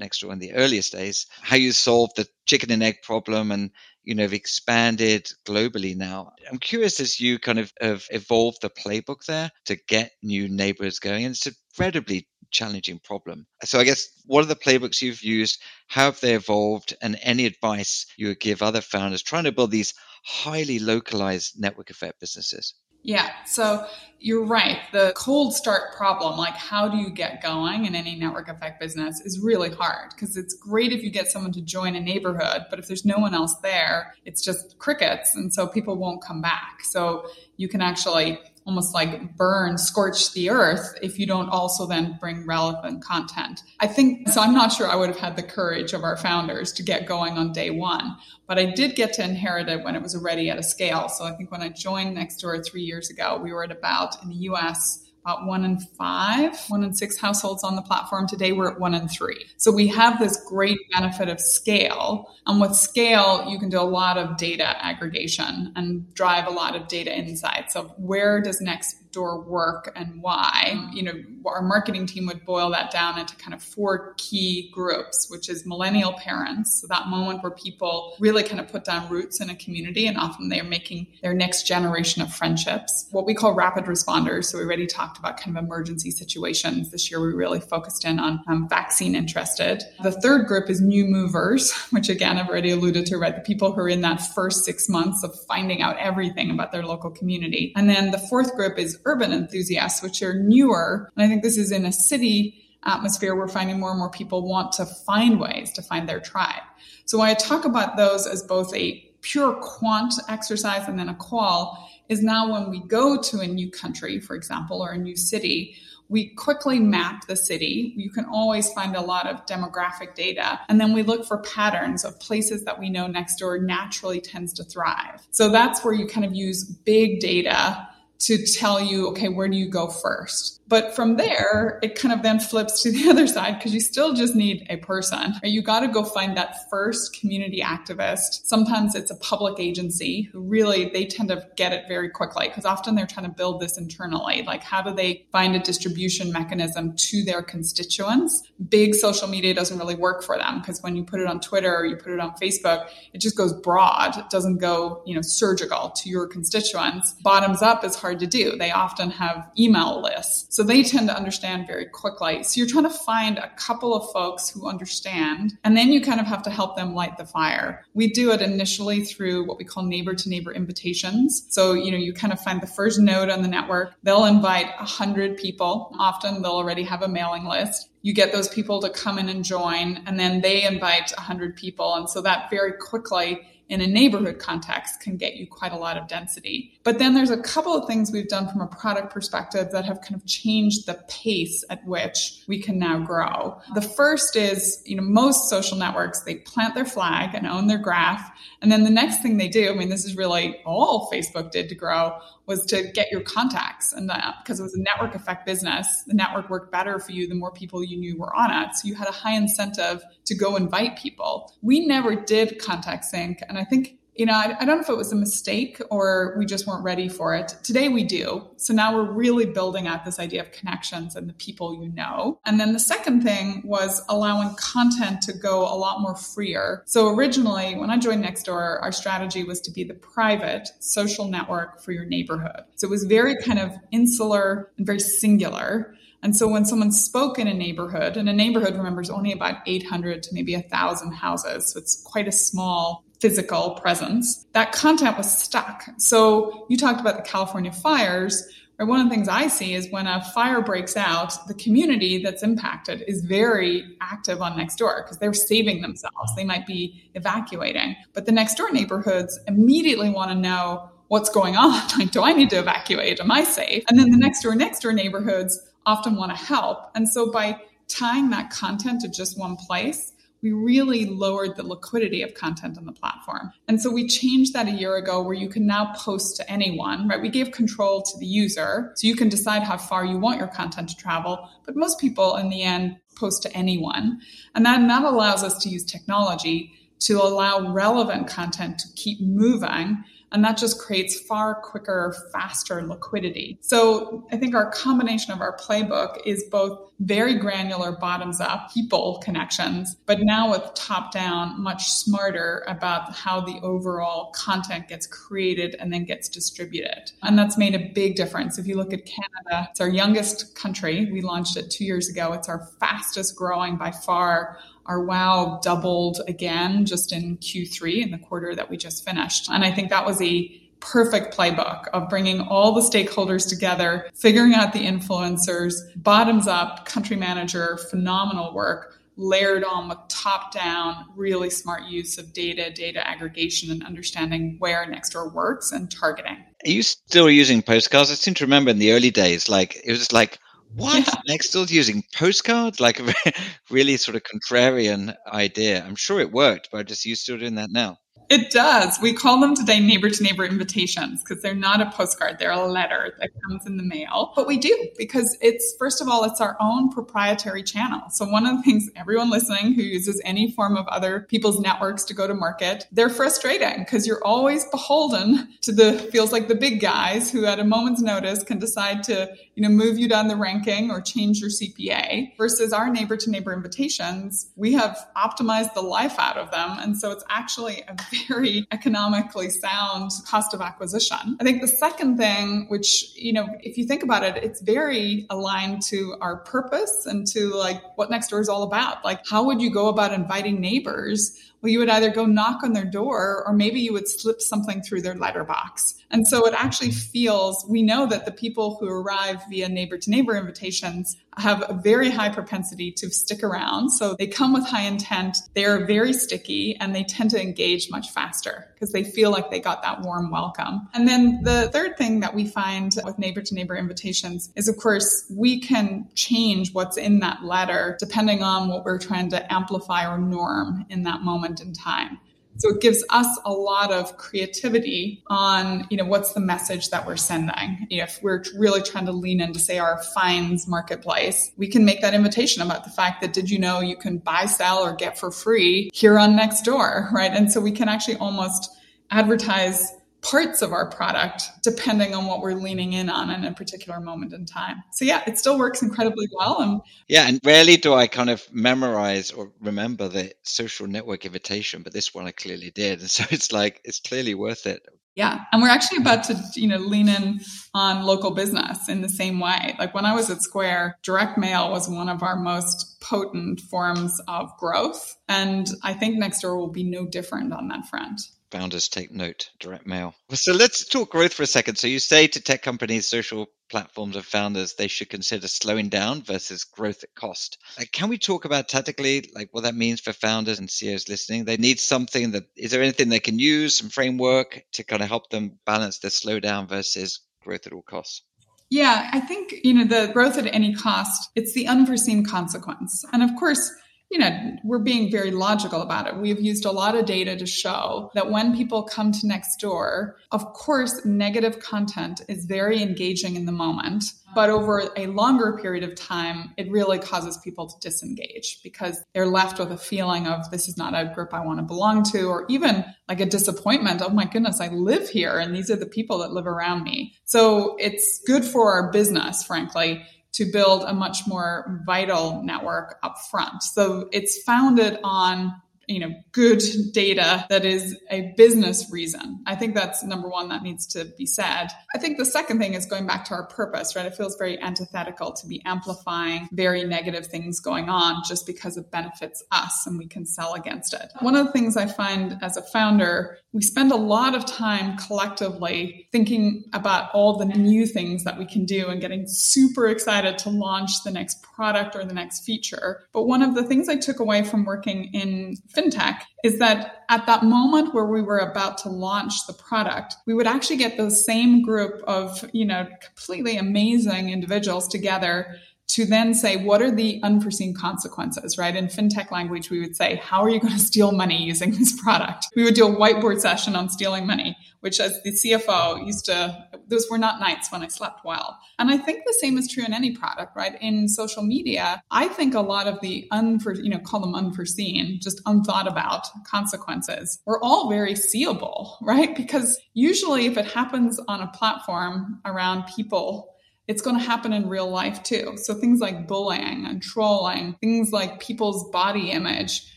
Nextdoor 0.00 0.32
in 0.32 0.38
the 0.38 0.54
earliest 0.54 0.92
days, 0.92 1.26
how 1.42 1.56
you 1.56 1.72
solved 1.72 2.16
the 2.16 2.26
chicken 2.46 2.70
and 2.72 2.82
egg 2.82 2.96
problem 3.02 3.52
and, 3.52 3.70
you 4.04 4.14
know, 4.14 4.22
have 4.22 4.32
expanded 4.32 5.30
globally 5.44 5.94
now. 5.94 6.32
I'm 6.50 6.58
curious 6.58 6.98
as 6.98 7.20
you 7.20 7.38
kind 7.38 7.58
of 7.58 7.72
have 7.80 8.06
evolved 8.10 8.62
the 8.62 8.70
playbook 8.70 9.24
there 9.26 9.50
to 9.66 9.76
get 9.88 10.12
new 10.22 10.48
neighborhoods 10.48 10.98
going. 10.98 11.24
And 11.24 11.32
it's 11.34 11.46
incredibly 11.46 12.26
challenging 12.52 13.00
problem. 13.00 13.46
So 13.64 13.80
I 13.80 13.84
guess 13.84 14.08
what 14.26 14.44
are 14.44 14.48
the 14.48 14.56
playbooks 14.56 15.02
you've 15.02 15.22
used? 15.22 15.60
How 15.88 16.04
have 16.04 16.20
they 16.20 16.34
evolved? 16.34 16.94
And 17.02 17.18
any 17.22 17.46
advice 17.46 18.06
you 18.16 18.28
would 18.28 18.40
give 18.40 18.62
other 18.62 18.80
founders 18.80 19.22
trying 19.22 19.44
to 19.44 19.52
build 19.52 19.70
these 19.70 19.94
highly 20.24 20.78
localized 20.78 21.58
network 21.58 21.90
effect 21.90 22.20
businesses? 22.20 22.74
Yeah, 23.04 23.30
so 23.46 23.84
you're 24.20 24.44
right. 24.44 24.78
The 24.92 25.12
cold 25.16 25.54
start 25.54 25.92
problem, 25.96 26.38
like 26.38 26.54
how 26.54 26.88
do 26.88 26.98
you 26.98 27.10
get 27.10 27.42
going 27.42 27.84
in 27.84 27.96
any 27.96 28.14
network 28.14 28.48
effect 28.48 28.78
business, 28.78 29.20
is 29.22 29.40
really 29.40 29.70
hard 29.70 30.10
because 30.10 30.36
it's 30.36 30.54
great 30.54 30.92
if 30.92 31.02
you 31.02 31.10
get 31.10 31.26
someone 31.26 31.50
to 31.52 31.60
join 31.60 31.96
a 31.96 32.00
neighborhood, 32.00 32.62
but 32.70 32.78
if 32.78 32.86
there's 32.86 33.04
no 33.04 33.18
one 33.18 33.34
else 33.34 33.56
there, 33.56 34.14
it's 34.24 34.40
just 34.40 34.78
crickets. 34.78 35.34
And 35.34 35.52
so 35.52 35.66
people 35.66 35.96
won't 35.96 36.22
come 36.22 36.40
back. 36.40 36.84
So 36.84 37.26
you 37.56 37.68
can 37.68 37.80
actually 37.80 38.38
almost 38.64 38.94
like 38.94 39.36
burn, 39.36 39.76
scorch 39.76 40.32
the 40.32 40.50
earth 40.50 40.96
if 41.02 41.18
you 41.18 41.26
don't 41.26 41.48
also 41.48 41.86
then 41.86 42.16
bring 42.20 42.46
relevant 42.46 43.02
content. 43.02 43.62
I 43.80 43.86
think, 43.86 44.28
so 44.28 44.40
I'm 44.40 44.54
not 44.54 44.72
sure 44.72 44.88
I 44.88 44.96
would 44.96 45.08
have 45.08 45.18
had 45.18 45.36
the 45.36 45.42
courage 45.42 45.92
of 45.92 46.04
our 46.04 46.16
founders 46.16 46.72
to 46.74 46.82
get 46.82 47.06
going 47.06 47.38
on 47.38 47.52
day 47.52 47.70
one, 47.70 48.16
but 48.46 48.58
I 48.58 48.66
did 48.66 48.94
get 48.94 49.12
to 49.14 49.24
inherit 49.24 49.68
it 49.68 49.82
when 49.84 49.96
it 49.96 50.02
was 50.02 50.14
already 50.14 50.48
at 50.48 50.58
a 50.58 50.62
scale. 50.62 51.08
So 51.08 51.24
I 51.24 51.32
think 51.32 51.50
when 51.50 51.62
I 51.62 51.70
joined 51.70 52.16
Nextdoor 52.16 52.64
three 52.64 52.82
years 52.82 53.10
ago, 53.10 53.40
we 53.42 53.52
were 53.52 53.64
at 53.64 53.72
about 53.72 54.22
in 54.22 54.28
the 54.28 54.36
US 54.36 55.01
about 55.24 55.46
one 55.46 55.64
in 55.64 55.78
five, 55.78 56.58
one 56.68 56.82
in 56.82 56.94
six 56.94 57.16
households 57.16 57.62
on 57.62 57.76
the 57.76 57.82
platform. 57.82 58.26
Today 58.26 58.52
we're 58.52 58.72
at 58.72 58.80
one 58.80 58.94
in 58.94 59.08
three. 59.08 59.46
So 59.56 59.70
we 59.70 59.86
have 59.88 60.18
this 60.18 60.42
great 60.48 60.78
benefit 60.90 61.28
of 61.28 61.40
scale. 61.40 62.28
And 62.46 62.60
with 62.60 62.74
scale, 62.74 63.46
you 63.48 63.58
can 63.58 63.68
do 63.68 63.80
a 63.80 63.82
lot 63.82 64.18
of 64.18 64.36
data 64.36 64.84
aggregation 64.84 65.72
and 65.76 66.12
drive 66.14 66.48
a 66.48 66.50
lot 66.50 66.74
of 66.74 66.88
data 66.88 67.16
insights 67.16 67.76
of 67.76 67.92
where 67.98 68.40
does 68.40 68.60
next 68.60 68.96
door 69.12 69.40
work 69.40 69.92
and 69.94 70.22
why. 70.22 70.88
You 70.92 71.02
know, 71.02 71.12
our 71.46 71.62
marketing 71.62 72.06
team 72.06 72.26
would 72.26 72.44
boil 72.44 72.70
that 72.70 72.90
down 72.90 73.18
into 73.18 73.36
kind 73.36 73.54
of 73.54 73.62
four 73.62 74.14
key 74.16 74.70
groups, 74.72 75.28
which 75.30 75.48
is 75.48 75.66
millennial 75.66 76.14
parents. 76.14 76.80
So 76.80 76.86
that 76.88 77.08
moment 77.08 77.42
where 77.42 77.52
people 77.52 78.16
really 78.18 78.42
kind 78.42 78.60
of 78.60 78.68
put 78.68 78.84
down 78.84 79.08
roots 79.08 79.40
in 79.40 79.50
a 79.50 79.54
community 79.54 80.06
and 80.06 80.16
often 80.16 80.48
they're 80.48 80.64
making 80.64 81.06
their 81.22 81.34
next 81.34 81.66
generation 81.66 82.22
of 82.22 82.32
friendships. 82.32 83.06
What 83.10 83.26
we 83.26 83.34
call 83.34 83.54
rapid 83.54 83.84
responders. 83.84 84.46
So 84.46 84.58
we 84.58 84.64
already 84.64 84.86
talked 84.86 85.18
about 85.18 85.38
kind 85.38 85.56
of 85.56 85.64
emergency 85.64 86.10
situations. 86.10 86.90
This 86.90 87.10
year 87.10 87.20
we 87.20 87.32
really 87.32 87.60
focused 87.60 88.04
in 88.04 88.18
on 88.18 88.42
um, 88.48 88.68
vaccine 88.68 89.14
interested. 89.14 89.82
The 90.02 90.12
third 90.12 90.46
group 90.46 90.70
is 90.70 90.80
new 90.80 91.04
movers, 91.04 91.72
which 91.90 92.08
again 92.08 92.38
I've 92.38 92.48
already 92.48 92.70
alluded 92.70 93.06
to, 93.06 93.18
right? 93.18 93.34
The 93.34 93.42
people 93.42 93.72
who 93.72 93.80
are 93.80 93.88
in 93.88 94.00
that 94.02 94.20
first 94.34 94.64
six 94.64 94.88
months 94.88 95.22
of 95.22 95.34
finding 95.46 95.82
out 95.82 95.96
everything 95.98 96.50
about 96.50 96.72
their 96.72 96.84
local 96.84 97.10
community. 97.10 97.72
And 97.76 97.88
then 97.88 98.10
the 98.10 98.18
fourth 98.18 98.54
group 98.54 98.78
is 98.78 98.98
urban 99.04 99.32
enthusiasts, 99.32 100.02
which 100.02 100.22
are 100.22 100.34
newer. 100.34 101.10
And 101.16 101.24
I 101.24 101.28
think 101.28 101.42
this 101.42 101.56
is 101.56 101.72
in 101.72 101.84
a 101.84 101.92
city 101.92 102.58
atmosphere, 102.84 103.36
we're 103.36 103.48
finding 103.48 103.78
more 103.78 103.90
and 103.90 103.98
more 103.98 104.10
people 104.10 104.48
want 104.48 104.72
to 104.72 104.86
find 104.86 105.40
ways 105.40 105.72
to 105.72 105.82
find 105.82 106.08
their 106.08 106.20
tribe. 106.20 106.62
So 107.04 107.20
I 107.20 107.34
talk 107.34 107.64
about 107.64 107.96
those 107.96 108.26
as 108.26 108.42
both 108.42 108.74
a 108.74 109.08
pure 109.22 109.54
quant 109.60 110.14
exercise 110.28 110.88
and 110.88 110.98
then 110.98 111.08
a 111.08 111.14
qual 111.14 111.88
is 112.08 112.22
now 112.22 112.50
when 112.50 112.70
we 112.70 112.80
go 112.80 113.20
to 113.20 113.40
a 113.40 113.46
new 113.46 113.70
country, 113.70 114.20
for 114.20 114.34
example, 114.34 114.82
or 114.82 114.92
a 114.92 114.98
new 114.98 115.16
city, 115.16 115.76
we 116.08 116.26
quickly 116.34 116.78
map 116.78 117.26
the 117.26 117.36
city. 117.36 117.94
You 117.96 118.10
can 118.10 118.26
always 118.26 118.70
find 118.72 118.94
a 118.96 119.00
lot 119.00 119.26
of 119.26 119.46
demographic 119.46 120.14
data. 120.14 120.60
And 120.68 120.78
then 120.78 120.92
we 120.92 121.02
look 121.02 121.24
for 121.24 121.38
patterns 121.38 122.04
of 122.04 122.18
places 122.20 122.64
that 122.64 122.78
we 122.78 122.90
know 122.90 123.06
Nextdoor 123.06 123.62
naturally 123.62 124.20
tends 124.20 124.52
to 124.54 124.64
thrive. 124.64 125.26
So 125.30 125.48
that's 125.48 125.82
where 125.82 125.94
you 125.94 126.06
kind 126.06 126.26
of 126.26 126.34
use 126.34 126.64
big 126.64 127.20
data 127.20 127.88
to 128.22 128.44
tell 128.46 128.80
you, 128.80 129.08
okay, 129.08 129.28
where 129.28 129.48
do 129.48 129.56
you 129.56 129.68
go 129.68 129.88
first? 129.88 130.61
But 130.68 130.94
from 130.94 131.16
there, 131.16 131.78
it 131.82 131.98
kind 131.98 132.14
of 132.14 132.22
then 132.22 132.40
flips 132.40 132.82
to 132.82 132.92
the 132.92 133.10
other 133.10 133.26
side 133.26 133.58
because 133.58 133.74
you 133.74 133.80
still 133.80 134.14
just 134.14 134.34
need 134.34 134.66
a 134.70 134.76
person. 134.78 135.34
You 135.42 135.62
got 135.62 135.80
to 135.80 135.88
go 135.88 136.04
find 136.04 136.36
that 136.36 136.68
first 136.70 137.18
community 137.18 137.60
activist. 137.60 138.46
Sometimes 138.46 138.94
it's 138.94 139.10
a 139.10 139.16
public 139.16 139.58
agency 139.58 140.22
who 140.32 140.40
really, 140.40 140.88
they 140.88 141.06
tend 141.06 141.28
to 141.28 141.46
get 141.56 141.72
it 141.72 141.84
very 141.88 142.08
quickly 142.08 142.48
because 142.48 142.64
often 142.64 142.94
they're 142.94 143.06
trying 143.06 143.26
to 143.26 143.32
build 143.32 143.60
this 143.60 143.78
internally. 143.78 144.42
Like, 144.42 144.62
how 144.62 144.82
do 144.82 144.94
they 144.94 145.26
find 145.32 145.54
a 145.54 145.58
distribution 145.58 146.32
mechanism 146.32 146.94
to 146.96 147.24
their 147.24 147.42
constituents? 147.42 148.50
Big 148.68 148.94
social 148.94 149.28
media 149.28 149.54
doesn't 149.54 149.78
really 149.78 149.94
work 149.94 150.22
for 150.22 150.38
them 150.38 150.60
because 150.60 150.82
when 150.82 150.96
you 150.96 151.04
put 151.04 151.20
it 151.20 151.26
on 151.26 151.40
Twitter 151.40 151.74
or 151.74 151.84
you 151.84 151.96
put 151.96 152.12
it 152.12 152.20
on 152.20 152.32
Facebook, 152.32 152.88
it 153.12 153.20
just 153.20 153.36
goes 153.36 153.52
broad. 153.52 154.16
It 154.16 154.30
doesn't 154.30 154.58
go, 154.58 155.02
you 155.06 155.14
know, 155.14 155.22
surgical 155.22 155.90
to 155.90 156.08
your 156.08 156.26
constituents. 156.26 157.14
Bottoms 157.22 157.62
up 157.62 157.84
is 157.84 157.96
hard 157.96 158.20
to 158.20 158.26
do. 158.26 158.56
They 158.56 158.70
often 158.70 159.10
have 159.10 159.50
email 159.58 160.00
lists. 160.02 160.46
So 160.54 160.61
they 160.62 160.82
tend 160.82 161.08
to 161.08 161.16
understand 161.16 161.66
very 161.66 161.86
quickly. 161.86 162.42
So 162.42 162.58
you're 162.58 162.68
trying 162.68 162.84
to 162.84 162.90
find 162.90 163.38
a 163.38 163.50
couple 163.56 163.94
of 163.94 164.10
folks 164.12 164.48
who 164.50 164.68
understand, 164.68 165.58
and 165.64 165.76
then 165.76 165.92
you 165.92 166.00
kind 166.00 166.20
of 166.20 166.26
have 166.26 166.42
to 166.44 166.50
help 166.50 166.76
them 166.76 166.94
light 166.94 167.16
the 167.16 167.26
fire. 167.26 167.84
We 167.94 168.08
do 168.08 168.32
it 168.32 168.42
initially 168.42 169.04
through 169.04 169.46
what 169.46 169.58
we 169.58 169.64
call 169.64 169.84
neighbor 169.84 170.14
to 170.14 170.28
neighbor 170.28 170.52
invitations. 170.52 171.46
So, 171.50 171.72
you 171.72 171.90
know, 171.90 171.98
you 171.98 172.12
kind 172.12 172.32
of 172.32 172.40
find 172.40 172.60
the 172.60 172.66
first 172.66 173.00
node 173.00 173.30
on 173.30 173.42
the 173.42 173.48
network. 173.48 173.94
They'll 174.02 174.24
invite 174.24 174.66
a 174.78 174.84
hundred 174.84 175.36
people. 175.36 175.94
Often 175.98 176.42
they'll 176.42 176.52
already 176.52 176.82
have 176.84 177.02
a 177.02 177.08
mailing 177.08 177.44
list 177.44 177.88
you 178.02 178.12
get 178.12 178.32
those 178.32 178.48
people 178.48 178.80
to 178.80 178.90
come 178.90 179.18
in 179.18 179.28
and 179.28 179.44
join 179.44 180.02
and 180.06 180.18
then 180.18 180.40
they 180.40 180.64
invite 180.64 181.12
100 181.16 181.56
people 181.56 181.94
and 181.94 182.10
so 182.10 182.20
that 182.20 182.50
very 182.50 182.72
quickly 182.72 183.40
in 183.68 183.80
a 183.80 183.86
neighborhood 183.86 184.38
context 184.38 185.00
can 185.00 185.16
get 185.16 185.36
you 185.36 185.46
quite 185.46 185.72
a 185.72 185.76
lot 185.76 185.96
of 185.96 186.08
density. 186.08 186.78
But 186.84 186.98
then 186.98 187.14
there's 187.14 187.30
a 187.30 187.40
couple 187.40 187.74
of 187.74 187.86
things 187.86 188.12
we've 188.12 188.28
done 188.28 188.48
from 188.48 188.60
a 188.60 188.66
product 188.66 189.12
perspective 189.12 189.70
that 189.72 189.84
have 189.84 190.00
kind 190.00 190.14
of 190.14 190.26
changed 190.26 190.86
the 190.86 191.02
pace 191.08 191.64
at 191.70 191.84
which 191.86 192.42
we 192.48 192.60
can 192.60 192.78
now 192.78 192.98
grow. 192.98 193.60
The 193.74 193.82
first 193.82 194.36
is, 194.36 194.82
you 194.84 194.96
know, 194.96 195.02
most 195.02 195.48
social 195.48 195.76
networks, 195.76 196.22
they 196.22 196.36
plant 196.36 196.74
their 196.74 196.84
flag 196.84 197.34
and 197.34 197.46
own 197.46 197.66
their 197.66 197.78
graph. 197.78 198.30
And 198.60 198.70
then 198.70 198.84
the 198.84 198.90
next 198.90 199.22
thing 199.22 199.38
they 199.38 199.48
do, 199.48 199.70
I 199.70 199.74
mean, 199.74 199.88
this 199.88 200.04
is 200.04 200.16
really 200.16 200.56
all 200.64 201.10
Facebook 201.10 201.50
did 201.50 201.68
to 201.68 201.74
grow 201.74 202.18
was 202.46 202.66
to 202.66 202.82
get 202.92 203.10
your 203.10 203.20
contacts 203.20 203.92
and 203.92 204.10
uh, 204.10 204.14
that 204.14 204.36
because 204.42 204.58
it 204.58 204.62
was 204.62 204.74
a 204.74 204.80
network 204.80 205.14
effect 205.14 205.46
business 205.46 206.02
the 206.06 206.14
network 206.14 206.50
worked 206.50 206.72
better 206.72 206.98
for 206.98 207.12
you 207.12 207.26
the 207.26 207.34
more 207.34 207.52
people 207.52 207.82
you 207.82 207.96
knew 207.96 208.16
were 208.16 208.34
on 208.34 208.50
it 208.50 208.74
so 208.74 208.86
you 208.88 208.94
had 208.94 209.08
a 209.08 209.12
high 209.12 209.34
incentive 209.34 210.02
to 210.24 210.34
go 210.34 210.56
invite 210.56 210.96
people 210.96 211.52
we 211.62 211.86
never 211.86 212.14
did 212.14 212.58
contact 212.58 213.04
sync 213.04 213.40
and 213.52 213.58
i 213.58 213.64
think 213.64 213.98
you 214.14 214.26
know, 214.26 214.34
I, 214.34 214.54
I, 214.60 214.64
don't 214.64 214.76
know 214.76 214.82
if 214.82 214.90
it 214.90 214.96
was 214.96 215.10
a 215.10 215.16
mistake 215.16 215.80
or 215.90 216.34
we 216.38 216.44
just 216.44 216.66
weren't 216.66 216.84
ready 216.84 217.08
for 217.08 217.34
it. 217.34 217.54
Today 217.62 217.88
we 217.88 218.04
do. 218.04 218.46
So 218.56 218.74
now 218.74 218.94
we're 218.94 219.10
really 219.10 219.46
building 219.46 219.86
out 219.86 220.04
this 220.04 220.18
idea 220.18 220.42
of 220.42 220.52
connections 220.52 221.16
and 221.16 221.28
the 221.28 221.32
people 221.34 221.82
you 221.82 221.88
know. 221.88 222.38
And 222.44 222.60
then 222.60 222.74
the 222.74 222.78
second 222.78 223.22
thing 223.22 223.62
was 223.64 224.02
allowing 224.10 224.54
content 224.56 225.22
to 225.22 225.32
go 225.32 225.62
a 225.62 225.76
lot 225.76 226.02
more 226.02 226.14
freer. 226.14 226.82
So 226.84 227.08
originally, 227.08 227.74
when 227.74 227.88
I 227.88 227.96
joined 227.98 228.22
Nextdoor, 228.24 228.82
our 228.82 228.92
strategy 228.92 229.44
was 229.44 229.62
to 229.62 229.70
be 229.70 229.82
the 229.82 229.94
private 229.94 230.68
social 230.78 231.26
network 231.26 231.80
for 231.80 231.92
your 231.92 232.04
neighborhood. 232.04 232.64
So 232.76 232.88
it 232.88 232.90
was 232.90 233.04
very 233.04 233.36
kind 233.36 233.58
of 233.58 233.72
insular 233.92 234.70
and 234.76 234.86
very 234.86 235.00
singular. 235.00 235.94
And 236.22 236.36
so 236.36 236.46
when 236.46 236.64
someone 236.64 236.92
spoke 236.92 237.38
in 237.38 237.48
a 237.48 237.54
neighborhood, 237.54 238.16
and 238.16 238.28
a 238.28 238.32
neighborhood, 238.32 238.76
remembers 238.76 239.10
only 239.10 239.32
about 239.32 239.56
800 239.66 240.22
to 240.22 240.34
maybe 240.34 240.54
1,000 240.54 241.12
houses. 241.12 241.72
So 241.72 241.80
it's 241.80 242.00
quite 242.02 242.28
a 242.28 242.32
small 242.32 243.04
physical 243.22 243.78
presence, 243.80 244.46
that 244.52 244.72
content 244.72 245.16
was 245.16 245.32
stuck. 245.32 245.84
So 245.96 246.66
you 246.68 246.76
talked 246.76 247.00
about 247.00 247.16
the 247.16 247.22
California 247.22 247.70
fires. 247.70 248.44
Right? 248.78 248.88
One 248.88 248.98
of 248.98 249.08
the 249.08 249.14
things 249.14 249.28
I 249.28 249.46
see 249.46 249.74
is 249.74 249.88
when 249.90 250.08
a 250.08 250.24
fire 250.34 250.60
breaks 250.60 250.96
out, 250.96 251.46
the 251.46 251.54
community 251.54 252.20
that's 252.20 252.42
impacted 252.42 253.04
is 253.06 253.24
very 253.24 253.96
active 254.00 254.42
on 254.42 254.58
Nextdoor 254.58 255.04
because 255.04 255.18
they're 255.18 255.32
saving 255.32 255.82
themselves. 255.82 256.34
They 256.34 256.44
might 256.44 256.66
be 256.66 257.10
evacuating, 257.14 257.94
but 258.12 258.26
the 258.26 258.32
Nextdoor 258.32 258.72
neighborhoods 258.72 259.38
immediately 259.46 260.10
want 260.10 260.32
to 260.32 260.36
know 260.36 260.90
what's 261.06 261.30
going 261.30 261.56
on? 261.56 261.80
Like, 261.98 262.10
do 262.10 262.22
I 262.22 262.32
need 262.32 262.50
to 262.50 262.58
evacuate? 262.58 263.20
Am 263.20 263.30
I 263.30 263.44
safe? 263.44 263.84
And 263.88 264.00
then 264.00 264.10
the 264.10 264.16
next 264.16 264.42
door, 264.42 264.56
next 264.56 264.80
door 264.80 264.92
neighborhoods 264.92 265.60
often 265.86 266.16
want 266.16 266.36
to 266.36 266.44
help. 266.44 266.90
And 266.96 267.08
so 267.08 267.30
by 267.30 267.60
tying 267.86 268.30
that 268.30 268.50
content 268.50 269.02
to 269.02 269.08
just 269.08 269.38
one 269.38 269.56
place, 269.56 270.11
we 270.42 270.50
really 270.50 271.06
lowered 271.06 271.56
the 271.56 271.62
liquidity 271.62 272.22
of 272.22 272.34
content 272.34 272.76
on 272.76 272.84
the 272.84 272.92
platform. 272.92 273.52
And 273.68 273.80
so 273.80 273.90
we 273.90 274.08
changed 274.08 274.52
that 274.54 274.66
a 274.66 274.72
year 274.72 274.96
ago 274.96 275.22
where 275.22 275.34
you 275.34 275.48
can 275.48 275.66
now 275.66 275.92
post 275.94 276.36
to 276.36 276.50
anyone, 276.50 277.08
right? 277.08 277.22
We 277.22 277.28
gave 277.28 277.52
control 277.52 278.02
to 278.02 278.18
the 278.18 278.26
user. 278.26 278.92
So 278.96 279.06
you 279.06 279.14
can 279.14 279.28
decide 279.28 279.62
how 279.62 279.76
far 279.76 280.04
you 280.04 280.18
want 280.18 280.38
your 280.38 280.48
content 280.48 280.88
to 280.88 280.96
travel. 280.96 281.48
But 281.64 281.76
most 281.76 282.00
people 282.00 282.36
in 282.36 282.48
the 282.48 282.62
end 282.62 282.96
post 283.14 283.42
to 283.42 283.56
anyone. 283.56 284.20
And 284.54 284.66
that, 284.66 284.86
that 284.88 285.04
allows 285.04 285.44
us 285.44 285.58
to 285.62 285.68
use 285.68 285.84
technology 285.84 286.72
to 287.00 287.20
allow 287.20 287.72
relevant 287.72 288.28
content 288.28 288.78
to 288.78 288.86
keep 288.94 289.20
moving 289.20 290.04
and 290.32 290.44
that 290.44 290.56
just 290.56 290.80
creates 290.80 291.18
far 291.20 291.54
quicker, 291.54 292.14
faster 292.32 292.82
liquidity. 292.82 293.58
So 293.60 294.26
I 294.32 294.36
think 294.36 294.54
our 294.54 294.70
combination 294.70 295.32
of 295.32 295.40
our 295.40 295.56
playbook 295.56 296.18
is 296.26 296.44
both 296.50 296.90
very 297.00 297.34
granular 297.34 297.92
bottoms 297.92 298.40
up 298.40 298.72
people 298.72 299.20
connections, 299.24 299.96
but 300.06 300.20
now 300.20 300.50
with 300.50 300.62
top 300.74 301.12
down, 301.12 301.60
much 301.60 301.88
smarter 301.88 302.64
about 302.68 303.12
how 303.14 303.40
the 303.40 303.58
overall 303.62 304.30
content 304.32 304.88
gets 304.88 305.06
created 305.06 305.74
and 305.80 305.92
then 305.92 306.04
gets 306.04 306.28
distributed. 306.28 307.10
And 307.22 307.38
that's 307.38 307.58
made 307.58 307.74
a 307.74 307.90
big 307.92 308.14
difference. 308.14 308.58
If 308.58 308.66
you 308.66 308.76
look 308.76 308.92
at 308.92 309.04
Canada, 309.04 309.68
it's 309.70 309.80
our 309.80 309.88
youngest 309.88 310.54
country. 310.54 311.10
We 311.12 311.20
launched 311.20 311.56
it 311.56 311.70
two 311.70 311.84
years 311.84 312.08
ago. 312.08 312.32
It's 312.32 312.48
our 312.48 312.66
fastest 312.78 313.36
growing 313.36 313.76
by 313.76 313.90
far 313.90 314.58
our 314.86 315.04
WAU 315.04 315.60
doubled 315.62 316.20
again 316.28 316.84
just 316.86 317.12
in 317.12 317.36
Q3 317.38 318.02
in 318.02 318.10
the 318.10 318.18
quarter 318.18 318.54
that 318.54 318.70
we 318.70 318.76
just 318.76 319.04
finished. 319.04 319.48
And 319.50 319.64
I 319.64 319.70
think 319.70 319.90
that 319.90 320.06
was 320.06 320.20
a 320.20 320.58
perfect 320.80 321.36
playbook 321.36 321.86
of 321.92 322.08
bringing 322.08 322.40
all 322.40 322.72
the 322.72 322.80
stakeholders 322.80 323.48
together, 323.48 324.08
figuring 324.14 324.54
out 324.54 324.72
the 324.72 324.80
influencers, 324.80 325.74
bottoms 325.96 326.46
up, 326.46 326.86
country 326.86 327.16
manager, 327.16 327.78
phenomenal 327.90 328.52
work, 328.52 328.98
layered 329.16 329.62
on 329.62 329.88
with 329.88 329.98
top 330.08 330.52
down, 330.52 331.06
really 331.14 331.50
smart 331.50 331.84
use 331.84 332.18
of 332.18 332.32
data, 332.32 332.70
data 332.70 333.06
aggregation, 333.06 333.70
and 333.70 333.84
understanding 333.84 334.56
where 334.58 334.84
Nextdoor 334.86 335.32
works 335.32 335.70
and 335.70 335.90
targeting. 335.90 336.38
Are 336.66 336.70
you 336.70 336.82
still 336.82 337.30
using 337.30 337.62
postcards? 337.62 338.10
I 338.10 338.14
seem 338.14 338.34
to 338.34 338.44
remember 338.44 338.70
in 338.70 338.78
the 338.78 338.92
early 338.92 339.10
days, 339.10 339.48
like 339.48 339.80
it 339.84 339.90
was 339.90 340.12
like 340.12 340.38
what? 340.74 341.06
Yeah. 341.06 341.34
Nextdoor's 341.36 341.72
using 341.72 342.02
postcards? 342.14 342.80
Like 342.80 343.00
a 343.00 343.14
really 343.70 343.96
sort 343.96 344.16
of 344.16 344.22
contrarian 344.22 345.14
idea. 345.26 345.84
I'm 345.84 345.96
sure 345.96 346.20
it 346.20 346.32
worked, 346.32 346.68
but 346.72 346.78
I 346.78 346.82
just 346.82 347.04
used 347.04 347.26
to 347.26 347.38
doing 347.38 347.56
that 347.56 347.70
now. 347.70 347.98
It 348.28 348.50
does. 348.50 348.98
We 349.00 349.12
call 349.12 349.40
them 349.40 349.54
today 349.54 349.80
neighbor 349.80 350.08
to 350.08 350.22
neighbor 350.22 350.44
invitations 350.44 351.22
because 351.22 351.42
they're 351.42 351.54
not 351.54 351.80
a 351.80 351.90
postcard, 351.90 352.38
they're 352.38 352.50
a 352.50 352.66
letter 352.66 353.14
that 353.20 353.30
comes 353.42 353.66
in 353.66 353.76
the 353.76 353.82
mail. 353.82 354.32
But 354.34 354.46
we 354.46 354.56
do 354.56 354.88
because 354.96 355.36
it's, 355.40 355.74
first 355.78 356.00
of 356.00 356.08
all, 356.08 356.24
it's 356.24 356.40
our 356.40 356.56
own 356.60 356.90
proprietary 356.90 357.62
channel. 357.62 358.02
So, 358.10 358.26
one 358.26 358.46
of 358.46 358.56
the 358.56 358.62
things 358.62 358.88
everyone 358.96 359.30
listening 359.30 359.74
who 359.74 359.82
uses 359.82 360.20
any 360.24 360.52
form 360.52 360.76
of 360.76 360.86
other 360.88 361.26
people's 361.28 361.60
networks 361.60 362.04
to 362.04 362.14
go 362.14 362.26
to 362.26 362.34
market, 362.34 362.86
they're 362.92 363.08
frustrating 363.08 363.80
because 363.80 364.06
you're 364.06 364.24
always 364.24 364.64
beholden 364.66 365.48
to 365.62 365.72
the, 365.72 365.98
feels 366.12 366.32
like 366.32 366.48
the 366.48 366.54
big 366.54 366.80
guys 366.80 367.30
who 367.30 367.44
at 367.44 367.58
a 367.58 367.64
moment's 367.64 368.00
notice 368.00 368.42
can 368.42 368.58
decide 368.58 369.02
to, 369.04 369.34
you 369.54 369.62
know, 369.62 369.68
move 369.68 369.98
you 369.98 370.08
down 370.08 370.28
the 370.28 370.36
ranking 370.36 370.90
or 370.90 371.00
change 371.00 371.40
your 371.40 371.50
CPA 371.50 372.36
versus 372.36 372.72
our 372.72 372.90
neighbor 372.90 373.16
to 373.16 373.30
neighbor 373.30 373.52
invitations. 373.52 374.50
We 374.56 374.72
have 374.72 374.98
optimized 375.16 375.74
the 375.74 375.82
life 375.82 376.18
out 376.18 376.36
of 376.36 376.50
them. 376.50 376.78
And 376.80 376.98
so 376.98 377.10
it's 377.10 377.24
actually 377.28 377.82
a 377.88 377.94
very 378.28 378.66
economically 378.72 379.50
sound 379.50 380.10
cost 380.26 380.54
of 380.54 380.60
acquisition. 380.60 381.36
I 381.40 381.44
think 381.44 381.60
the 381.60 381.68
second 381.68 382.16
thing, 382.18 382.66
which, 382.68 383.12
you 383.14 383.32
know, 383.32 383.48
if 383.60 383.76
you 383.78 383.86
think 383.86 384.02
about 384.02 384.22
it, 384.22 384.42
it's 384.42 384.60
very 384.60 385.26
aligned 385.30 385.82
to 385.82 386.16
our 386.20 386.36
purpose 386.36 387.06
and 387.06 387.26
to 387.28 387.54
like 387.54 387.82
what 387.96 388.10
Nextdoor 388.10 388.40
is 388.40 388.48
all 388.48 388.62
about. 388.62 389.04
Like, 389.04 389.20
how 389.28 389.44
would 389.44 389.60
you 389.60 389.70
go 389.70 389.88
about 389.88 390.12
inviting 390.12 390.60
neighbors 390.60 391.38
well, 391.62 391.70
you 391.70 391.78
would 391.78 391.88
either 391.88 392.10
go 392.10 392.26
knock 392.26 392.64
on 392.64 392.72
their 392.72 392.84
door 392.84 393.44
or 393.46 393.52
maybe 393.52 393.80
you 393.80 393.92
would 393.92 394.08
slip 394.08 394.40
something 394.40 394.82
through 394.82 395.02
their 395.02 395.14
letterbox. 395.14 395.94
And 396.10 396.26
so 396.26 396.44
it 396.44 396.54
actually 396.56 396.90
feels, 396.90 397.64
we 397.68 397.82
know 397.82 398.04
that 398.06 398.24
the 398.24 398.32
people 398.32 398.76
who 398.80 398.88
arrive 398.88 399.40
via 399.48 399.68
neighbor 399.68 399.96
to 399.96 400.10
neighbor 400.10 400.36
invitations 400.36 401.16
have 401.38 401.64
a 401.68 401.74
very 401.74 402.10
high 402.10 402.28
propensity 402.28 402.92
to 402.92 403.10
stick 403.10 403.42
around. 403.42 403.90
So 403.90 404.14
they 404.14 404.26
come 404.26 404.52
with 404.52 404.66
high 404.66 404.82
intent. 404.82 405.38
They 405.54 405.64
are 405.64 405.84
very 405.86 406.12
sticky 406.12 406.76
and 406.76 406.94
they 406.94 407.04
tend 407.04 407.30
to 407.30 407.40
engage 407.40 407.90
much 407.90 408.10
faster 408.10 408.68
because 408.74 408.92
they 408.92 409.04
feel 409.04 409.30
like 409.30 409.50
they 409.50 409.60
got 409.60 409.82
that 409.82 410.02
warm 410.02 410.30
welcome. 410.30 410.88
And 410.92 411.08
then 411.08 411.42
the 411.42 411.70
third 411.72 411.96
thing 411.96 412.20
that 412.20 412.34
we 412.34 412.46
find 412.46 412.94
with 413.04 413.18
neighbor 413.18 413.40
to 413.40 413.54
neighbor 413.54 413.76
invitations 413.76 414.52
is, 414.56 414.68
of 414.68 414.76
course, 414.76 415.24
we 415.34 415.60
can 415.60 416.08
change 416.14 416.72
what's 416.72 416.96
in 416.96 417.20
that 417.20 417.44
letter 417.44 417.96
depending 417.98 418.42
on 418.42 418.68
what 418.68 418.84
we're 418.84 418.98
trying 418.98 419.30
to 419.30 419.52
amplify 419.52 420.06
or 420.06 420.18
norm 420.18 420.84
in 420.90 421.04
that 421.04 421.22
moment 421.22 421.60
in 421.60 421.72
time. 421.72 422.18
So 422.58 422.70
it 422.70 422.80
gives 422.80 423.04
us 423.10 423.26
a 423.44 423.52
lot 423.52 423.92
of 423.92 424.16
creativity 424.16 425.22
on, 425.28 425.86
you 425.90 425.96
know, 425.96 426.04
what's 426.04 426.32
the 426.32 426.40
message 426.40 426.90
that 426.90 427.06
we're 427.06 427.16
sending. 427.16 427.86
You 427.90 427.98
know, 427.98 428.04
if 428.04 428.22
we're 428.22 428.44
really 428.56 428.82
trying 428.82 429.06
to 429.06 429.12
lean 429.12 429.40
into, 429.40 429.58
say, 429.58 429.78
our 429.78 430.02
finds 430.14 430.68
marketplace, 430.68 431.52
we 431.56 431.66
can 431.66 431.84
make 431.84 432.00
that 432.02 432.14
invitation 432.14 432.62
about 432.62 432.84
the 432.84 432.90
fact 432.90 433.20
that 433.22 433.32
did 433.32 433.50
you 433.50 433.58
know 433.58 433.80
you 433.80 433.96
can 433.96 434.18
buy, 434.18 434.46
sell, 434.46 434.78
or 434.78 434.94
get 434.94 435.18
for 435.18 435.30
free 435.30 435.90
here 435.92 436.18
on 436.18 436.36
Nextdoor, 436.36 437.10
right? 437.12 437.32
And 437.32 437.50
so 437.50 437.60
we 437.60 437.72
can 437.72 437.88
actually 437.88 438.16
almost 438.16 438.70
advertise 439.10 439.92
parts 440.22 440.62
of 440.62 440.72
our 440.72 440.88
product 440.88 441.42
depending 441.62 442.14
on 442.14 442.26
what 442.26 442.40
we're 442.40 442.54
leaning 442.54 442.92
in 442.92 443.10
on 443.10 443.28
in 443.28 443.44
a 443.44 443.52
particular 443.52 444.00
moment 444.00 444.32
in 444.32 444.46
time. 444.46 444.82
So 444.92 445.04
yeah, 445.04 445.22
it 445.26 445.38
still 445.38 445.58
works 445.58 445.82
incredibly 445.82 446.28
well. 446.36 446.60
And 446.60 446.80
yeah, 447.08 447.26
and 447.28 447.40
rarely 447.44 447.76
do 447.76 447.92
I 447.92 448.06
kind 448.06 448.30
of 448.30 448.42
memorize 448.52 449.32
or 449.32 449.52
remember 449.60 450.08
the 450.08 450.32
social 450.42 450.86
network 450.86 451.26
invitation, 451.26 451.82
but 451.82 451.92
this 451.92 452.14
one 452.14 452.26
I 452.26 452.30
clearly 452.30 452.70
did. 452.70 453.00
And 453.00 453.10
so 453.10 453.24
it's 453.30 453.52
like 453.52 453.80
it's 453.84 454.00
clearly 454.00 454.34
worth 454.34 454.66
it. 454.66 454.82
Yeah. 455.14 455.40
And 455.52 455.60
we're 455.60 455.68
actually 455.68 455.98
about 455.98 456.24
to, 456.24 456.42
you 456.54 456.66
know, 456.66 456.78
lean 456.78 457.08
in 457.08 457.40
on 457.74 458.04
local 458.04 458.30
business 458.30 458.88
in 458.88 459.02
the 459.02 459.10
same 459.10 459.40
way. 459.40 459.76
Like 459.78 459.94
when 459.94 460.06
I 460.06 460.14
was 460.14 460.30
at 460.30 460.40
Square, 460.40 460.98
direct 461.02 461.36
mail 461.36 461.70
was 461.70 461.86
one 461.86 462.08
of 462.08 462.22
our 462.22 462.36
most 462.36 462.98
potent 463.02 463.60
forms 463.60 464.18
of 464.26 464.56
growth. 464.56 465.16
And 465.28 465.68
I 465.82 465.92
think 465.92 466.16
Nextdoor 466.16 466.56
will 466.56 466.70
be 466.70 466.84
no 466.84 467.04
different 467.04 467.52
on 467.52 467.68
that 467.68 467.86
front 467.88 468.22
founders 468.52 468.88
take 468.88 469.10
note 469.10 469.50
direct 469.58 469.86
mail. 469.86 470.14
So 470.34 470.52
let's 470.52 470.86
talk 470.86 471.10
growth 471.10 471.32
for 471.32 471.42
a 471.42 471.46
second. 471.46 471.76
So 471.76 471.86
you 471.86 471.98
say 471.98 472.26
to 472.28 472.40
tech 472.40 472.62
companies 472.62 473.08
social 473.08 473.46
platforms 473.70 474.14
and 474.14 474.24
founders 474.24 474.74
they 474.74 474.88
should 474.88 475.08
consider 475.08 475.48
slowing 475.48 475.88
down 475.88 476.22
versus 476.22 476.64
growth 476.64 477.02
at 477.02 477.14
cost. 477.14 477.56
Like, 477.78 477.90
can 477.90 478.10
we 478.10 478.18
talk 478.18 478.44
about 478.44 478.68
tactically 478.68 479.30
like 479.34 479.48
what 479.52 479.62
that 479.62 479.74
means 479.74 480.00
for 480.00 480.12
founders 480.12 480.58
and 480.58 480.70
ceos 480.70 481.08
listening? 481.08 481.46
They 481.46 481.56
need 481.56 481.80
something 481.80 482.32
that 482.32 482.44
is 482.54 482.70
there 482.70 482.82
anything 482.82 483.08
they 483.08 483.20
can 483.20 483.38
use 483.38 483.78
some 483.78 483.88
framework 483.88 484.62
to 484.72 484.84
kind 484.84 485.02
of 485.02 485.08
help 485.08 485.30
them 485.30 485.58
balance 485.64 485.98
the 485.98 486.08
slowdown 486.08 486.68
versus 486.68 487.20
growth 487.42 487.66
at 487.66 487.72
all 487.72 487.82
costs? 487.82 488.22
Yeah, 488.70 489.10
I 489.12 489.20
think, 489.20 489.54
you 489.64 489.74
know, 489.74 489.84
the 489.84 490.12
growth 490.12 490.38
at 490.38 490.46
any 490.46 490.74
cost, 490.74 491.30
it's 491.34 491.52
the 491.52 491.68
unforeseen 491.68 492.24
consequence. 492.24 493.04
And 493.12 493.22
of 493.22 493.34
course, 493.38 493.70
you 494.12 494.18
know, 494.18 494.58
we're 494.62 494.78
being 494.78 495.10
very 495.10 495.30
logical 495.30 495.80
about 495.80 496.06
it. 496.06 496.18
We've 496.18 496.38
used 496.38 496.66
a 496.66 496.70
lot 496.70 496.94
of 496.94 497.06
data 497.06 497.34
to 497.34 497.46
show 497.46 498.10
that 498.12 498.30
when 498.30 498.54
people 498.54 498.82
come 498.82 499.10
to 499.10 499.26
Nextdoor, 499.26 500.12
of 500.30 500.52
course, 500.52 501.02
negative 501.06 501.60
content 501.60 502.20
is 502.28 502.44
very 502.44 502.82
engaging 502.82 503.36
in 503.36 503.46
the 503.46 503.52
moment. 503.52 504.04
But 504.34 504.50
over 504.50 504.90
a 504.96 505.06
longer 505.06 505.58
period 505.60 505.82
of 505.82 505.94
time, 505.94 506.52
it 506.58 506.70
really 506.70 506.98
causes 506.98 507.38
people 507.38 507.68
to 507.68 507.74
disengage 507.80 508.60
because 508.62 509.02
they're 509.14 509.26
left 509.26 509.58
with 509.58 509.72
a 509.72 509.78
feeling 509.78 510.26
of 510.26 510.50
this 510.50 510.68
is 510.68 510.76
not 510.76 510.94
a 510.94 511.12
group 511.14 511.32
I 511.32 511.44
want 511.44 511.60
to 511.60 511.64
belong 511.64 512.02
to, 512.12 512.24
or 512.24 512.44
even 512.48 512.84
like 513.08 513.20
a 513.20 513.26
disappointment. 513.26 514.02
Oh 514.02 514.10
my 514.10 514.26
goodness, 514.26 514.60
I 514.60 514.68
live 514.68 515.08
here 515.08 515.38
and 515.38 515.54
these 515.54 515.70
are 515.70 515.76
the 515.76 515.86
people 515.86 516.18
that 516.18 516.32
live 516.32 516.46
around 516.46 516.82
me. 516.82 517.14
So 517.24 517.76
it's 517.78 518.20
good 518.26 518.44
for 518.44 518.72
our 518.72 518.90
business, 518.90 519.42
frankly 519.42 520.04
to 520.32 520.44
build 520.44 520.84
a 520.84 520.94
much 520.94 521.26
more 521.26 521.82
vital 521.86 522.42
network 522.42 522.98
up 523.02 523.18
front. 523.30 523.62
So 523.62 524.08
it's 524.12 524.42
founded 524.42 524.98
on 525.04 525.54
you 525.92 526.00
know 526.00 526.14
good 526.32 526.62
data 526.92 527.46
that 527.48 527.64
is 527.64 527.96
a 528.10 528.32
business 528.36 528.90
reason. 528.90 529.42
I 529.46 529.54
think 529.54 529.74
that's 529.74 530.02
number 530.02 530.28
one 530.28 530.48
that 530.48 530.62
needs 530.62 530.86
to 530.88 531.04
be 531.16 531.26
said. 531.26 531.68
I 531.94 531.98
think 531.98 532.18
the 532.18 532.24
second 532.24 532.58
thing 532.58 532.74
is 532.74 532.86
going 532.86 533.06
back 533.06 533.24
to 533.26 533.34
our 533.34 533.46
purpose 533.46 533.94
right? 533.94 534.06
It 534.06 534.16
feels 534.16 534.36
very 534.36 534.60
antithetical 534.60 535.32
to 535.32 535.46
be 535.46 535.62
amplifying 535.64 536.48
very 536.52 536.84
negative 536.84 537.26
things 537.26 537.60
going 537.60 537.88
on 537.88 538.22
just 538.26 538.46
because 538.46 538.76
it 538.76 538.90
benefits 538.90 539.42
us 539.52 539.86
and 539.86 539.98
we 539.98 540.06
can 540.06 540.26
sell 540.26 540.54
against 540.54 540.94
it. 540.94 541.12
One 541.20 541.36
of 541.36 541.46
the 541.46 541.52
things 541.52 541.76
i 541.76 541.86
find 541.86 542.38
as 542.42 542.56
a 542.56 542.62
founder 542.62 543.38
we 543.52 543.60
spend 543.60 543.92
a 543.92 543.96
lot 543.96 544.34
of 544.34 544.46
time 544.46 544.96
collectively 544.96 546.08
thinking 546.10 546.64
about 546.72 547.10
all 547.12 547.36
the 547.36 547.44
new 547.44 547.86
things 547.86 548.24
that 548.24 548.38
we 548.38 548.46
can 548.46 548.64
do 548.64 548.88
and 548.88 549.00
getting 549.00 549.24
super 549.26 549.88
excited 549.88 550.38
to 550.38 550.50
launch 550.50 551.04
the 551.04 551.10
next 551.10 551.42
product 551.42 551.94
or 551.94 552.04
the 552.04 552.14
next 552.14 552.44
feature. 552.44 553.02
But 553.12 553.24
one 553.24 553.42
of 553.42 553.54
the 553.54 553.62
things 553.62 553.88
i 553.88 553.96
took 553.96 554.20
away 554.20 554.42
from 554.42 554.64
working 554.64 555.10
in 555.12 555.56
fintech 555.82 556.20
is 556.44 556.58
that 556.58 557.04
at 557.08 557.26
that 557.26 557.42
moment 557.44 557.94
where 557.94 558.06
we 558.06 558.22
were 558.22 558.38
about 558.38 558.78
to 558.78 558.88
launch 558.88 559.46
the 559.46 559.52
product, 559.52 560.16
we 560.26 560.34
would 560.34 560.46
actually 560.46 560.76
get 560.76 560.96
the 560.96 561.10
same 561.10 561.62
group 561.62 562.02
of, 562.06 562.48
you 562.52 562.64
know, 562.64 562.86
completely 563.04 563.56
amazing 563.56 564.30
individuals 564.30 564.88
together 564.88 565.56
to 565.88 566.06
then 566.06 566.32
say, 566.32 566.56
what 566.56 566.80
are 566.80 566.90
the 566.90 567.20
unforeseen 567.22 567.74
consequences, 567.74 568.56
right? 568.56 568.74
In 568.74 568.86
fintech 568.86 569.30
language, 569.30 569.68
we 569.68 569.80
would 569.80 569.94
say, 569.94 570.16
how 570.16 570.42
are 570.42 570.48
you 570.48 570.58
going 570.58 570.72
to 570.72 570.78
steal 570.78 571.12
money 571.12 571.42
using 571.42 571.70
this 571.72 572.00
product? 572.00 572.46
We 572.56 572.64
would 572.64 572.74
do 572.74 572.86
a 572.86 572.96
whiteboard 572.96 573.40
session 573.40 573.76
on 573.76 573.90
stealing 573.90 574.26
money, 574.26 574.56
which 574.80 575.00
as 575.00 575.22
the 575.22 575.32
CFO 575.32 576.06
used 576.06 576.24
to, 576.26 576.66
those 576.92 577.08
were 577.10 577.18
not 577.18 577.40
nights 577.40 577.72
when 577.72 577.82
I 577.82 577.88
slept 577.88 578.24
well. 578.24 578.58
And 578.78 578.90
I 578.90 578.98
think 578.98 579.24
the 579.24 579.36
same 579.40 579.58
is 579.58 579.68
true 579.68 579.84
in 579.84 579.92
any 579.92 580.12
product, 580.12 580.54
right? 580.54 580.76
In 580.80 581.08
social 581.08 581.42
media, 581.42 582.02
I 582.10 582.28
think 582.28 582.54
a 582.54 582.60
lot 582.60 582.86
of 582.86 583.00
the 583.00 583.26
unforeseen, 583.32 583.84
you 583.84 583.90
know, 583.90 583.98
call 583.98 584.20
them 584.20 584.34
unforeseen, 584.34 585.18
just 585.20 585.40
unthought 585.46 585.88
about 585.88 586.28
consequences 586.46 587.40
were 587.46 587.62
all 587.64 587.88
very 587.88 588.14
seeable, 588.14 588.98
right? 589.02 589.34
Because 589.34 589.80
usually 589.94 590.46
if 590.46 590.56
it 590.56 590.66
happens 590.66 591.18
on 591.26 591.40
a 591.40 591.48
platform 591.48 592.40
around 592.44 592.84
people 592.94 593.48
it's 593.88 594.00
going 594.00 594.16
to 594.16 594.24
happen 594.24 594.52
in 594.52 594.68
real 594.68 594.88
life 594.88 595.24
too. 595.24 595.54
So 595.56 595.74
things 595.74 595.98
like 595.98 596.28
bullying 596.28 596.86
and 596.86 597.02
trolling, 597.02 597.74
things 597.80 598.12
like 598.12 598.38
people's 598.38 598.88
body 598.90 599.32
image, 599.32 599.84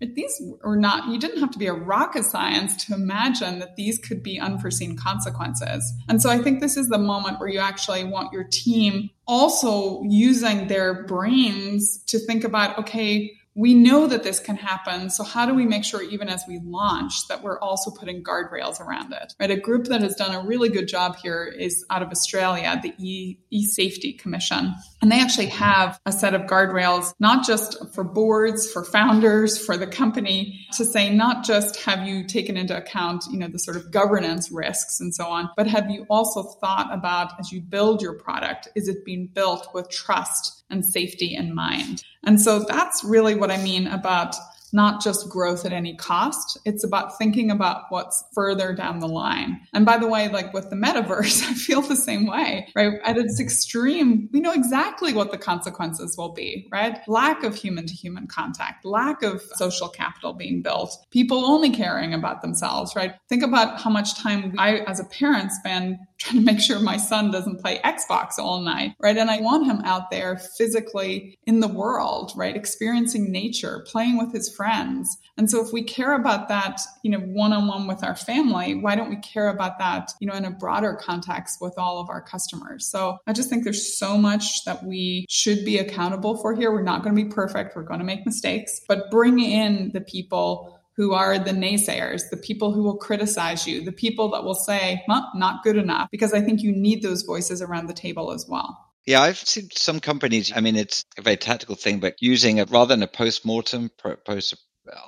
these 0.00 0.40
were 0.62 0.76
not, 0.76 1.08
you 1.08 1.18
didn't 1.18 1.40
have 1.40 1.50
to 1.50 1.58
be 1.58 1.66
a 1.66 1.74
rocket 1.74 2.24
science 2.24 2.84
to 2.86 2.94
imagine 2.94 3.58
that 3.58 3.76
these 3.76 3.98
could 3.98 4.22
be 4.22 4.40
unforeseen 4.40 4.96
consequences. 4.96 5.92
And 6.08 6.22
so 6.22 6.30
I 6.30 6.38
think 6.38 6.60
this 6.60 6.76
is 6.76 6.88
the 6.88 6.98
moment 6.98 7.38
where 7.38 7.48
you 7.48 7.58
actually 7.58 8.04
want 8.04 8.32
your 8.32 8.44
team 8.44 9.10
also 9.26 10.02
using 10.04 10.68
their 10.68 11.04
brains 11.04 12.02
to 12.04 12.18
think 12.18 12.44
about, 12.44 12.78
okay, 12.78 13.32
we 13.60 13.74
know 13.74 14.06
that 14.06 14.22
this 14.22 14.40
can 14.40 14.56
happen. 14.56 15.10
So 15.10 15.22
how 15.22 15.44
do 15.44 15.54
we 15.54 15.66
make 15.66 15.84
sure 15.84 16.00
even 16.00 16.30
as 16.30 16.42
we 16.48 16.60
launch 16.64 17.28
that 17.28 17.42
we're 17.42 17.58
also 17.60 17.90
putting 17.90 18.24
guardrails 18.24 18.80
around 18.80 19.12
it? 19.12 19.34
Right? 19.38 19.50
A 19.50 19.56
group 19.60 19.84
that 19.88 20.00
has 20.00 20.14
done 20.14 20.34
a 20.34 20.46
really 20.46 20.70
good 20.70 20.88
job 20.88 21.16
here 21.16 21.44
is 21.44 21.84
out 21.90 22.00
of 22.00 22.08
Australia, 22.08 22.80
the 22.82 22.94
e, 22.96 23.36
e-safety 23.50 24.14
commission. 24.14 24.72
And 25.02 25.12
they 25.12 25.20
actually 25.20 25.48
have 25.48 26.00
a 26.06 26.12
set 26.12 26.32
of 26.32 26.42
guardrails, 26.42 27.12
not 27.20 27.46
just 27.46 27.76
for 27.92 28.02
boards, 28.02 28.70
for 28.72 28.82
founders, 28.82 29.62
for 29.62 29.76
the 29.76 29.86
company 29.86 30.66
to 30.78 30.86
say, 30.86 31.14
not 31.14 31.44
just 31.44 31.82
have 31.82 32.08
you 32.08 32.26
taken 32.26 32.56
into 32.56 32.74
account, 32.74 33.24
you 33.30 33.38
know, 33.38 33.48
the 33.48 33.58
sort 33.58 33.76
of 33.76 33.90
governance 33.90 34.50
risks 34.50 35.00
and 35.00 35.14
so 35.14 35.26
on, 35.26 35.50
but 35.54 35.66
have 35.66 35.90
you 35.90 36.06
also 36.08 36.42
thought 36.42 36.88
about 36.90 37.38
as 37.38 37.52
you 37.52 37.60
build 37.60 38.00
your 38.00 38.14
product, 38.14 38.68
is 38.74 38.88
it 38.88 39.04
being 39.04 39.26
built 39.26 39.68
with 39.74 39.90
trust 39.90 40.59
and 40.70 40.84
safety 40.84 41.34
in 41.34 41.54
mind? 41.54 42.04
And 42.24 42.40
so 42.40 42.60
that's 42.60 43.02
really 43.04 43.34
what 43.34 43.50
I 43.50 43.62
mean 43.62 43.86
about 43.86 44.34
not 44.72 45.02
just 45.02 45.28
growth 45.28 45.64
at 45.66 45.72
any 45.72 45.94
cost. 45.94 46.58
It's 46.64 46.84
about 46.84 47.18
thinking 47.18 47.50
about 47.50 47.84
what's 47.88 48.24
further 48.32 48.72
down 48.72 49.00
the 49.00 49.08
line. 49.08 49.60
And 49.72 49.84
by 49.84 49.98
the 49.98 50.06
way, 50.06 50.28
like 50.28 50.52
with 50.52 50.70
the 50.70 50.76
metaverse, 50.76 51.42
I 51.48 51.54
feel 51.54 51.82
the 51.82 51.96
same 51.96 52.26
way, 52.26 52.68
right? 52.74 52.94
At 53.04 53.18
its 53.18 53.40
extreme, 53.40 54.28
we 54.32 54.40
know 54.40 54.52
exactly 54.52 55.12
what 55.12 55.30
the 55.30 55.38
consequences 55.38 56.16
will 56.16 56.32
be, 56.32 56.68
right? 56.70 56.98
Lack 57.08 57.42
of 57.42 57.54
human 57.54 57.86
to 57.86 57.94
human 57.94 58.26
contact, 58.26 58.84
lack 58.84 59.22
of 59.22 59.42
social 59.54 59.88
capital 59.88 60.32
being 60.32 60.62
built, 60.62 60.96
people 61.10 61.44
only 61.44 61.70
caring 61.70 62.14
about 62.14 62.42
themselves, 62.42 62.94
right? 62.94 63.14
Think 63.28 63.42
about 63.42 63.80
how 63.80 63.90
much 63.90 64.18
time 64.18 64.54
I, 64.58 64.78
as 64.80 65.00
a 65.00 65.04
parent, 65.04 65.52
spend 65.52 65.98
trying 66.20 66.38
to 66.38 66.44
make 66.44 66.60
sure 66.60 66.78
my 66.80 66.98
son 66.98 67.30
doesn't 67.30 67.60
play 67.60 67.80
Xbox 67.82 68.38
all 68.38 68.60
night, 68.60 68.94
right? 69.00 69.16
And 69.16 69.30
I 69.30 69.40
want 69.40 69.66
him 69.66 69.80
out 69.84 70.10
there 70.10 70.36
physically 70.36 71.38
in 71.46 71.60
the 71.60 71.68
world, 71.68 72.32
right? 72.36 72.54
Experiencing 72.54 73.32
nature, 73.32 73.84
playing 73.86 74.18
with 74.18 74.32
his 74.32 74.54
friends. 74.54 75.16
And 75.38 75.50
so 75.50 75.64
if 75.64 75.72
we 75.72 75.82
care 75.82 76.14
about 76.14 76.48
that, 76.48 76.78
you 77.02 77.10
know, 77.10 77.20
one 77.20 77.54
on 77.54 77.66
one 77.66 77.86
with 77.86 78.04
our 78.04 78.14
family, 78.14 78.74
why 78.74 78.96
don't 78.96 79.08
we 79.08 79.16
care 79.16 79.48
about 79.48 79.78
that, 79.78 80.12
you 80.20 80.26
know, 80.26 80.34
in 80.34 80.44
a 80.44 80.50
broader 80.50 80.98
context 81.00 81.58
with 81.62 81.78
all 81.78 81.98
of 81.98 82.10
our 82.10 82.20
customers? 82.20 82.86
So 82.86 83.18
I 83.26 83.32
just 83.32 83.48
think 83.48 83.64
there's 83.64 83.98
so 83.98 84.18
much 84.18 84.64
that 84.66 84.84
we 84.84 85.24
should 85.30 85.64
be 85.64 85.78
accountable 85.78 86.36
for 86.36 86.54
here. 86.54 86.70
We're 86.70 86.82
not 86.82 87.02
going 87.02 87.16
to 87.16 87.24
be 87.24 87.30
perfect. 87.30 87.74
We're 87.74 87.82
going 87.82 88.00
to 88.00 88.04
make 88.04 88.26
mistakes, 88.26 88.82
but 88.86 89.10
bring 89.10 89.38
in 89.38 89.90
the 89.94 90.02
people 90.02 90.79
who 91.00 91.14
are 91.14 91.38
the 91.38 91.50
naysayers, 91.50 92.28
the 92.30 92.36
people 92.36 92.72
who 92.74 92.82
will 92.82 92.98
criticize 92.98 93.66
you, 93.66 93.82
the 93.82 93.90
people 93.90 94.30
that 94.32 94.44
will 94.44 94.54
say, 94.54 95.02
well, 95.08 95.30
not 95.34 95.62
good 95.62 95.78
enough, 95.78 96.10
because 96.10 96.34
I 96.34 96.42
think 96.42 96.60
you 96.60 96.72
need 96.72 97.02
those 97.02 97.22
voices 97.22 97.62
around 97.62 97.86
the 97.86 97.94
table 97.94 98.32
as 98.32 98.44
well. 98.46 98.78
Yeah, 99.06 99.22
I've 99.22 99.38
seen 99.38 99.70
some 99.72 100.00
companies. 100.00 100.52
I 100.54 100.60
mean, 100.60 100.76
it's 100.76 101.06
a 101.16 101.22
very 101.22 101.38
tactical 101.38 101.74
thing, 101.74 102.00
but 102.00 102.16
using 102.20 102.58
it 102.58 102.70
rather 102.70 102.94
than 102.94 103.02
a 103.02 103.06
post 103.06 103.46
mortem, 103.46 103.90
post 104.26 104.54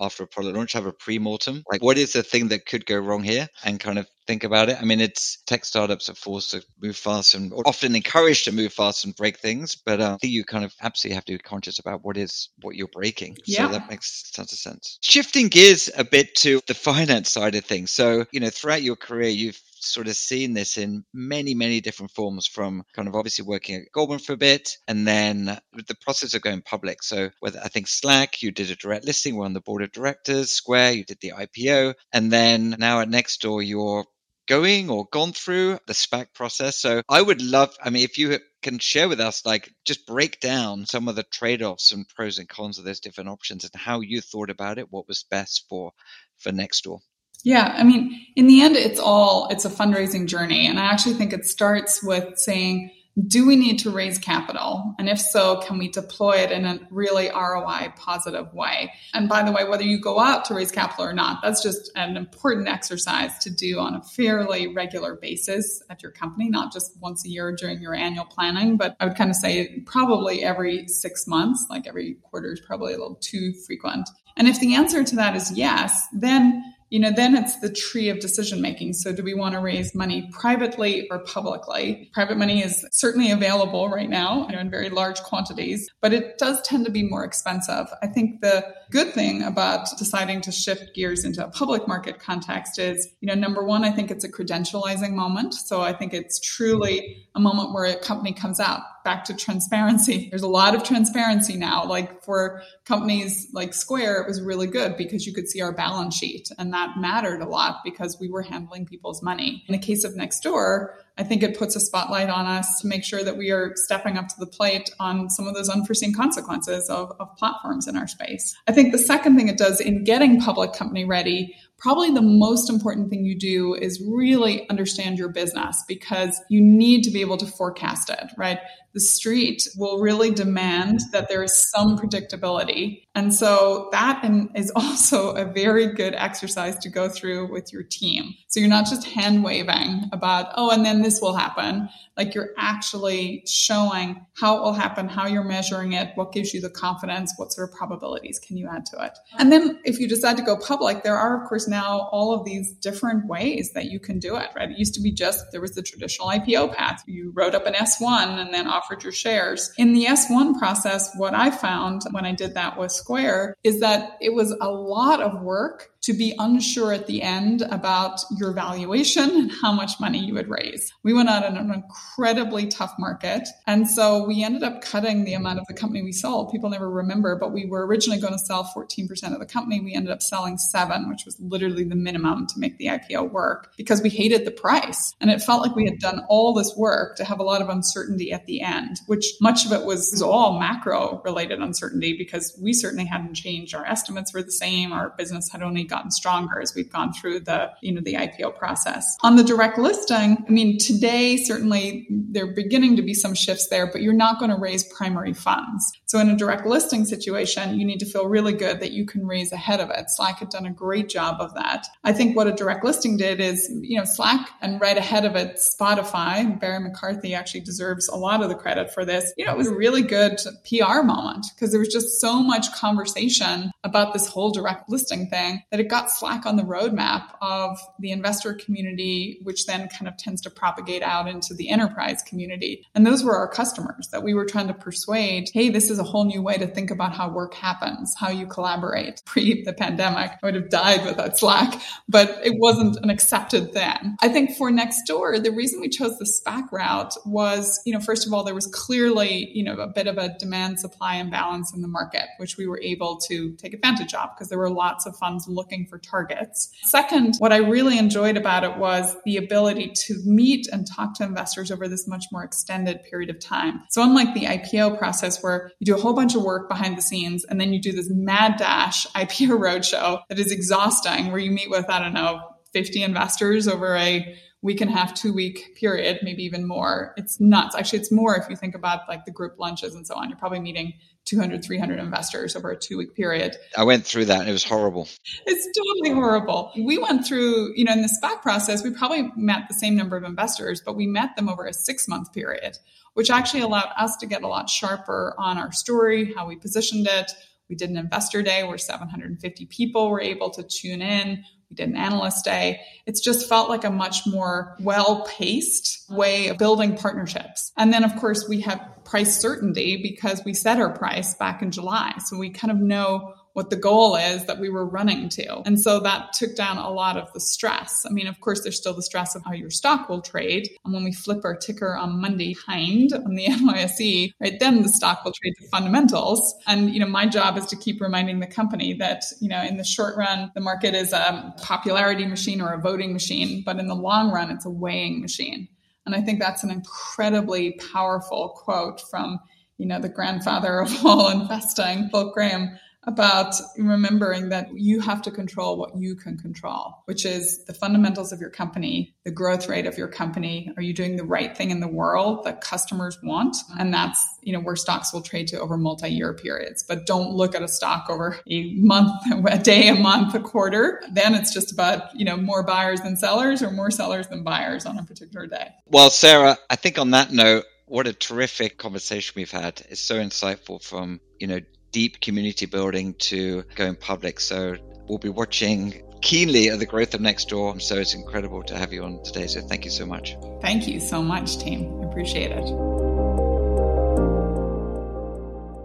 after 0.01 0.23
a 0.23 0.27
product 0.27 0.57
launch 0.57 0.73
have 0.73 0.87
a 0.87 0.93
pre-mortem 0.93 1.65
like 1.71 1.83
what 1.83 1.99
is 1.99 2.13
the 2.13 2.23
thing 2.23 2.49
that 2.49 2.67
could 2.67 2.87
go 2.87 2.99
wrong 2.99 3.23
here 3.23 3.49
and 3.65 3.81
kind 3.81 3.99
of 3.99 4.07
think 4.27 4.45
about 4.45 4.69
it 4.69 4.77
i 4.81 4.85
mean 4.85 5.01
it's 5.01 5.43
tech 5.47 5.65
startups 5.65 6.09
are 6.09 6.15
forced 6.15 6.51
to 6.51 6.63
move 6.81 6.97
fast 6.97 7.35
and 7.35 7.53
often 7.65 7.95
encouraged 7.95 8.45
to 8.45 8.53
move 8.53 8.73
fast 8.73 9.05
and 9.05 9.17
break 9.17 9.39
things 9.39 9.75
but 9.75 10.01
uh, 10.01 10.15
i 10.15 10.17
think 10.19 10.33
you 10.33 10.45
kind 10.45 10.65
of 10.65 10.75
absolutely 10.83 11.15
have 11.15 11.25
to 11.25 11.33
be 11.33 11.39
conscious 11.39 11.79
about 11.79 12.05
what 12.05 12.17
is 12.17 12.51
what 12.61 12.77
you're 12.77 12.89
breaking 12.89 13.37
yeah. 13.47 13.67
so 13.67 13.73
that 13.73 13.89
makes 13.89 14.31
tons 14.31 14.53
of 14.53 14.59
sense 14.59 14.99
shifting 15.01 15.49
gears 15.49 15.91
a 15.97 16.05
bit 16.05 16.35
to 16.35 16.61
the 16.67 16.75
finance 16.75 17.31
side 17.31 17.55
of 17.55 17.65
things 17.65 17.91
so 17.91 18.25
you 18.33 18.41
know 18.41 18.51
throughout 18.51 18.83
your 18.83 18.97
career 18.97 19.29
you've 19.29 19.61
sort 19.85 20.09
of 20.09 20.17
seen 20.17 20.55
this 20.55 20.79
in 20.79 21.05
many, 21.13 21.55
many 21.55 21.81
different 21.81 22.11
forms 22.13 22.47
from 22.47 22.85
kind 22.93 23.09
of 23.09 23.15
obviously 23.15 23.45
working 23.45 23.77
at 23.77 23.93
Goldman 23.93 24.19
for 24.19 24.33
a 24.33 24.37
bit 24.37 24.79
and 24.89 25.07
then 25.07 25.59
the 25.73 25.97
process 26.01 26.35
of 26.35 26.43
going 26.43 26.63
public. 26.63 27.03
So 27.03 27.31
whether 27.41 27.61
I 27.63 27.69
think 27.69 27.89
Slack, 27.89 28.43
you 28.43 28.51
did 28.51 28.71
a 28.71 28.77
direct 28.77 29.05
listing, 29.05 29.37
we're 29.37 29.45
on 29.45 29.53
the 29.53 29.61
board 29.61 29.83
of 29.83 29.93
directors, 29.93 30.53
Square, 30.53 30.93
you 30.93 31.05
did 31.05 31.19
the 31.21 31.33
IPO, 31.33 31.95
and 32.13 32.31
then 32.31 32.77
now 32.79 33.01
at 33.01 33.09
Nextdoor, 33.09 33.67
you're 33.67 34.05
going 34.49 34.91
or 34.91 35.07
gone 35.13 35.33
through 35.33 35.79
the 35.87 35.93
SPAC 35.93 36.35
process. 36.35 36.79
So 36.79 37.03
I 37.09 37.23
would 37.23 37.43
love, 37.43 37.77
I 37.83 37.91
mean, 37.91 38.05
if 38.05 38.19
you 38.19 38.39
can 38.63 38.79
share 38.79 39.09
with 39.09 39.21
us, 39.21 39.45
like, 39.47 39.71
just 39.85 40.07
break 40.07 40.41
down 40.41 40.87
some 40.87 41.09
of 41.09 41.17
the 41.17 41.23
trade 41.23 41.63
offs 41.63 41.93
and 41.93 42.09
pros 42.09 42.39
and 42.39 42.49
cons 42.49 42.79
of 42.79 42.85
those 42.85 43.01
different 43.01 43.31
options 43.31 43.65
and 43.65 43.75
how 43.75 44.01
you 44.01 44.21
thought 44.21 44.51
about 44.51 44.79
it, 44.79 44.91
what 44.91 45.09
was 45.09 45.25
best 45.31 45.67
for 45.69 45.93
for 46.39 46.51
Nextdoor. 46.51 47.01
Yeah, 47.45 47.75
I 47.77 47.83
mean, 47.83 48.25
in 48.37 48.47
the 48.47 48.63
end, 48.63 48.77
it's 48.77 49.01
all 49.01 49.49
it's 49.51 49.65
a 49.65 49.71
fundraising 49.71 50.27
journey, 50.27 50.67
and 50.67 50.79
I 50.79 50.85
actually 50.85 51.15
think 51.15 51.33
it 51.33 51.45
starts 51.45 52.03
with 52.03 52.39
saying, 52.39 52.91
do 53.29 53.47
we 53.47 53.57
need 53.57 53.79
to 53.81 53.91
raise 53.91 54.19
capital, 54.19 54.95
and 54.99 55.07
if 55.07 55.21
so, 55.21 55.61
can 55.61 55.77
we 55.77 55.89
deploy 55.89 56.37
it 56.37 56.51
in 56.51 56.65
a 56.65 56.81
really 56.91 57.29
ROI 57.29 57.93
positive 57.95 58.53
way? 58.55 58.91
And 59.13 59.29
by 59.29 59.43
the 59.43 59.53
way, 59.53 59.69
whether 59.69 59.83
you 59.83 60.01
go 60.01 60.19
out 60.19 60.47
to 60.47 60.55
raise 60.55 60.71
capital 60.71 61.05
or 61.05 61.13
not, 61.13 61.41
that's 61.43 61.63
just 61.63 61.91
an 61.95 62.17
important 62.17 62.69
exercise 62.69 63.39
to 63.41 63.51
do 63.51 63.79
on 63.79 63.95
a 63.95 64.03
fairly 64.03 64.73
regular 64.75 65.17
basis 65.17 65.83
at 65.91 66.03
your 66.03 66.13
company, 66.13 66.49
not 66.49 66.73
just 66.73 66.99
once 67.01 67.27
a 67.27 67.29
year 67.29 67.55
during 67.55 67.83
your 67.83 67.95
annual 67.95 68.25
planning, 68.25 68.79
but 68.79 68.97
I 68.99 69.05
would 69.05 69.17
kind 69.17 69.29
of 69.29 69.37
say 69.37 69.83
probably 69.85 70.43
every 70.43 70.89
six 70.89 71.27
months, 71.27 71.67
like 71.69 71.87
every 71.87 72.15
quarter 72.23 72.53
is 72.53 72.61
probably 72.61 72.95
a 72.95 72.99
little 72.99 73.17
too 73.17 73.53
frequent. 73.67 74.09
And 74.39 74.49
if 74.49 74.59
the 74.59 74.75
answer 74.75 75.05
to 75.05 75.17
that 75.17 75.37
is 75.37 75.53
yes, 75.53 76.07
then 76.15 76.63
you 76.93 77.01
know, 77.01 77.11
then 77.11 77.35
it's 77.35 77.59
the 77.61 77.73
tree 77.73 78.11
of 78.11 78.21
decision 78.21 78.61
making. 78.61 78.93
So 78.93 79.15
do 79.15 79.23
we 79.23 79.33
want 79.33 79.55
to 79.55 79.61
raise 79.61 79.95
money 79.95 80.29
privately 80.31 81.09
or 81.11 81.21
publicly? 81.21 82.11
Private 82.13 82.37
money 82.37 82.63
is 82.63 82.87
certainly 82.93 83.31
available 83.31 83.89
right 83.89 84.11
now 84.11 84.47
you 84.47 84.55
know, 84.55 84.61
in 84.61 84.71
very 84.71 84.91
large 84.91 85.19
quantities, 85.23 85.89
but 86.03 86.13
it 86.13 86.37
does 86.37 86.61
tend 86.61 86.85
to 86.85 86.91
be 86.91 87.03
more 87.03 87.25
expensive. 87.25 87.87
I 88.03 88.09
think 88.09 88.43
the 88.43 88.75
good 88.93 89.15
thing 89.15 89.43
about 89.43 89.89
deciding 89.99 90.43
to 90.43 90.53
shift 90.53 90.95
gears 90.95 91.25
into 91.25 91.45
a 91.45 91.49
public 91.49 91.89
market 91.89 92.21
context 92.21 92.79
is, 92.79 93.09
you 93.21 93.27
know, 93.27 93.35
number 93.35 93.65
one, 93.65 93.85
I 93.85 93.91
think 93.91 94.11
it's 94.11 94.23
a 94.23 94.29
credentializing 94.29 95.13
moment. 95.13 95.55
So 95.55 95.81
I 95.81 95.95
think 95.95 96.13
it's 96.13 96.39
truly 96.39 97.27
a 97.35 97.41
moment 97.41 97.73
where 97.73 97.87
a 97.87 97.97
company 97.97 98.35
comes 98.35 98.61
out 98.61 98.83
back 99.03 99.25
to 99.25 99.35
transparency. 99.35 100.29
There's 100.31 100.43
a 100.43 100.49
lot 100.49 100.75
of 100.75 100.85
transparency 100.85 101.57
now. 101.57 101.87
Like 101.87 102.23
for 102.23 102.63
companies 102.85 103.49
like 103.55 103.73
Square, 103.73 104.21
it 104.21 104.29
was 104.29 104.43
really 104.43 104.67
good 104.67 104.99
because 104.99 105.27
you 105.27 105.33
could 105.33 105.49
see 105.49 105.63
our 105.63 105.73
balance 105.73 106.15
sheet 106.15 106.51
and 106.59 106.73
that 106.75 106.99
mattered 106.99 107.41
a 107.41 107.49
lot 107.49 107.81
because 107.85 108.21
we 108.21 108.29
were 108.29 108.43
handling 108.43 108.85
people's 108.85 109.23
money. 109.23 109.65
In 109.69 109.73
the 109.73 109.79
case 109.79 110.05
of 110.05 110.13
Nextdoor, 110.13 110.91
I 111.19 111.25
think 111.25 111.43
it 111.43 111.59
puts 111.59 111.77
a 111.77 111.81
spotlight 111.81 112.31
on 112.31 112.47
us 112.47 112.81
to 112.81 112.87
make 112.87 113.05
sure 113.05 113.23
that 113.23 113.37
we 113.37 113.51
are 113.51 113.73
stepping 113.77 114.17
up 114.17 114.29
to 114.29 114.35
the 114.39 114.47
plate 114.47 114.91
on 114.99 115.29
some 115.29 115.47
of 115.47 115.55
those 115.55 115.69
unforeseen 115.69 116.15
consequences 116.15 116.89
of, 116.89 117.13
of 117.21 117.37
platforms 117.37 117.87
in 117.87 117.97
our 117.97 118.09
space. 118.09 118.57
I 118.67 118.73
think 118.73 118.93
the 118.93 118.99
second 118.99 119.37
thing 119.37 119.49
it 119.49 119.59
does 119.59 119.81
in 119.81 120.05
getting 120.05 120.41
public 120.41 120.73
company 120.73 121.05
ready 121.05 121.55
probably 121.83 122.13
the 122.13 122.23
most 122.23 122.71
important 122.71 123.11
thing 123.11 123.25
you 123.25 123.37
do 123.37 123.75
is 123.75 124.01
really 124.09 124.69
understand 124.71 125.19
your 125.19 125.29
business 125.29 125.83
because 125.89 126.41
you 126.49 126.61
need 126.61 127.03
to 127.03 127.11
be 127.11 127.21
able 127.21 127.37
to 127.37 127.47
forecast 127.47 128.09
it, 128.09 128.31
right? 128.39 128.61
The 128.95 129.01
street 129.01 129.69
will 129.77 130.01
really 130.01 130.31
demand 130.31 131.01
that 131.13 131.29
there 131.29 131.43
is 131.43 131.57
some 131.57 131.99
predictability. 131.99 133.05
And 133.15 133.35
so 133.35 133.89
that 133.93 134.23
is 134.55 134.71
also 134.77 135.35
a 135.35 135.45
very 135.45 135.87
good 135.87 136.15
exercise 136.15 136.79
to 136.81 136.89
go 136.89 137.09
through 137.09 137.51
with 137.51 137.73
your 137.73 137.83
team. 137.83 138.35
So 138.49 138.61
you're 138.61 138.69
not 138.69 138.87
just 138.87 139.07
hand 139.07 139.45
waving 139.45 140.11
about, 140.13 140.53
oh, 140.57 140.71
and 140.71 140.85
then 140.85 141.03
this 141.03 141.21
will 141.21 141.35
happen. 141.35 141.89
Like 142.17 142.35
you're 142.35 142.51
actually 142.59 143.43
showing 143.47 144.27
how 144.35 144.59
it 144.59 144.63
will 144.63 144.75
happen, 144.75 145.09
how 145.09 145.27
you're 145.27 145.45
measuring 145.45 145.93
it, 145.93 146.11
what 146.15 146.33
gives 146.33 146.53
you 146.53 146.61
the 146.61 146.71
confidence, 146.71 147.33
what 147.37 147.53
sort 147.53 147.71
of 147.71 147.75
probabilities 147.75 148.39
can 148.39 148.57
you 148.57 148.69
add 148.69 148.85
to 148.87 149.03
it. 149.05 149.19
And 149.39 149.51
then 149.51 149.81
if 149.85 149.99
you 149.99 150.07
decide 150.09 150.37
to 150.37 150.43
go 150.43 150.59
public, 150.59 151.03
there 151.03 151.17
are, 151.17 151.43
of 151.43 151.49
course, 151.49 151.67
now 151.67 152.09
all 152.13 152.35
of 152.35 152.45
these 152.45 152.73
different 152.75 153.27
ways 153.27 153.73
that 153.73 153.87
you 153.87 153.99
can 153.99 154.19
do 154.19 154.37
it, 154.37 154.49
right? 154.55 154.71
It 154.71 154.79
used 154.79 154.95
to 154.95 155.01
be 155.01 155.11
just 155.11 155.51
there 155.53 155.61
was 155.61 155.75
the 155.75 155.83
traditional 155.83 156.29
IPO 156.29 156.75
path. 156.75 157.03
You 157.07 157.33
wrote 157.35 157.55
up 157.55 157.67
an 157.67 157.75
S1 157.75 158.39
and 158.39 158.53
then 158.53 158.67
offered 158.67 158.82
your 159.03 159.13
shares. 159.13 159.73
In 159.79 159.93
the 159.93 160.07
S1 160.07 160.59
process, 160.59 161.11
what 161.17 161.35
I 161.35 161.51
found 161.51 162.03
when 162.11 162.25
I 162.25 162.33
did 162.35 162.55
that 162.55 162.79
with 162.79 162.93
Square 162.93 163.57
is 163.65 163.81
that 163.81 164.19
it 164.21 164.35
was 164.35 164.55
a 164.61 164.71
lot 164.71 165.21
of 165.21 165.43
work 165.43 165.92
to 166.03 166.13
be 166.13 166.35
unsure 166.39 166.93
at 166.93 167.07
the 167.07 167.23
end 167.23 167.63
about 167.71 168.21
your 168.37 168.53
valuation 168.53 169.31
and 169.31 169.53
how 169.53 169.73
much 169.73 170.01
money 170.01 170.19
you 170.19 170.35
would 170.35 170.49
raise. 170.49 170.93
We 171.05 171.15
went 171.15 171.29
out 171.29 171.45
in 171.45 171.57
an 171.57 171.73
incredibly 171.73 172.67
tough 172.67 172.95
market. 172.99 173.49
And 173.69 173.89
so 173.89 174.25
we 174.25 174.43
ended 174.43 174.65
up 174.65 174.83
cutting 174.83 175.25
the 175.25 175.35
amount 175.35 175.61
of 175.61 175.67
the 175.69 175.75
company 175.75 176.03
we 176.03 176.13
sold. 176.13 176.51
People 176.51 176.71
never 176.71 176.91
remember, 176.91 177.37
but 177.37 177.53
we 177.53 177.67
were 177.67 177.87
originally 177.87 178.21
going 178.21 178.33
to 178.33 178.39
sell 178.39 178.65
14% 178.77 179.33
of 179.33 179.39
the 179.39 179.47
company. 179.47 179.81
We 179.81 179.95
ended 179.95 180.11
up 180.11 180.23
selling 180.23 180.59
seven, 180.59 181.09
which 181.09 181.25
was 181.25 181.39
literally 181.41 181.85
the 181.85 181.95
minimum 181.95 182.49
to 182.49 182.59
make 182.59 182.79
the 182.79 182.87
IPO 182.87 183.31
work 183.31 183.73
because 183.77 184.03
we 184.03 184.11
hated 184.11 184.45
the 184.45 184.51
price. 184.51 185.15
And 185.21 185.31
it 185.31 185.41
felt 185.41 185.63
like 185.63 185.77
we 185.77 185.85
had 185.85 186.01
done 186.01 186.25
all 186.29 186.53
this 186.53 186.75
work 186.77 187.17
to 187.17 187.25
have 187.25 187.39
a 187.39 187.45
lot 187.45 187.63
of 187.63 187.69
uncertainty 187.69 188.33
at 188.33 188.47
the 188.47 188.61
end, 188.61 189.01
which 189.07 189.27
much 189.41 189.65
of 189.65 189.73
it 189.73 189.85
was, 189.85 190.21
all 190.23 190.59
macro 190.59 191.21
related 191.25 191.61
uncertainty 191.61 192.17
because 192.17 192.57
we 192.61 192.73
certainly 192.73 193.05
hadn't 193.05 193.35
changed. 193.35 193.75
Our 193.75 193.85
estimates 193.85 194.33
were 194.33 194.43
the 194.43 194.53
same. 194.53 194.93
Our 194.93 195.11
business 195.11 195.51
had 195.51 195.63
only 195.63 195.85
gotten 195.93 196.11
stronger 196.11 196.61
as 196.61 196.75
we've 196.75 196.91
gone 196.91 197.13
through 197.13 197.41
the, 197.41 197.71
you 197.83 197.93
know, 197.93 198.01
the 198.01 198.15
IPO 198.15 198.57
process. 198.57 199.05
On 199.23 199.37
the 199.37 199.45
direct 199.45 199.79
listing, 199.79 200.45
I 200.49 200.51
mean, 200.51 200.79
today, 200.79 201.37
certainly 201.37 202.07
there 202.11 202.45
are 202.45 202.55
beginning 202.55 202.97
to 202.97 203.03
be 203.03 203.15
some 203.15 203.35
shifts 203.35 203.69
there, 203.69 203.87
but 203.87 204.01
you're 204.01 204.13
not 204.13 204.39
going 204.39 204.51
to 204.51 204.57
raise 204.57 204.85
primary 204.85 205.35
funds. 205.35 205.93
So 206.07 206.19
in 206.19 206.31
a 206.31 206.37
direct 206.37 206.67
listing 206.67 207.05
situation, 207.05 207.79
you 207.79 207.87
need 207.87 208.01
to 208.01 208.07
feel 208.07 208.29
really 208.29 208.53
good 208.53 208.81
that 208.81 208.93
you 208.93 209.05
can 209.07 209.27
raise 209.27 209.53
ahead 209.53 209.81
of 209.81 209.91
it. 209.91 210.07
Slack 210.09 210.39
had 210.39 210.49
done 210.49 210.67
a 210.67 210.73
great 210.73 211.09
job 211.09 211.41
of 211.41 211.55
that. 211.55 211.87
I 212.05 212.13
think 212.13 212.37
what 212.37 212.47
a 212.47 212.53
direct 212.53 212.85
listing 212.85 213.17
did 213.17 213.41
is, 213.41 213.71
you 213.83 213.99
know, 213.99 214.05
Slack 214.05 214.51
and 214.61 214.81
right 214.81 214.97
ahead 214.97 215.25
of 215.25 215.37
it, 215.37 215.57
Spotify, 215.57 216.59
Barry 216.59 216.81
McCarthy 216.81 217.35
actually 217.35 217.61
deserves 217.61 218.09
a 218.09 218.17
lot 218.17 218.43
of 218.43 218.49
the 218.49 218.55
credit 218.55 218.93
for 218.93 219.05
this. 219.05 219.33
You 219.37 219.45
know, 219.45 219.53
it 219.53 219.59
was 219.59 219.69
a 219.69 219.75
really 219.75 220.03
good 220.03 220.39
PR 220.69 221.03
moment 221.03 221.47
because 221.55 221.71
there 221.71 221.81
was 221.81 221.93
just 221.93 222.21
so 222.21 222.43
much 222.43 222.73
conversation 222.73 223.71
about 223.85 224.13
this 224.13 224.27
whole 224.27 224.51
direct 224.51 224.89
listing 224.89 225.29
thing 225.29 225.63
that 225.71 225.81
it 225.83 225.89
got 225.89 226.13
Slack 226.13 226.47
on 226.47 226.57
the 226.57 226.63
roadmap 226.63 227.35
of 227.41 227.77
the 227.99 228.13
investor 228.13 228.55
community, 228.55 229.41
which 229.43 229.67
then 229.67 229.89
kind 229.89 230.07
of 230.07 230.17
tends 230.17 230.41
to 230.43 230.51
propagate 230.51 231.03
out 231.03 231.29
into 231.29 231.55
the 231.55 231.71
enterprise 231.71 232.23
community. 232.23 232.87
And 232.95 233.05
those 233.05 233.25
were 233.25 233.37
our 233.37 233.49
customers 233.49 234.09
that 234.13 234.23
we 234.23 234.33
were 234.33 234.45
trying 234.45 234.69
to 234.69 234.75
persuade, 234.75 235.49
hey, 235.53 235.71
this 235.71 235.91
is 235.91 235.99
a 235.99 236.05
whole 236.05 236.25
new 236.25 236.41
way 236.41 236.57
to 236.57 236.69
think 236.69 236.93
about 236.93 237.17
how 237.17 237.29
work 237.29 237.55
happens, 237.55 238.15
how 238.17 238.31
you 238.31 238.47
collaborate. 238.47 239.23
Pre 239.33 239.63
the 239.65 239.73
pandemic, 239.73 240.31
I 240.31 240.39
would 240.47 240.55
have 240.55 240.71
died 240.71 241.05
without 241.05 241.37
Slack, 241.37 241.81
but 242.09 242.29
it 242.45 242.55
wasn't 242.57 242.97
an 243.03 243.11
accepted 243.11 243.73
thing. 243.73 244.17
I 244.21 244.29
think 244.29 244.57
for 244.57 244.71
Nextdoor, 244.71 245.43
the 245.43 245.51
reason 245.51 245.81
we 245.81 245.89
chose 245.89 246.17
the 246.19 246.25
SPAC 246.25 246.71
route 246.71 247.15
was, 247.27 247.81
you 247.85 247.93
know, 247.93 248.01
first 248.01 248.25
of 248.25 248.33
all, 248.33 248.45
there 248.45 248.55
was 248.55 248.69
clearly, 248.69 249.51
you 249.53 249.65
know, 249.65 249.75
a 249.79 249.89
bit 249.89 250.07
of 250.07 250.17
a 250.17 250.37
demand 250.39 250.79
supply 250.79 251.17
imbalance 251.17 251.75
in 251.75 251.83
the 251.83 251.89
market, 251.89 252.27
which 252.37 252.57
we 252.57 252.69
were 252.69 252.81
able 252.83 253.19
to 253.29 253.57
take 253.57 253.75
advantage 253.75 254.15
of 254.15 254.31
because 254.35 254.49
there 254.49 254.59
were 254.59 254.71
lots 254.71 255.07
of 255.07 255.17
funds 255.17 255.49
looking 255.49 255.72
for 255.89 255.99
targets. 255.99 256.71
Second, 256.85 257.37
what 257.39 257.53
I 257.53 257.59
really 257.59 257.99
enjoyed 257.99 258.37
about 258.37 258.65
it 258.65 258.77
was 258.77 259.17
the 259.25 259.37
ability 259.37 259.93
to 260.07 260.17
meet 260.25 260.69
and 260.73 260.87
talk 260.87 261.15
to 261.15 261.25
investors 261.25 261.71
over 261.71 261.89
this 261.89 262.07
much 262.07 262.27
more 262.31 262.45
extended 262.45 263.03
period 263.05 263.31
of 263.31 263.39
time. 263.41 263.81
So 263.91 264.03
unlike 264.03 264.35
the 264.35 264.45
IPO 264.45 264.99
process 264.99 265.43
where 265.43 265.73
you 265.79 265.87
do 265.87 265.97
a 265.97 266.01
whole 266.01 266.15
bunch 266.15 266.35
of 266.35 266.43
work 266.43 266.69
behind 266.69 266.97
the 266.97 267.03
scenes 267.03 267.45
and 267.45 267.61
then 267.61 267.73
you 267.73 267.81
do 267.81 267.93
this 267.93 268.11
mad 268.11 268.57
dash 268.59 269.07
IPO 269.15 269.59
roadshow 269.59 270.23
that 270.29 270.39
is 270.39 270.53
exhausting 270.53 271.31
where 271.31 271.41
you 271.41 271.51
meet 271.51 271.71
with, 271.71 271.89
I 271.89 271.99
don't 271.99 272.15
know, 272.15 272.41
50 272.73 273.03
investors 273.03 273.69
over 273.69 273.97
a 273.97 274.37
week 274.63 274.81
and 274.81 274.91
a 274.91 274.95
half, 274.95 275.13
two 275.13 275.33
week 275.33 275.77
period, 275.77 276.21
maybe 276.23 276.45
even 276.45 276.67
more. 276.67 277.13
It's 277.17 277.41
nuts. 277.41 277.75
Actually, 277.75 277.99
it's 277.99 278.13
more 278.13 278.37
if 278.37 278.49
you 278.49 278.57
think 278.57 278.75
about 278.75 279.01
like 279.09 279.25
the 279.25 279.33
group 279.33 279.59
lunches 279.59 279.95
and 279.95 280.07
so 280.07 280.15
on. 280.15 280.29
You're 280.29 280.39
probably 280.39 280.61
meeting 280.61 280.95
200, 281.25 281.65
300 281.65 281.99
investors 281.99 282.57
over 282.57 282.71
a 282.71 282.77
two 282.77 282.97
week 282.97 283.15
period. 283.15 283.57
I 283.77 283.85
went 283.85 284.07
through 284.07 284.27
that 284.27 284.41
and 284.41 284.49
it 284.49 284.53
was 284.53 284.65
horrible. 284.65 285.09
It's 285.47 285.67
totally 285.77 286.15
horrible. 286.15 286.73
We 286.77 286.99
went 286.99 287.27
through, 287.27 287.75
you 287.77 287.85
know, 287.85 287.93
in 287.93 288.03
the 288.03 288.19
SPAC 288.23 288.43
process, 288.43 288.83
we 288.85 288.91
probably 288.91 289.31
met 289.37 289.69
the 289.69 289.75
same 289.75 289.97
number 289.97 290.17
of 290.17 290.25
investors, 290.25 290.81
but 290.85 290.97
we 290.97 291.07
met 291.07 291.37
them 291.37 291.49
over 291.49 291.67
a 291.67 291.73
six 291.73 292.07
month 292.07 292.33
period, 292.33 292.79
which 293.15 293.31
actually 293.31 293.63
allowed 293.63 293.93
us 293.97 294.17
to 294.19 294.27
get 294.27 294.43
a 294.43 294.49
lot 294.49 294.71
sharper 294.71 295.35
on 295.39 295.59
our 295.59 295.73
story, 295.73 296.33
how 296.35 296.47
we 296.47 296.57
positioned 296.57 297.09
it. 297.09 297.33
We 297.69 297.77
did 297.77 297.91
an 297.91 297.97
investor 297.97 298.43
day 298.43 298.65
where 298.65 298.79
750 298.79 299.67
people 299.67 300.11
were 300.11 300.21
able 300.21 300.51
to 300.51 300.63
tune 300.63 301.03
in. 301.03 301.45
We 301.73 301.77
did 301.77 301.89
an 301.89 301.97
analyst 301.97 302.45
day. 302.45 302.83
It's 303.07 303.23
just 303.23 303.49
felt 303.49 303.71
like 303.71 303.85
a 303.85 303.91
much 303.91 304.27
more 304.27 304.77
well 304.79 305.25
paced 305.25 306.05
way 306.11 306.49
of 306.49 306.59
building 306.59 306.99
partnerships. 306.99 307.73
And 307.79 307.91
then, 307.91 308.05
of 308.05 308.15
course, 308.17 308.47
we 308.47 308.61
have 308.61 308.87
price 309.05 309.41
certainty 309.41 310.03
because 310.03 310.45
we 310.45 310.53
set 310.53 310.79
our 310.79 310.91
price 310.91 311.33
back 311.35 311.63
in 311.63 311.71
July. 311.71 312.13
So 312.27 312.37
we 312.37 312.51
kind 312.51 312.71
of 312.71 312.77
know 312.77 313.33
what 313.55 313.71
the 313.71 313.77
goal 313.77 314.17
is 314.17 314.47
that 314.47 314.59
we 314.59 314.71
were 314.71 314.87
running 314.87 315.29
to. 315.29 315.61
And 315.67 315.79
so 315.79 316.01
that 316.01 316.33
took 316.33 316.57
down 316.57 316.79
a 316.79 316.91
lot 316.91 317.17
of 317.17 317.33
the 317.33 317.41
stress. 317.41 318.05
I 318.09 318.13
mean, 318.13 318.27
of 318.27 318.41
course, 318.41 318.63
there's 318.63 318.79
still 318.79 318.95
the 318.95 319.03
stress 319.03 319.35
of 319.35 319.43
how 319.45 319.53
your 319.53 319.71
stock 319.71 320.09
will 320.09 320.23
trade. 320.23 320.71
And 320.85 320.95
when 320.95 321.05
we 321.05 321.13
flip 321.13 321.41
our 321.45 321.57
ticker 321.57 321.95
on 321.95 322.21
Monday 322.21 322.55
KIND 322.55 323.13
on 323.13 323.35
the 323.35 323.47
NYSE, 323.49 324.33
right, 324.41 324.59
then 324.59 324.83
the 324.83 324.89
stock 324.89 325.25
will 325.25 325.33
trade 325.33 325.55
to 325.61 325.69
fundamentals. 325.69 326.55
And, 326.67 326.95
you 326.95 327.01
know, 327.01 327.07
my 327.07 327.27
job 327.27 327.59
is 327.59 327.67
to 327.67 327.77
keep 327.77 328.01
reminding 328.01 328.41
the 328.41 328.47
company 328.47 328.95
that, 328.95 329.23
you 329.41 329.49
know, 329.49 329.63
in 329.63 329.77
the 329.77 329.85
short 329.85 330.17
run, 330.17 330.51
the 330.55 330.61
market 330.61 330.95
is 330.95 331.13
a 331.13 331.55
popularity 331.59 332.27
machine 332.27 332.61
or 332.61 332.73
a 332.73 332.81
voting 332.81 333.13
machine, 333.13 333.63
but 333.67 333.79
in 333.79 333.87
the 333.87 333.95
long 333.95 334.31
run, 334.31 334.51
it's 334.51 334.65
a 334.65 334.71
weighing 334.71 335.21
machine. 335.21 335.69
And 336.07 336.15
I 336.15 336.21
think 336.21 336.41
that's 336.41 336.65
an 336.65 336.71
incredibly 336.71 337.73
powerful 337.93 338.51
quote 338.57 339.01
from, 339.11 339.39
you 339.79 339.87
know, 339.87 340.01
the 340.01 340.09
grandfather 340.09 340.81
of 340.81 340.91
all 341.05 341.29
investing, 341.29 342.09
Bill 342.11 342.33
Graham, 342.33 342.79
about 343.05 343.55
remembering 343.77 344.51
that 344.51 344.69
you 344.75 345.01
have 345.01 345.23
to 345.23 345.31
control 345.31 345.77
what 345.77 345.97
you 345.97 346.15
can 346.15 346.39
control, 346.39 347.03
which 347.07 347.27
is 347.27 347.65
the 347.65 347.75
fundamentals 347.75 348.33
of 348.33 348.41
your 348.41 348.51
company, 348.51 349.15
the 349.25 349.31
growth 349.31 349.69
rate 349.69 349.87
of 349.87 349.99
your 349.99 350.07
company. 350.07 350.73
Are 350.77 350.83
you 350.83 350.93
doing 350.95 351.17
the 351.17 351.25
right 351.25 351.57
thing 351.57 351.71
in 351.71 351.81
the 351.81 351.89
world 351.89 352.45
that 352.45 352.61
customers 352.61 353.19
want? 353.23 353.57
And 353.79 353.93
that's, 353.93 354.25
you 354.43 354.53
know, 354.53 354.61
where 354.61 354.77
stocks 354.77 355.13
will 355.13 355.23
trade 355.23 355.49
to 355.49 355.61
over 355.61 355.77
multi-year 355.77 356.33
periods. 356.35 356.85
But 356.85 357.07
don't 357.07 357.33
look 357.33 357.57
at 357.57 357.63
a 357.63 357.69
stock 357.69 358.09
over 358.09 358.39
a 358.49 358.75
month, 358.75 359.11
a 359.47 359.59
day, 359.59 359.89
a 359.89 359.95
month, 359.95 360.35
a 360.35 360.41
quarter. 360.41 361.03
Then 361.13 361.35
it's 361.35 361.53
just 361.53 361.73
about, 361.73 362.15
you 362.15 362.25
know, 362.25 362.37
more 362.37 362.63
buyers 362.63 363.01
than 363.01 363.17
sellers 363.17 363.63
or 363.63 363.73
more 363.73 363.91
sellers 363.91 364.29
than 364.29 364.45
buyers 364.45 364.87
on 364.87 364.99
a 364.99 365.05
particular 365.05 365.47
day. 365.47 365.71
Well, 365.87 366.11
Sarah, 366.11 366.57
I 366.71 366.77
think 366.77 366.99
on 366.99 367.11
that 367.11 367.33
note, 367.33 367.65
what 367.87 368.07
a 368.07 368.13
terrific 368.13 368.79
conversation 368.79 369.35
we've 369.37 369.51
had. 369.51 369.83
It's 369.91 370.01
so 370.01 370.15
insightful 370.15 370.83
from, 370.83 371.21
you 371.39 371.47
know, 371.47 371.61
deep 371.93 372.21
community 372.21 372.67
building 372.67 373.15
to 373.15 373.63
going 373.77 373.95
public. 373.95 374.41
So 374.41 374.77
we'll 375.09 375.19
be 375.19 375.29
watching 375.29 376.03
keenly 376.23 376.71
at 376.71 376.79
the 376.79 376.87
growth 376.87 377.15
of 377.15 377.21
Nextdoor. 377.21 377.81
So 377.81 377.97
it's 377.97 378.15
incredible 378.15 378.63
to 378.65 378.77
have 378.77 378.93
you 378.93 379.05
on 379.05 379.23
today. 379.23 379.47
So 379.47 379.61
thank 379.61 379.85
you 379.85 379.91
so 379.91 380.07
much. 380.07 380.37
Thank 380.61 380.89
you 380.89 381.01
so 381.01 381.23
much, 381.23 381.59
team. 381.59 382.01
I 382.03 382.07
appreciate 382.07 382.51
it. 382.51 382.65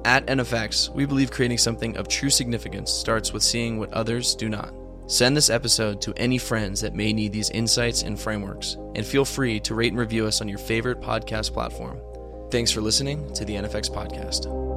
At 0.05 0.25
NFX, 0.27 0.89
we 0.93 1.05
believe 1.05 1.31
creating 1.31 1.57
something 1.57 1.97
of 1.97 2.07
true 2.07 2.29
significance 2.29 2.91
starts 2.91 3.33
with 3.33 3.43
seeing 3.43 3.77
what 3.77 3.91
others 3.91 4.35
do 4.35 4.47
not. 4.47 4.73
Send 5.07 5.35
this 5.35 5.49
episode 5.49 6.01
to 6.01 6.13
any 6.15 6.37
friends 6.37 6.79
that 6.81 6.93
may 6.93 7.11
need 7.11 7.33
these 7.33 7.49
insights 7.49 8.03
and 8.03 8.17
frameworks, 8.17 8.77
and 8.95 9.05
feel 9.05 9.25
free 9.25 9.59
to 9.61 9.75
rate 9.75 9.91
and 9.91 9.99
review 9.99 10.25
us 10.25 10.39
on 10.39 10.47
your 10.47 10.59
favorite 10.59 11.01
podcast 11.01 11.51
platform. 11.53 11.99
Thanks 12.51 12.71
for 12.71 12.79
listening 12.79 13.33
to 13.33 13.43
the 13.43 13.55
NFX 13.55 13.89
Podcast. 13.89 14.76